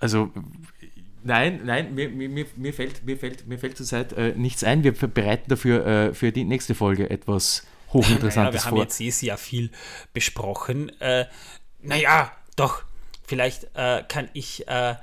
Also, 0.00 0.32
Nein, 1.24 1.60
nein, 1.64 1.94
mir, 1.94 2.08
mir, 2.08 2.46
mir, 2.56 2.72
fällt, 2.72 3.04
mir, 3.04 3.18
fällt, 3.18 3.46
mir 3.46 3.58
fällt 3.58 3.76
zurzeit 3.76 4.12
äh, 4.14 4.32
nichts 4.36 4.64
ein. 4.64 4.84
Wir 4.84 4.92
bereiten 4.92 5.50
dafür 5.50 5.86
äh, 5.86 6.14
für 6.14 6.32
die 6.32 6.44
nächste 6.44 6.74
Folge 6.74 7.10
etwas 7.10 7.66
hochinteressantes 7.92 8.36
naja, 8.36 8.52
wir 8.52 8.60
vor. 8.60 8.72
Wir 8.72 8.80
haben 8.80 8.88
jetzt 8.88 9.00
eh 9.00 9.10
sehr 9.10 9.36
viel 9.36 9.70
besprochen. 10.14 10.90
Äh, 11.00 11.26
naja, 11.80 12.32
doch, 12.56 12.82
vielleicht 13.26 13.68
äh, 13.74 14.02
kann 14.08 14.28
ich 14.32 14.66
äh, 14.68 14.96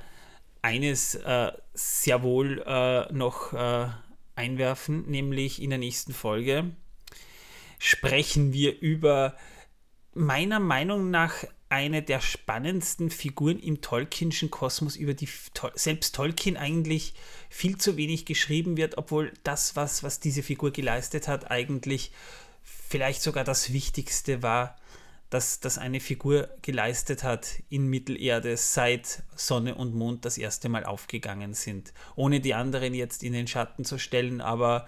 eines 0.62 1.14
äh, 1.14 1.52
sehr 1.74 2.22
wohl 2.22 2.62
äh, 2.66 3.12
noch 3.12 3.52
äh, 3.52 3.88
einwerfen, 4.34 5.08
nämlich 5.08 5.62
in 5.62 5.70
der 5.70 5.78
nächsten 5.78 6.12
Folge 6.12 6.72
sprechen 7.78 8.52
wir 8.52 8.80
über 8.80 9.36
meiner 10.14 10.60
Meinung 10.60 11.10
nach 11.10 11.44
eine 11.68 12.02
der 12.02 12.20
spannendsten 12.20 13.10
Figuren 13.10 13.58
im 13.58 13.80
Tolkienschen 13.80 14.50
Kosmos, 14.50 14.96
über 14.96 15.14
die 15.14 15.28
selbst 15.74 16.14
Tolkien 16.14 16.56
eigentlich 16.56 17.14
viel 17.50 17.76
zu 17.76 17.96
wenig 17.96 18.24
geschrieben 18.24 18.76
wird, 18.76 18.98
obwohl 18.98 19.32
das, 19.42 19.74
was, 19.74 20.02
was 20.02 20.20
diese 20.20 20.42
Figur 20.42 20.70
geleistet 20.70 21.26
hat, 21.26 21.50
eigentlich 21.50 22.12
vielleicht 22.62 23.20
sogar 23.20 23.42
das 23.42 23.72
Wichtigste 23.72 24.42
war, 24.42 24.76
dass 25.30 25.60
das 25.60 25.78
eine 25.78 26.00
Figur 26.00 26.48
geleistet 26.62 27.24
hat 27.24 27.62
in 27.68 27.86
Mittelerde, 27.88 28.56
seit 28.56 29.22
Sonne 29.34 29.74
und 29.74 29.94
Mond 29.94 30.24
das 30.24 30.38
erste 30.38 30.68
Mal 30.68 30.84
aufgegangen 30.84 31.54
sind. 31.54 31.92
Ohne 32.14 32.40
die 32.40 32.54
anderen 32.54 32.94
jetzt 32.94 33.22
in 33.22 33.32
den 33.32 33.46
Schatten 33.46 33.84
zu 33.84 33.98
stellen, 33.98 34.40
aber 34.40 34.86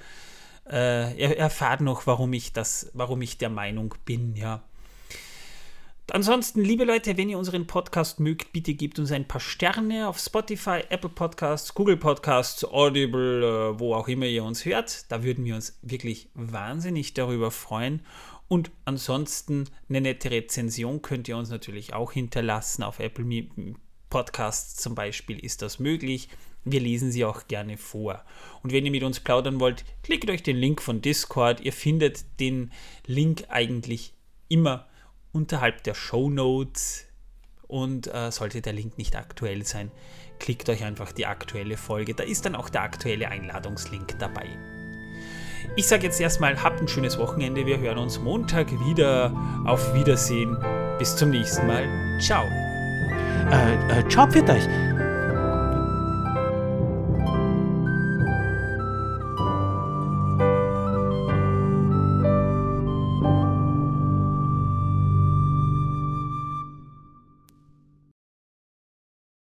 äh, 0.66 1.18
er 1.18 1.38
erfahrt 1.38 1.80
noch, 1.80 2.06
warum 2.06 2.32
ich 2.32 2.52
das, 2.52 2.90
warum 2.94 3.22
ich 3.22 3.38
der 3.38 3.50
Meinung 3.50 3.94
bin, 4.04 4.36
ja. 4.36 4.62
Ansonsten, 6.10 6.64
liebe 6.64 6.84
Leute, 6.84 7.18
wenn 7.18 7.28
ihr 7.28 7.36
unseren 7.36 7.66
Podcast 7.66 8.18
mögt, 8.18 8.52
bitte 8.52 8.72
gebt 8.72 8.98
uns 8.98 9.12
ein 9.12 9.28
paar 9.28 9.42
Sterne 9.42 10.08
auf 10.08 10.18
Spotify, 10.18 10.80
Apple 10.88 11.10
Podcasts, 11.10 11.74
Google 11.74 11.98
Podcasts, 11.98 12.64
Audible, 12.64 13.42
äh, 13.42 13.78
wo 13.78 13.94
auch 13.94 14.08
immer 14.08 14.24
ihr 14.24 14.42
uns 14.42 14.64
hört. 14.64 15.10
Da 15.12 15.22
würden 15.22 15.44
wir 15.44 15.54
uns 15.54 15.78
wirklich 15.82 16.30
wahnsinnig 16.32 17.12
darüber 17.12 17.50
freuen. 17.50 18.00
Und 18.48 18.70
ansonsten 18.86 19.68
eine 19.88 20.00
nette 20.00 20.30
Rezension 20.30 21.02
könnt 21.02 21.28
ihr 21.28 21.36
uns 21.36 21.50
natürlich 21.50 21.92
auch 21.92 22.12
hinterlassen. 22.12 22.82
Auf 22.82 22.98
Apple 22.98 23.44
Podcasts 24.08 24.76
zum 24.76 24.94
Beispiel 24.94 25.38
ist 25.38 25.60
das 25.60 25.78
möglich. 25.78 26.30
Wir 26.64 26.80
lesen 26.80 27.12
sie 27.12 27.24
auch 27.24 27.46
gerne 27.46 27.76
vor. 27.76 28.24
Und 28.62 28.72
wenn 28.72 28.84
ihr 28.84 28.90
mit 28.90 29.02
uns 29.02 29.20
plaudern 29.20 29.60
wollt, 29.60 29.84
klickt 30.02 30.30
euch 30.30 30.42
den 30.42 30.56
Link 30.56 30.82
von 30.82 31.02
Discord. 31.02 31.60
Ihr 31.60 31.72
findet 31.72 32.40
den 32.40 32.72
Link 33.06 33.44
eigentlich 33.48 34.14
immer 34.48 34.88
unterhalb 35.32 35.84
der 35.84 35.94
Show 35.94 36.30
Notes. 36.30 37.04
Und 37.66 38.06
äh, 38.06 38.32
sollte 38.32 38.62
der 38.62 38.72
Link 38.72 38.96
nicht 38.96 39.14
aktuell 39.14 39.66
sein, 39.66 39.90
klickt 40.38 40.70
euch 40.70 40.84
einfach 40.84 41.12
die 41.12 41.26
aktuelle 41.26 41.76
Folge. 41.76 42.14
Da 42.14 42.24
ist 42.24 42.46
dann 42.46 42.54
auch 42.54 42.70
der 42.70 42.80
aktuelle 42.80 43.28
Einladungslink 43.28 44.18
dabei. 44.18 44.48
Ich 45.76 45.86
sage 45.86 46.04
jetzt 46.04 46.20
erstmal, 46.20 46.62
habt 46.62 46.80
ein 46.80 46.88
schönes 46.88 47.18
Wochenende. 47.18 47.64
Wir 47.66 47.78
hören 47.78 47.98
uns 47.98 48.18
Montag 48.18 48.70
wieder. 48.86 49.32
Auf 49.64 49.94
Wiedersehen. 49.94 50.56
Bis 50.98 51.14
zum 51.16 51.30
nächsten 51.30 51.66
Mal. 51.66 51.84
Ciao. 52.20 52.44
Äh, 53.50 54.00
äh, 54.00 54.08
ciao, 54.08 54.28
für 54.30 54.42
euch. 54.42 54.68